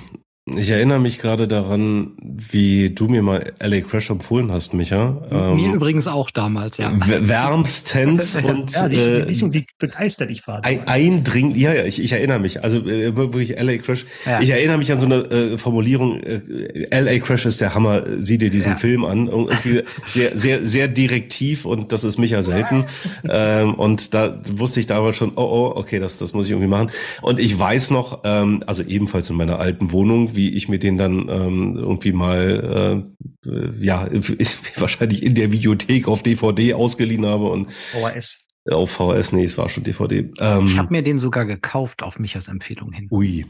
[0.56, 5.18] ich erinnere mich gerade daran, wie du mir mal LA Crash empfohlen hast, Micha.
[5.30, 6.94] Ähm, mir übrigens auch damals, ja.
[6.96, 10.64] Wärmstens und ja, ich, äh, wissen, wie begeistert ich war.
[10.64, 12.64] Ein, eindringlich, ja, ja, ich, ich erinnere mich.
[12.64, 14.06] Also äh, wirklich LA Crash.
[14.26, 14.40] Ja.
[14.40, 18.38] Ich erinnere mich an so eine äh, Formulierung, äh, LA Crash ist der Hammer, sieh
[18.38, 18.78] dir diesen ja.
[18.78, 19.28] Film an.
[19.28, 22.86] Irgendwie sehr, sehr, sehr direktiv und das ist Micha selten.
[23.30, 26.70] ähm, und da wusste ich damals schon, oh, oh, okay, das, das muss ich irgendwie
[26.70, 26.90] machen.
[27.22, 30.98] Und ich weiß noch, ähm, also ebenfalls in meiner alten Wohnung, wie ich mir den
[30.98, 33.06] dann ähm, irgendwie mal
[33.46, 34.08] äh, ja
[34.78, 38.47] wahrscheinlich in der Videothek auf DVD ausgeliehen habe und VHS.
[38.72, 40.30] Auf VHS, nee, es war schon DVD.
[40.40, 43.08] Ähm, ich habe mir den sogar gekauft auf mich als Empfehlung hin.
[43.12, 43.46] Ui.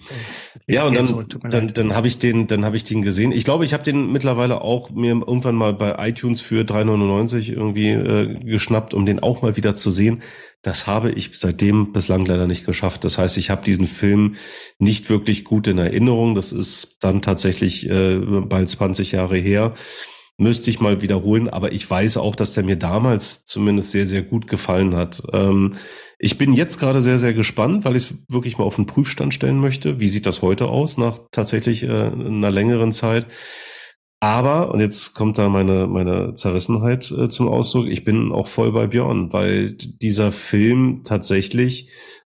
[0.67, 3.31] Ja, und dann, dann, dann habe ich den, dann habe ich den gesehen.
[3.31, 7.89] Ich glaube, ich habe den mittlerweile auch mir irgendwann mal bei iTunes für 3,99 irgendwie
[7.89, 10.21] äh, geschnappt, um den auch mal wieder zu sehen.
[10.61, 13.03] Das habe ich seitdem bislang leider nicht geschafft.
[13.03, 14.35] Das heißt, ich habe diesen Film
[14.79, 16.35] nicht wirklich gut in Erinnerung.
[16.35, 19.73] Das ist dann tatsächlich äh, bald 20 Jahre her
[20.37, 24.21] müsste ich mal wiederholen, aber ich weiß auch, dass der mir damals zumindest sehr, sehr
[24.21, 25.23] gut gefallen hat.
[25.33, 25.75] Ähm,
[26.19, 29.33] ich bin jetzt gerade sehr, sehr gespannt, weil ich es wirklich mal auf den Prüfstand
[29.33, 29.99] stellen möchte.
[29.99, 33.27] Wie sieht das heute aus, nach tatsächlich äh, einer längeren Zeit?
[34.19, 38.71] Aber, und jetzt kommt da meine, meine Zerrissenheit äh, zum Ausdruck, ich bin auch voll
[38.71, 41.91] bei Björn, weil dieser Film tatsächlich,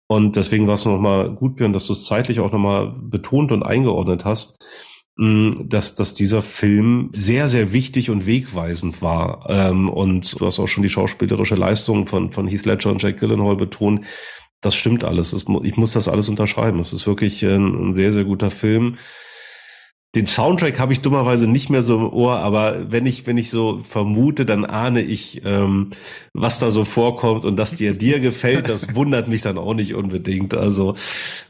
[0.06, 3.62] und deswegen war es nochmal gut, Björn, dass du es zeitlich auch nochmal betont und
[3.62, 4.58] eingeordnet hast,
[5.16, 9.44] dass, dass dieser Film sehr, sehr wichtig und wegweisend war.
[9.48, 13.18] Ähm, und du hast auch schon die schauspielerische Leistung von, von Heath Ledger und Jack
[13.18, 14.06] Gyllenhaal betont.
[14.62, 15.32] das stimmt alles.
[15.62, 16.80] Ich muss das alles unterschreiben.
[16.80, 18.96] Es ist wirklich ein, ein sehr, sehr guter Film.
[20.16, 23.48] Den Soundtrack habe ich dummerweise nicht mehr so im Ohr, aber wenn ich wenn ich
[23.48, 25.90] so vermute, dann ahne ich, ähm,
[26.34, 29.94] was da so vorkommt und dass dir dir gefällt, das wundert mich dann auch nicht
[29.94, 30.56] unbedingt.
[30.56, 30.96] Also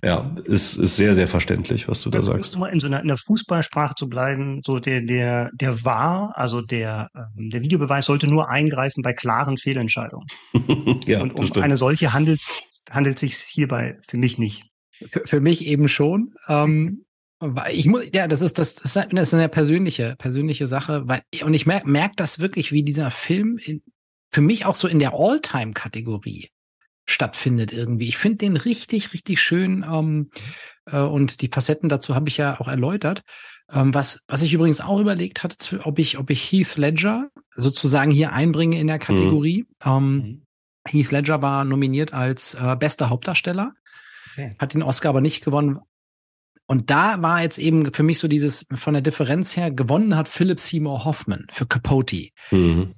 [0.05, 2.57] ja, ist ist sehr sehr verständlich, was du da also, sagst.
[2.57, 6.61] Um in so einer, in der Fußballsprache zu bleiben, so der der der war, also
[6.61, 10.27] der ähm, der Videobeweis sollte nur eingreifen bei klaren Fehlentscheidungen.
[11.07, 12.43] ja, und um eine solche handelt
[12.91, 14.65] handelt sich hierbei für mich nicht.
[14.93, 16.35] Für, für mich eben schon.
[16.47, 17.07] Ähm,
[17.71, 21.67] ich muss, ja, das ist das, das ist eine persönliche, persönliche Sache, weil und ich
[21.67, 23.83] merke merk das wirklich, wie dieser Film in,
[24.31, 26.51] für mich auch so in der All-Time-Kategorie
[27.07, 28.09] stattfindet irgendwie.
[28.09, 30.31] Ich finde den richtig, richtig schön ähm,
[30.87, 33.23] äh, und die Facetten dazu habe ich ja auch erläutert.
[33.73, 38.11] Ähm, was, was ich übrigens auch überlegt hatte, ob ich, ob ich Heath Ledger sozusagen
[38.11, 39.01] hier einbringe in der mhm.
[39.01, 39.67] Kategorie.
[39.85, 39.91] Mhm.
[39.91, 40.43] Ähm, mhm.
[40.87, 43.75] Heath Ledger war nominiert als äh, bester Hauptdarsteller.
[44.33, 44.57] Okay.
[44.59, 45.81] Hat den Oscar aber nicht gewonnen,
[46.71, 50.29] und da war jetzt eben für mich so dieses, von der Differenz her, gewonnen hat
[50.29, 52.29] Philip Seymour Hoffman für Capote.
[52.53, 52.95] Mhm.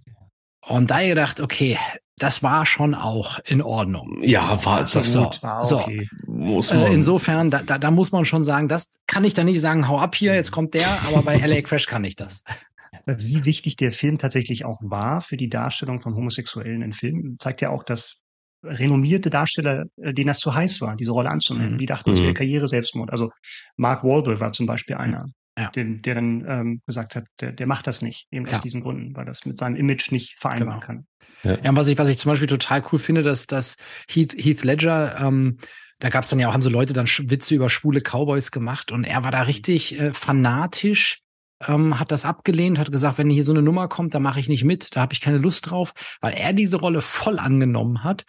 [0.60, 1.78] Und da gedacht, okay,
[2.18, 4.18] das war schon auch in Ordnung.
[4.20, 6.06] Ja, war das so, war okay.
[6.26, 6.30] So.
[6.30, 6.82] Muss man.
[6.82, 9.88] Äh, insofern, da, da, da muss man schon sagen, das kann ich da nicht sagen,
[9.88, 12.44] hau ab hier, jetzt kommt der, aber bei LA Crash kann ich das.
[13.06, 17.62] Wie wichtig der Film tatsächlich auch war für die Darstellung von Homosexuellen in Filmen, zeigt
[17.62, 18.21] ja auch, dass
[18.62, 21.74] renommierte Darsteller, äh, denen das zu heiß war, diese Rolle anzunehmen.
[21.74, 21.78] Mhm.
[21.78, 22.36] Die dachten, es wäre mhm.
[22.36, 23.10] Karriere Selbstmord.
[23.10, 23.30] Also
[23.76, 25.26] Mark Wahlberg war zum Beispiel einer,
[25.58, 25.70] ja.
[25.70, 28.56] der, der dann ähm, gesagt hat, der, der macht das nicht, eben ja.
[28.56, 30.86] aus diesen Gründen, weil das mit seinem Image nicht vereinbaren genau.
[30.86, 31.06] kann.
[31.42, 31.58] Ja.
[31.62, 33.76] ja, und was ich, was ich zum Beispiel total cool finde, dass, dass
[34.08, 35.58] Heath, Heath Ledger, ähm,
[35.98, 38.92] da gab es dann ja auch, haben so Leute dann Witze über schwule Cowboys gemacht
[38.92, 41.21] und er war da richtig äh, fanatisch
[41.66, 44.48] ähm, hat das abgelehnt, hat gesagt, wenn hier so eine Nummer kommt, da mache ich
[44.48, 48.24] nicht mit, da habe ich keine Lust drauf, weil er diese Rolle voll angenommen hat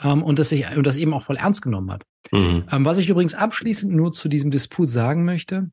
[0.00, 2.04] ähm, und, das, und das eben auch voll ernst genommen hat.
[2.32, 2.64] Mhm.
[2.70, 5.70] Ähm, was ich übrigens abschließend nur zu diesem Disput sagen möchte,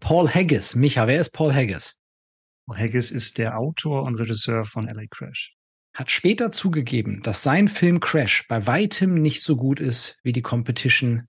[0.00, 1.96] Paul Haggis, Micha, wer ist Paul Haggis?
[2.66, 5.54] Paul Haggis ist der Autor und Regisseur von LA Crash.
[5.94, 10.42] Hat später zugegeben, dass sein Film Crash bei weitem nicht so gut ist wie die
[10.42, 11.26] Competition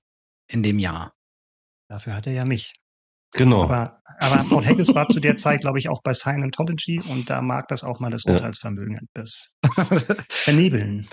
[0.47, 1.13] in dem Jahr.
[1.87, 2.73] Dafür hat er ja mich.
[3.33, 3.63] Genau.
[3.63, 7.41] Aber, aber Paul Haggis war zu der Zeit, glaube ich, auch bei Scientology und da
[7.41, 9.55] mag das auch mal das Urteilsvermögen etwas
[10.29, 11.07] vernebeln.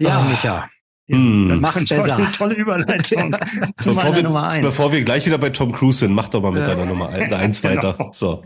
[0.00, 0.68] Ja, oh, Micha.
[1.06, 1.60] Ja, hm.
[1.60, 2.16] Macht's besser.
[2.16, 3.36] Tolle, tolle Überleitung
[3.78, 4.64] zu bevor, wir, Nummer eins.
[4.64, 6.68] bevor wir gleich wieder bei Tom Cruise sind, mach doch mal mit ja.
[6.68, 7.74] deiner Nummer eins genau.
[7.76, 8.10] weiter.
[8.12, 8.44] So.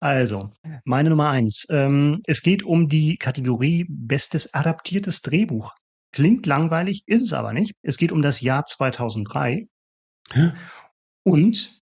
[0.00, 0.50] Also,
[0.84, 1.66] meine Nummer eins.
[1.70, 5.74] Ähm, es geht um die Kategorie Bestes adaptiertes Drehbuch.
[6.12, 7.74] Klingt langweilig, ist es aber nicht.
[7.82, 9.66] Es geht um das Jahr 2003.
[10.32, 10.52] Hä?
[11.24, 11.77] Und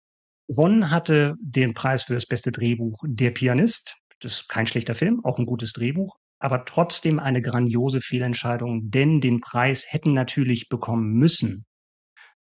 [0.52, 3.98] gewonnen hatte den Preis für das beste Drehbuch Der Pianist.
[4.20, 9.22] Das ist kein schlechter Film, auch ein gutes Drehbuch aber trotzdem eine grandiose Fehlentscheidung, denn
[9.22, 11.66] den Preis hätten natürlich bekommen müssen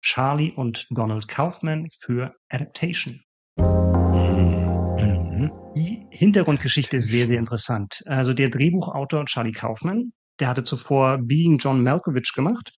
[0.01, 3.21] Charlie und Donald Kaufman für Adaptation.
[3.57, 5.51] Mhm.
[5.75, 8.03] Die Hintergrundgeschichte ist sehr, sehr interessant.
[8.05, 12.71] Also der Drehbuchautor Charlie Kaufman, der hatte zuvor Being John Malkovich gemacht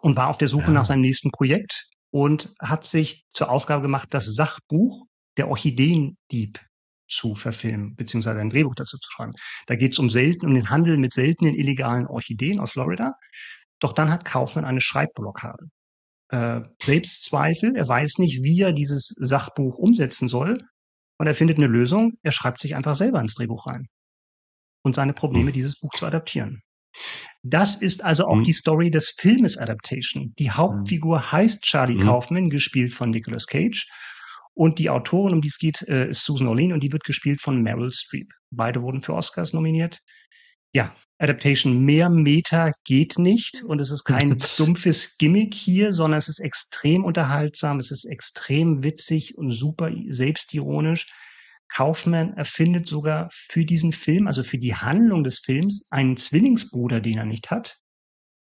[0.00, 4.08] und war auf der Suche nach seinem nächsten Projekt und hat sich zur Aufgabe gemacht,
[4.12, 5.04] das Sachbuch
[5.36, 6.58] der Orchideendieb
[7.06, 9.32] zu verfilmen, beziehungsweise ein Drehbuch dazu zu schreiben.
[9.66, 13.16] Da geht es um selten, um den Handel mit seltenen illegalen Orchideen aus Florida.
[13.80, 15.66] Doch dann hat Kaufmann eine Schreibblockade.
[16.30, 20.62] Äh, Selbstzweifel, er weiß nicht, wie er dieses Sachbuch umsetzen soll.
[21.18, 23.88] Und er findet eine Lösung, er schreibt sich einfach selber ins Drehbuch rein.
[24.82, 26.62] Und seine Probleme, dieses Buch zu adaptieren.
[27.42, 28.44] Das ist also auch mhm.
[28.44, 30.34] die Story des Filmes Adaptation.
[30.38, 32.02] Die Hauptfigur heißt Charlie mhm.
[32.02, 33.86] Kaufman, gespielt von Nicolas Cage.
[34.54, 37.40] Und die Autorin, um die es geht, äh, ist Susan Orlean und die wird gespielt
[37.40, 38.32] von Meryl Streep.
[38.50, 40.00] Beide wurden für Oscars nominiert.
[40.72, 46.28] Ja, Adaptation mehr Meta geht nicht und es ist kein dumpfes Gimmick hier, sondern es
[46.28, 51.06] ist extrem unterhaltsam, es ist extrem witzig und super selbstironisch.
[51.68, 57.18] Kaufman erfindet sogar für diesen Film, also für die Handlung des Films, einen Zwillingsbruder, den
[57.18, 57.78] er nicht hat,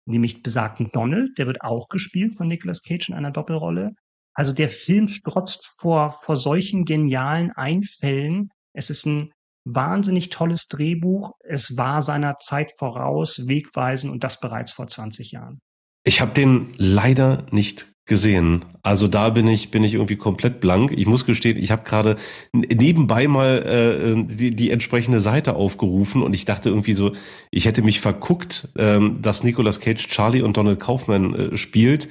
[0.06, 3.92] nämlich besagten Donald, der wird auch gespielt von Nicolas Cage in einer Doppelrolle.
[4.34, 8.50] Also der Film strotzt vor, vor solchen genialen Einfällen.
[8.74, 9.32] Es ist ein
[9.66, 11.32] wahnsinnig tolles Drehbuch.
[11.44, 15.60] Es war seiner Zeit voraus, wegweisend und das bereits vor 20 Jahren.
[16.04, 18.66] Ich habe den leider nicht gesehen.
[18.84, 20.94] Also da bin ich bin ich irgendwie komplett blank.
[20.96, 22.16] Ich muss gestehen, ich habe gerade
[22.54, 27.12] nebenbei mal äh, die, die entsprechende Seite aufgerufen und ich dachte irgendwie so,
[27.52, 32.08] ich hätte mich verguckt, ähm, dass Nicolas Cage Charlie und Donald Kaufman äh, spielt,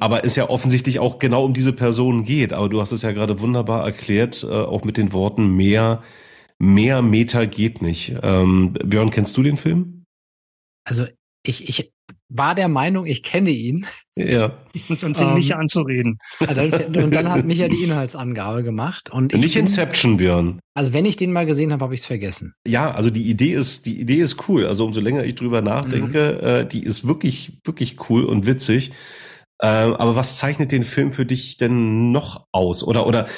[0.00, 2.52] aber es ja offensichtlich auch genau um diese Personen geht.
[2.52, 6.02] Aber du hast es ja gerade wunderbar erklärt, äh, auch mit den Worten mehr
[6.58, 8.16] mehr Meter geht nicht.
[8.22, 10.04] Ähm, Björn, kennst du den Film?
[10.84, 11.06] Also
[11.44, 11.92] ich ich
[12.28, 13.86] war der Meinung, ich kenne ihn.
[14.16, 14.58] Ja.
[14.88, 16.18] Und dann fing Ähm, Micha an zu reden.
[16.40, 19.10] Und dann hat Micha die Inhaltsangabe gemacht.
[19.10, 20.58] Und ich Nicht bin, Inception, Björn.
[20.74, 22.54] Also wenn ich den mal gesehen habe, habe ich es vergessen.
[22.66, 24.66] Ja, also die Idee ist, die Idee ist cool.
[24.66, 28.92] Also umso länger ich drüber nachdenke, äh, die ist wirklich, wirklich cool und witzig.
[29.62, 32.82] Ähm, aber was zeichnet den Film für dich denn noch aus?
[32.82, 33.28] Oder, oder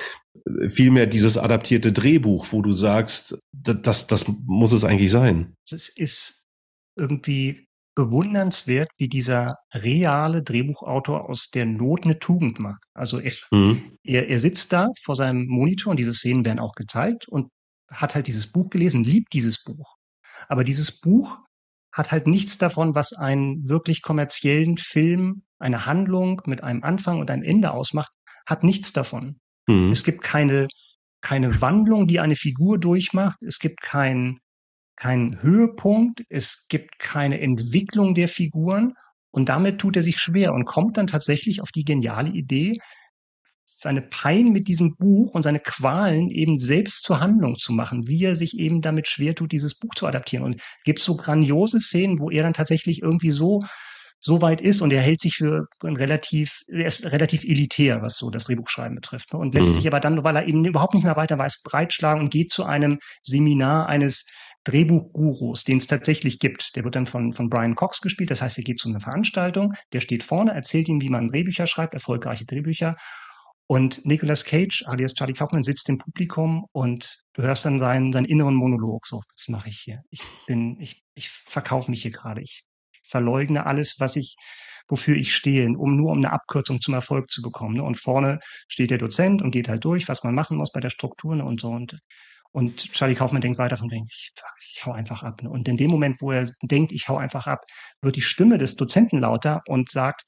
[0.69, 5.55] vielmehr dieses adaptierte Drehbuch, wo du sagst, da- das, das muss es eigentlich sein.
[5.69, 6.45] Es ist
[6.97, 7.66] irgendwie
[7.97, 12.83] bewundernswert, wie dieser reale Drehbuchautor aus der Not eine Tugend macht.
[12.95, 13.99] Also er, Mhm.
[14.05, 17.51] er, er sitzt da vor seinem Monitor und diese Szenen werden auch gezeigt und
[17.91, 19.97] hat halt dieses Buch gelesen, liebt dieses Buch.
[20.49, 21.39] Aber dieses Buch
[21.93, 27.31] hat halt nichts davon, was einen wirklich kommerziellen Film, eine Handlung mit einem Anfang und
[27.31, 28.13] einem Ende ausmacht,
[28.47, 29.41] hat nichts davon.
[29.67, 29.91] Mhm.
[29.91, 30.69] Es gibt keine,
[31.23, 33.39] keine Wandlung, die eine Figur durchmacht.
[33.41, 34.39] Es gibt keinen
[34.97, 36.23] keinen Höhepunkt.
[36.29, 38.95] Es gibt keine Entwicklung der Figuren.
[39.31, 42.79] Und damit tut er sich schwer und kommt dann tatsächlich auf die geniale Idee,
[43.67, 48.25] seine Pein mit diesem Buch und seine Qualen eben selbst zur Handlung zu machen, wie
[48.25, 50.45] er sich eben damit schwer tut, dieses Buch zu adaptieren.
[50.45, 53.63] Und es gibt so grandiose Szenen, wo er dann tatsächlich irgendwie so
[54.19, 58.31] so weit ist und er hält sich für relativ, er ist relativ elitär, was so
[58.31, 59.33] das Drehbuchschreiben betrifft.
[59.33, 59.39] Ne?
[59.39, 59.75] Und lässt Mhm.
[59.75, 62.65] sich aber dann, weil er eben überhaupt nicht mehr weiter weiß, breitschlagen und geht zu
[62.65, 64.25] einem Seminar eines
[64.67, 66.75] Drehbuchgurus, den es tatsächlich gibt.
[66.75, 68.31] Der wird dann von, von Brian Cox gespielt.
[68.31, 71.67] Das heißt, er geht zu einer Veranstaltung, der steht vorne, erzählt ihm, wie man Drehbücher
[71.67, 72.95] schreibt, erfolgreiche Drehbücher.
[73.69, 78.27] Und Nicolas Cage, alias Charlie Kaufman, sitzt im Publikum und du hörst dann seinen, seinen
[78.27, 79.07] inneren Monolog.
[79.07, 80.03] So, was mache ich hier?
[80.11, 82.43] Ich bin, ich, ich verkaufe mich hier gerade.
[82.43, 82.65] Ich
[83.03, 84.35] verleugne alles, was ich,
[84.89, 87.77] wofür ich stehe, um nur um eine Abkürzung zum Erfolg zu bekommen.
[87.77, 87.83] Ne?
[87.85, 90.91] Und vorne steht der Dozent und geht halt durch, was man machen muss bei der
[90.91, 91.45] Struktur ne?
[91.45, 91.69] und so.
[91.69, 91.99] Und,
[92.53, 94.33] und Charlie Kaufmann denkt weiter von wegen, ich,
[94.75, 95.43] ich hau einfach ab.
[95.43, 95.51] Ne?
[95.51, 97.65] Und in dem Moment, wo er denkt, ich hau einfach ab,
[98.03, 100.25] wird die Stimme des Dozenten lauter und sagt,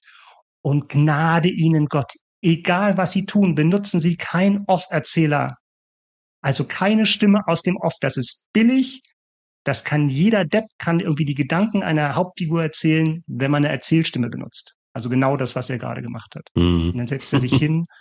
[0.62, 2.12] und Gnade ihnen Gott,
[2.42, 5.56] egal was sie tun, benutzen sie kein Off-Erzähler.
[6.40, 7.94] Also keine Stimme aus dem Off.
[8.00, 9.02] Das ist billig.
[9.64, 14.28] Das kann jeder Depp, kann irgendwie die Gedanken einer Hauptfigur erzählen, wenn man eine Erzählstimme
[14.28, 14.74] benutzt.
[14.92, 16.48] Also genau das, was er gerade gemacht hat.
[16.54, 16.90] Mhm.
[16.90, 17.84] Und dann setzt er sich hin.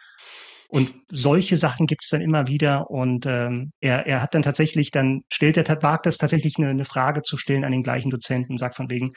[0.69, 2.89] Und solche Sachen gibt es dann immer wieder.
[2.89, 6.85] Und ähm, er, er hat dann tatsächlich, dann stellt er, wagt es tatsächlich eine, eine
[6.85, 9.14] Frage zu stellen an den gleichen Dozenten und sagt von wegen,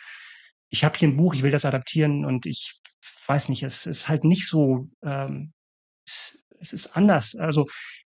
[0.69, 2.81] ich habe hier ein Buch, ich will das adaptieren und ich
[3.27, 5.53] weiß nicht, es ist halt nicht so, ähm,
[6.07, 7.35] es, es ist anders.
[7.35, 7.67] Also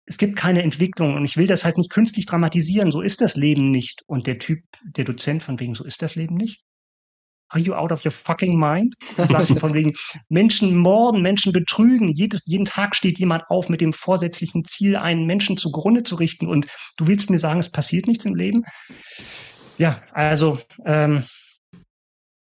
[0.07, 2.91] es gibt keine Entwicklung und ich will das halt nicht künstlich dramatisieren.
[2.91, 4.03] So ist das Leben nicht.
[4.07, 6.65] Und der Typ, der Dozent von wegen, so ist das Leben nicht.
[7.51, 8.95] Are you out of your fucking mind?
[9.17, 9.95] Und sagt von wegen,
[10.29, 12.09] Menschen morden, Menschen betrügen.
[12.09, 16.47] Jedes, jeden Tag steht jemand auf mit dem vorsätzlichen Ziel, einen Menschen zugrunde zu richten.
[16.47, 16.67] Und
[16.97, 18.65] du willst mir sagen, es passiert nichts im Leben?
[19.79, 21.25] Ja, also ähm,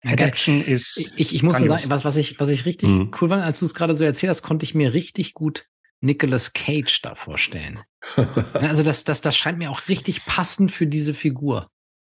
[0.05, 1.11] Adaption ist.
[1.17, 3.11] Ich, ich muss nur sagen, was, was ich, was ich richtig Mhm.
[3.21, 5.67] cool fand, als du es gerade so erzählt hast, konnte ich mir richtig gut
[6.01, 7.81] Nicolas Cage da vorstellen.
[8.55, 11.69] Also das, das, das scheint mir auch richtig passend für diese Figur.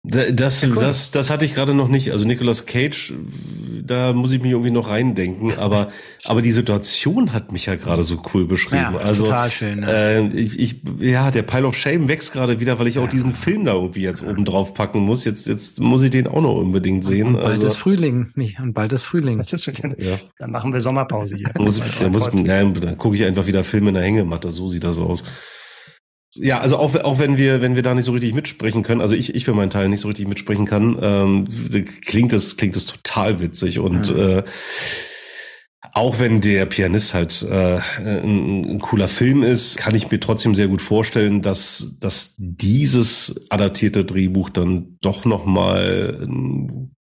[0.09, 0.77] Da- Das, Ja, cool.
[0.77, 2.13] das, das hatte ich gerade noch nicht.
[2.13, 3.13] Also Nicolas Cage,
[3.85, 5.59] da muss ich mich irgendwie noch reindenken.
[5.59, 5.89] Aber,
[6.25, 8.95] aber die Situation hat mich ja gerade so cool beschrieben.
[8.95, 9.81] Ja, ist also, total schön.
[9.81, 9.87] Ne?
[9.91, 13.35] äh, ich, ich, ja, der Pile of Shame wächst gerade wieder, weil ich auch diesen
[13.35, 15.25] Film da irgendwie jetzt oben drauf packen muss.
[15.25, 17.29] Jetzt, jetzt muss ich den auch noch unbedingt sehen.
[17.29, 18.31] und bald Also, ist Frühling.
[18.37, 19.39] Nicht, und bald ist Frühling.
[19.39, 21.51] Das ist, ja, dann machen wir Sommerpause hier.
[21.59, 24.53] muss, da muss, ja, dann gucke ich einfach wieder Filme in der Hängematte.
[24.53, 25.25] So sieht das aus.
[26.39, 29.15] Ja, also auch, auch wenn wir, wenn wir da nicht so richtig mitsprechen können, also
[29.15, 31.45] ich, ich für meinen Teil nicht so richtig mitsprechen kann, ähm,
[32.05, 34.21] klingt es, klingt es total witzig und Mhm.
[34.21, 34.43] äh,
[35.93, 40.55] auch wenn der Pianist halt äh, ein, ein cooler Film ist, kann ich mir trotzdem
[40.55, 46.95] sehr gut vorstellen, dass, dass dieses adaptierte Drehbuch dann doch noch mal ein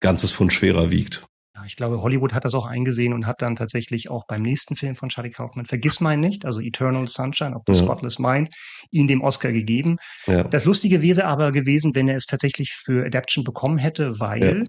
[0.00, 1.26] ganzes Pfund schwerer wiegt.
[1.66, 4.76] Ja, ich glaube, Hollywood hat das auch eingesehen und hat dann tatsächlich auch beim nächsten
[4.76, 7.82] Film von Charlie Kaufman, Vergiss meinen nicht, also Eternal Sunshine of the Ja.
[7.82, 8.54] Spotless Mind,
[8.92, 9.96] ihn dem Oscar gegeben.
[10.26, 10.44] Ja.
[10.44, 14.68] Das Lustige wäre aber gewesen, wenn er es tatsächlich für Adaption bekommen hätte, weil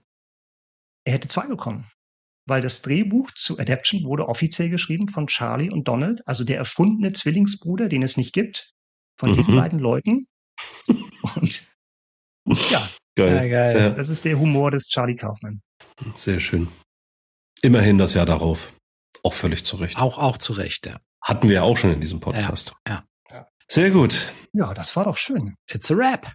[1.05, 1.85] er hätte zwei bekommen.
[2.47, 7.13] Weil das Drehbuch zu Adaption wurde offiziell geschrieben von Charlie und Donald, also der erfundene
[7.13, 8.71] Zwillingsbruder, den es nicht gibt,
[9.19, 9.59] von diesen Mhm.
[9.59, 10.27] beiden Leuten.
[11.35, 11.63] Und
[12.69, 13.49] ja, Geil.
[13.49, 13.77] geil.
[13.77, 13.89] Ja.
[13.89, 15.61] das ist der Humor des Charlie Kaufman.
[16.15, 16.67] Sehr schön.
[17.67, 18.71] Immerhin das Jahr darauf.
[19.23, 19.97] Auch völlig zu Recht.
[19.97, 21.01] Auch, auch zu Recht, ja.
[21.21, 22.71] Hatten wir ja auch schon in diesem Podcast.
[22.87, 23.45] Ja, ja.
[23.67, 24.31] Sehr gut.
[24.53, 25.53] Ja, das war doch schön.
[25.69, 26.31] It's a rap.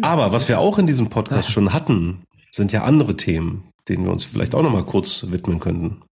[0.00, 2.22] Aber was wir auch in diesem Podcast schon hatten,
[2.52, 6.04] sind ja andere Themen, denen wir uns vielleicht auch noch mal kurz widmen könnten.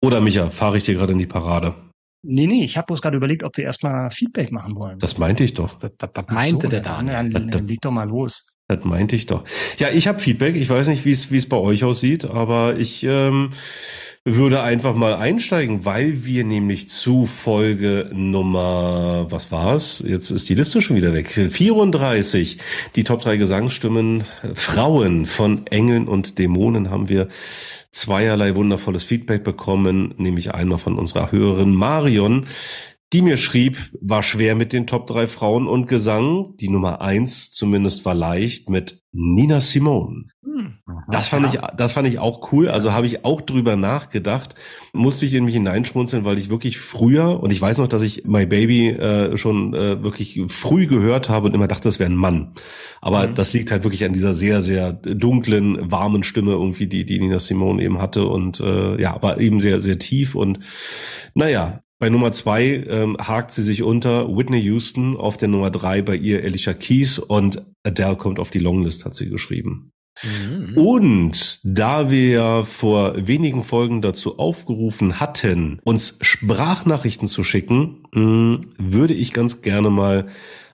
[0.00, 1.74] Oder Micha, fahre ich dir gerade in die Parade?
[2.22, 5.00] Nee, nee, ich habe bloß gerade überlegt, ob wir erstmal Feedback machen wollen.
[5.00, 5.74] Das meinte ich doch.
[5.74, 7.32] Das, das, das meinte so, der dann, Daniel.
[7.32, 8.56] dann, dann leg doch mal los.
[8.76, 9.44] Das meinte ich doch.
[9.78, 10.54] Ja, ich habe Feedback.
[10.56, 13.50] Ich weiß nicht, wie es wie es bei euch aussieht, aber ich ähm,
[14.24, 20.04] würde einfach mal einsteigen, weil wir nämlich zu Folge Nummer, was war's?
[20.06, 21.28] Jetzt ist die Liste schon wieder weg.
[21.30, 22.58] 34.
[22.96, 24.24] Die Top 3 Gesangsstimmen
[24.54, 27.28] Frauen von Engeln und Dämonen haben wir
[27.92, 32.46] zweierlei wundervolles Feedback bekommen, nämlich einmal von unserer Hörerin Marion,
[33.12, 36.54] die mir schrieb, war schwer mit den Top 3 Frauen und Gesang.
[36.58, 40.26] Die Nummer eins zumindest war leicht mit Nina Simone.
[40.44, 40.78] Hm.
[41.10, 42.68] Das fand ich, das fand ich auch cool.
[42.68, 44.54] Also habe ich auch drüber nachgedacht,
[44.92, 48.24] musste ich in mich hineinschmunzeln, weil ich wirklich früher und ich weiß noch, dass ich
[48.26, 52.16] My Baby äh, schon äh, wirklich früh gehört habe und immer dachte, das wäre ein
[52.16, 52.52] Mann.
[53.00, 53.34] Aber mhm.
[53.34, 57.40] das liegt halt wirklich an dieser sehr, sehr dunklen, warmen Stimme irgendwie, die die Nina
[57.40, 60.60] Simone eben hatte und äh, ja, aber eben sehr, sehr tief und
[61.34, 66.00] naja, bei Nummer zwei ähm, hakt sie sich unter Whitney Houston, auf der Nummer drei
[66.00, 69.92] bei ihr Alicia Keys und Adele kommt auf die Longlist, hat sie geschrieben.
[70.22, 70.78] Mhm.
[70.78, 78.22] Und da wir ja vor wenigen Folgen dazu aufgerufen hatten, uns Sprachnachrichten zu schicken, mh,
[78.22, 80.26] mm, würde ich ganz gerne mal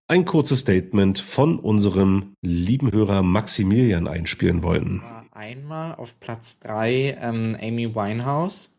[0.06, 5.02] ein kurzes Statement von unserem lieben Hörer Maximilian einspielen wollen.
[5.32, 8.70] Einmal auf Platz drei ähm, Amy Winehouse,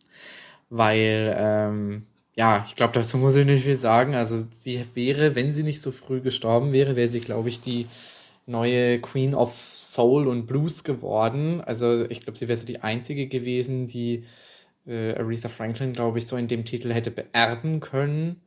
[0.69, 2.03] weil ähm,
[2.37, 4.13] ja, ich glaube, dazu muss ich nicht viel sagen.
[4.13, 7.87] Also sie wäre, wenn sie nicht so früh gestorben wäre, wäre sie, glaube ich, die
[8.45, 11.61] neue Queen of Soul und Blues geworden.
[11.61, 14.25] Also ich glaube, sie wäre so die einzige gewesen, die
[14.85, 18.39] äh, Aretha Franklin, glaube ich, so in dem Titel hätte beerben können.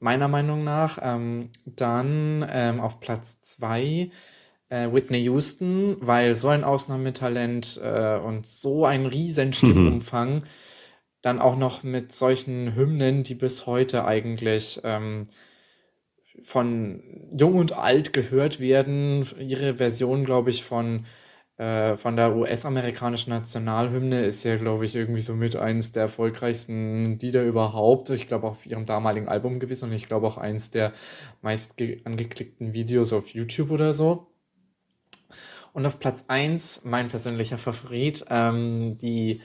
[0.00, 0.98] Meiner Meinung nach.
[1.00, 4.10] Ähm, dann ähm, auf Platz 2
[4.70, 10.34] äh, Whitney Houston, weil so ein Ausnahmetalent äh, und so ein riesen Stimmumfang.
[10.34, 10.42] Mhm
[11.22, 15.28] dann auch noch mit solchen Hymnen, die bis heute eigentlich ähm,
[16.42, 17.02] von
[17.36, 19.26] jung und alt gehört werden.
[19.38, 21.06] Ihre Version, glaube ich, von,
[21.56, 27.18] äh, von der US-amerikanischen Nationalhymne ist ja, glaube ich, irgendwie so mit eines der erfolgreichsten
[27.18, 28.10] Lieder überhaupt.
[28.10, 30.92] Ich glaube auf ihrem damaligen Album gewesen und ich glaube auch eins der
[31.42, 31.74] meist
[32.04, 34.28] angeklickten Videos auf YouTube oder so.
[35.72, 39.42] Und auf Platz 1, mein persönlicher Favorit, ähm, die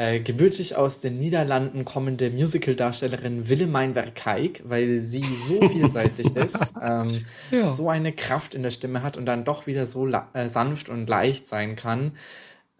[0.00, 7.06] äh, gebürtig aus den Niederlanden kommende Musical-Darstellerin Willemijn Verkijk, weil sie so vielseitig ist, ähm,
[7.50, 7.70] ja.
[7.70, 11.06] so eine Kraft in der Stimme hat und dann doch wieder so äh, sanft und
[11.06, 12.12] leicht sein kann.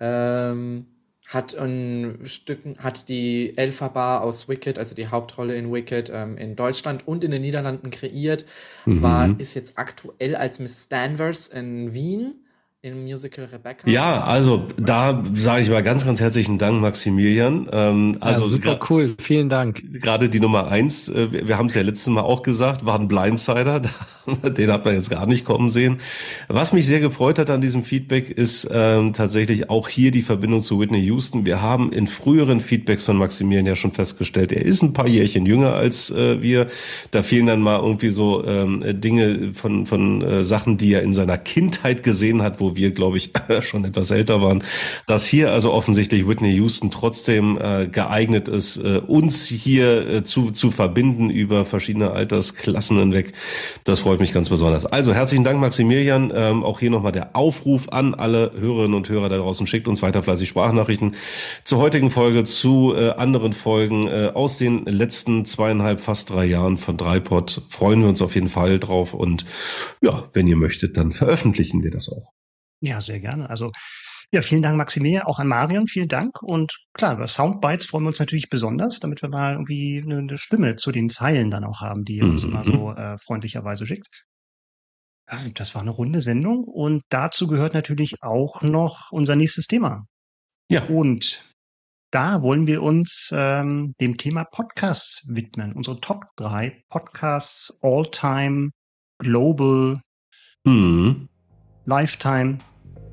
[0.01, 0.87] Ähm,
[1.27, 6.57] hat in Stücken, hat die Elphaba aus Wicked, also die Hauptrolle in Wicked, ähm, in
[6.57, 8.47] Deutschland und in den Niederlanden kreiert,
[8.87, 9.03] mhm.
[9.03, 12.37] war, ist jetzt aktuell als Miss Stanvers in Wien
[12.83, 13.87] im Musical Rebecca.
[13.91, 17.69] Ja, also da sage ich mal ganz, ganz herzlichen Dank, Maximilian.
[17.71, 19.83] Ähm, also ja, super cool, vielen Dank.
[20.01, 23.07] Gerade die Nummer eins, äh, wir haben es ja letztes Mal auch gesagt, war ein
[23.07, 23.83] Blindsider,
[24.57, 25.99] den hat man jetzt gar nicht kommen sehen.
[26.49, 30.63] Was mich sehr gefreut hat an diesem Feedback ist ähm, tatsächlich auch hier die Verbindung
[30.63, 31.45] zu Whitney Houston.
[31.45, 35.45] Wir haben in früheren Feedbacks von Maximilian ja schon festgestellt, er ist ein paar Jährchen
[35.45, 36.67] jünger als äh, wir.
[37.11, 41.13] Da fehlen dann mal irgendwie so ähm, Dinge von, von äh, Sachen, die er in
[41.13, 44.63] seiner Kindheit gesehen hat, wo wir, glaube ich, schon etwas älter waren,
[45.07, 50.51] dass hier also offensichtlich Whitney Houston trotzdem äh, geeignet ist, äh, uns hier äh, zu,
[50.51, 53.33] zu verbinden über verschiedene Altersklassen hinweg.
[53.85, 54.87] Das freut mich ganz besonders.
[54.87, 56.33] Also herzlichen Dank, Maximilian.
[56.35, 59.67] Ähm, auch hier nochmal der Aufruf an alle Hörerinnen und Hörer da draußen.
[59.67, 61.15] Schickt uns weiter fleißig Sprachnachrichten
[61.65, 66.79] zur heutigen Folge, zu äh, anderen Folgen äh, aus den letzten zweieinhalb, fast drei Jahren
[66.79, 67.63] von Dreipod.
[67.69, 69.15] Freuen wir uns auf jeden Fall drauf.
[69.15, 69.45] Und
[70.01, 72.40] ja, wenn ihr möchtet, dann veröffentlichen wir das auch.
[72.81, 73.51] Ja, sehr gerne.
[73.51, 73.71] Also
[74.33, 76.41] ja, vielen Dank, Maximilian, auch an Marion, vielen Dank.
[76.41, 80.39] Und klar, über Soundbites freuen wir uns natürlich besonders, damit wir mal irgendwie eine, eine
[80.39, 82.97] Stimme zu den Zeilen dann auch haben, die ihr uns immer so mhm.
[82.97, 84.27] äh, freundlicherweise schickt.
[85.29, 90.07] Ja, das war eine runde Sendung und dazu gehört natürlich auch noch unser nächstes Thema.
[90.71, 90.85] Ja.
[90.85, 91.45] Und
[92.13, 95.73] da wollen wir uns ähm, dem Thema Podcasts widmen.
[95.73, 98.71] Unsere Top 3 Podcasts All-Time,
[99.19, 100.01] Global,
[100.65, 101.29] mhm.
[101.85, 102.59] Lifetime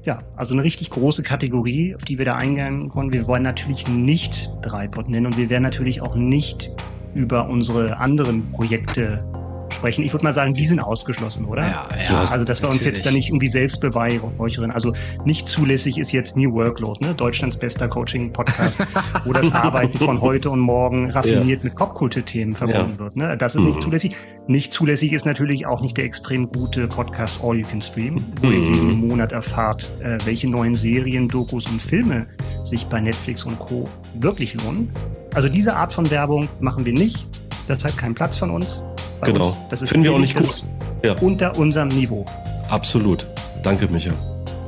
[0.07, 3.11] ja, also eine richtig große Kategorie, auf die wir da eingehen konnten.
[3.11, 6.71] Wir wollen natürlich nicht Dreipod nennen und wir werden natürlich auch nicht
[7.13, 9.25] über unsere anderen Projekte
[9.73, 10.03] sprechen.
[10.03, 11.63] Ich würde mal sagen, die sind ausgeschlossen, oder?
[11.63, 12.19] Ja, ja.
[12.19, 12.73] Also, dass wir natürlich.
[12.73, 14.71] uns jetzt da nicht irgendwie selbst beweihräuchern.
[14.71, 14.93] Also,
[15.25, 17.13] nicht zulässig ist jetzt New Workload, ne?
[17.13, 18.79] Deutschlands bester Coaching-Podcast,
[19.25, 21.65] wo das Arbeiten von heute und morgen raffiniert ja.
[21.65, 22.99] mit Popkulturthemen verbunden ja.
[22.99, 23.15] wird.
[23.15, 23.37] Ne?
[23.37, 23.69] Das ist mhm.
[23.69, 24.15] nicht zulässig.
[24.47, 28.47] Nicht zulässig ist natürlich auch nicht der extrem gute Podcast All You Can Stream, wo
[28.47, 28.53] mhm.
[28.53, 32.27] ihr diesen Monat erfahrt, äh, welche neuen Serien, Dokus und Filme
[32.63, 33.89] sich bei Netflix und Co.
[34.19, 34.91] wirklich lohnen.
[35.37, 37.27] Also diese Art von Werbung machen wir nicht.
[37.67, 38.81] Das hat keinen Platz von uns.
[39.21, 39.45] Genau.
[39.45, 39.57] Uns.
[39.69, 40.63] Das ist Finden wir auch nicht gut.
[41.03, 41.13] Ja.
[41.19, 42.25] Unter unserem Niveau.
[42.69, 43.27] Absolut.
[43.61, 44.13] Danke, Micha.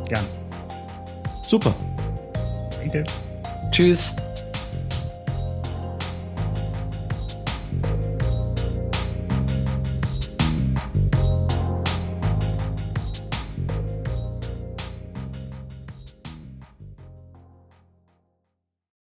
[0.08, 0.24] Gern.
[1.42, 1.74] Super.
[2.80, 3.04] Danke.
[3.72, 4.14] Tschüss.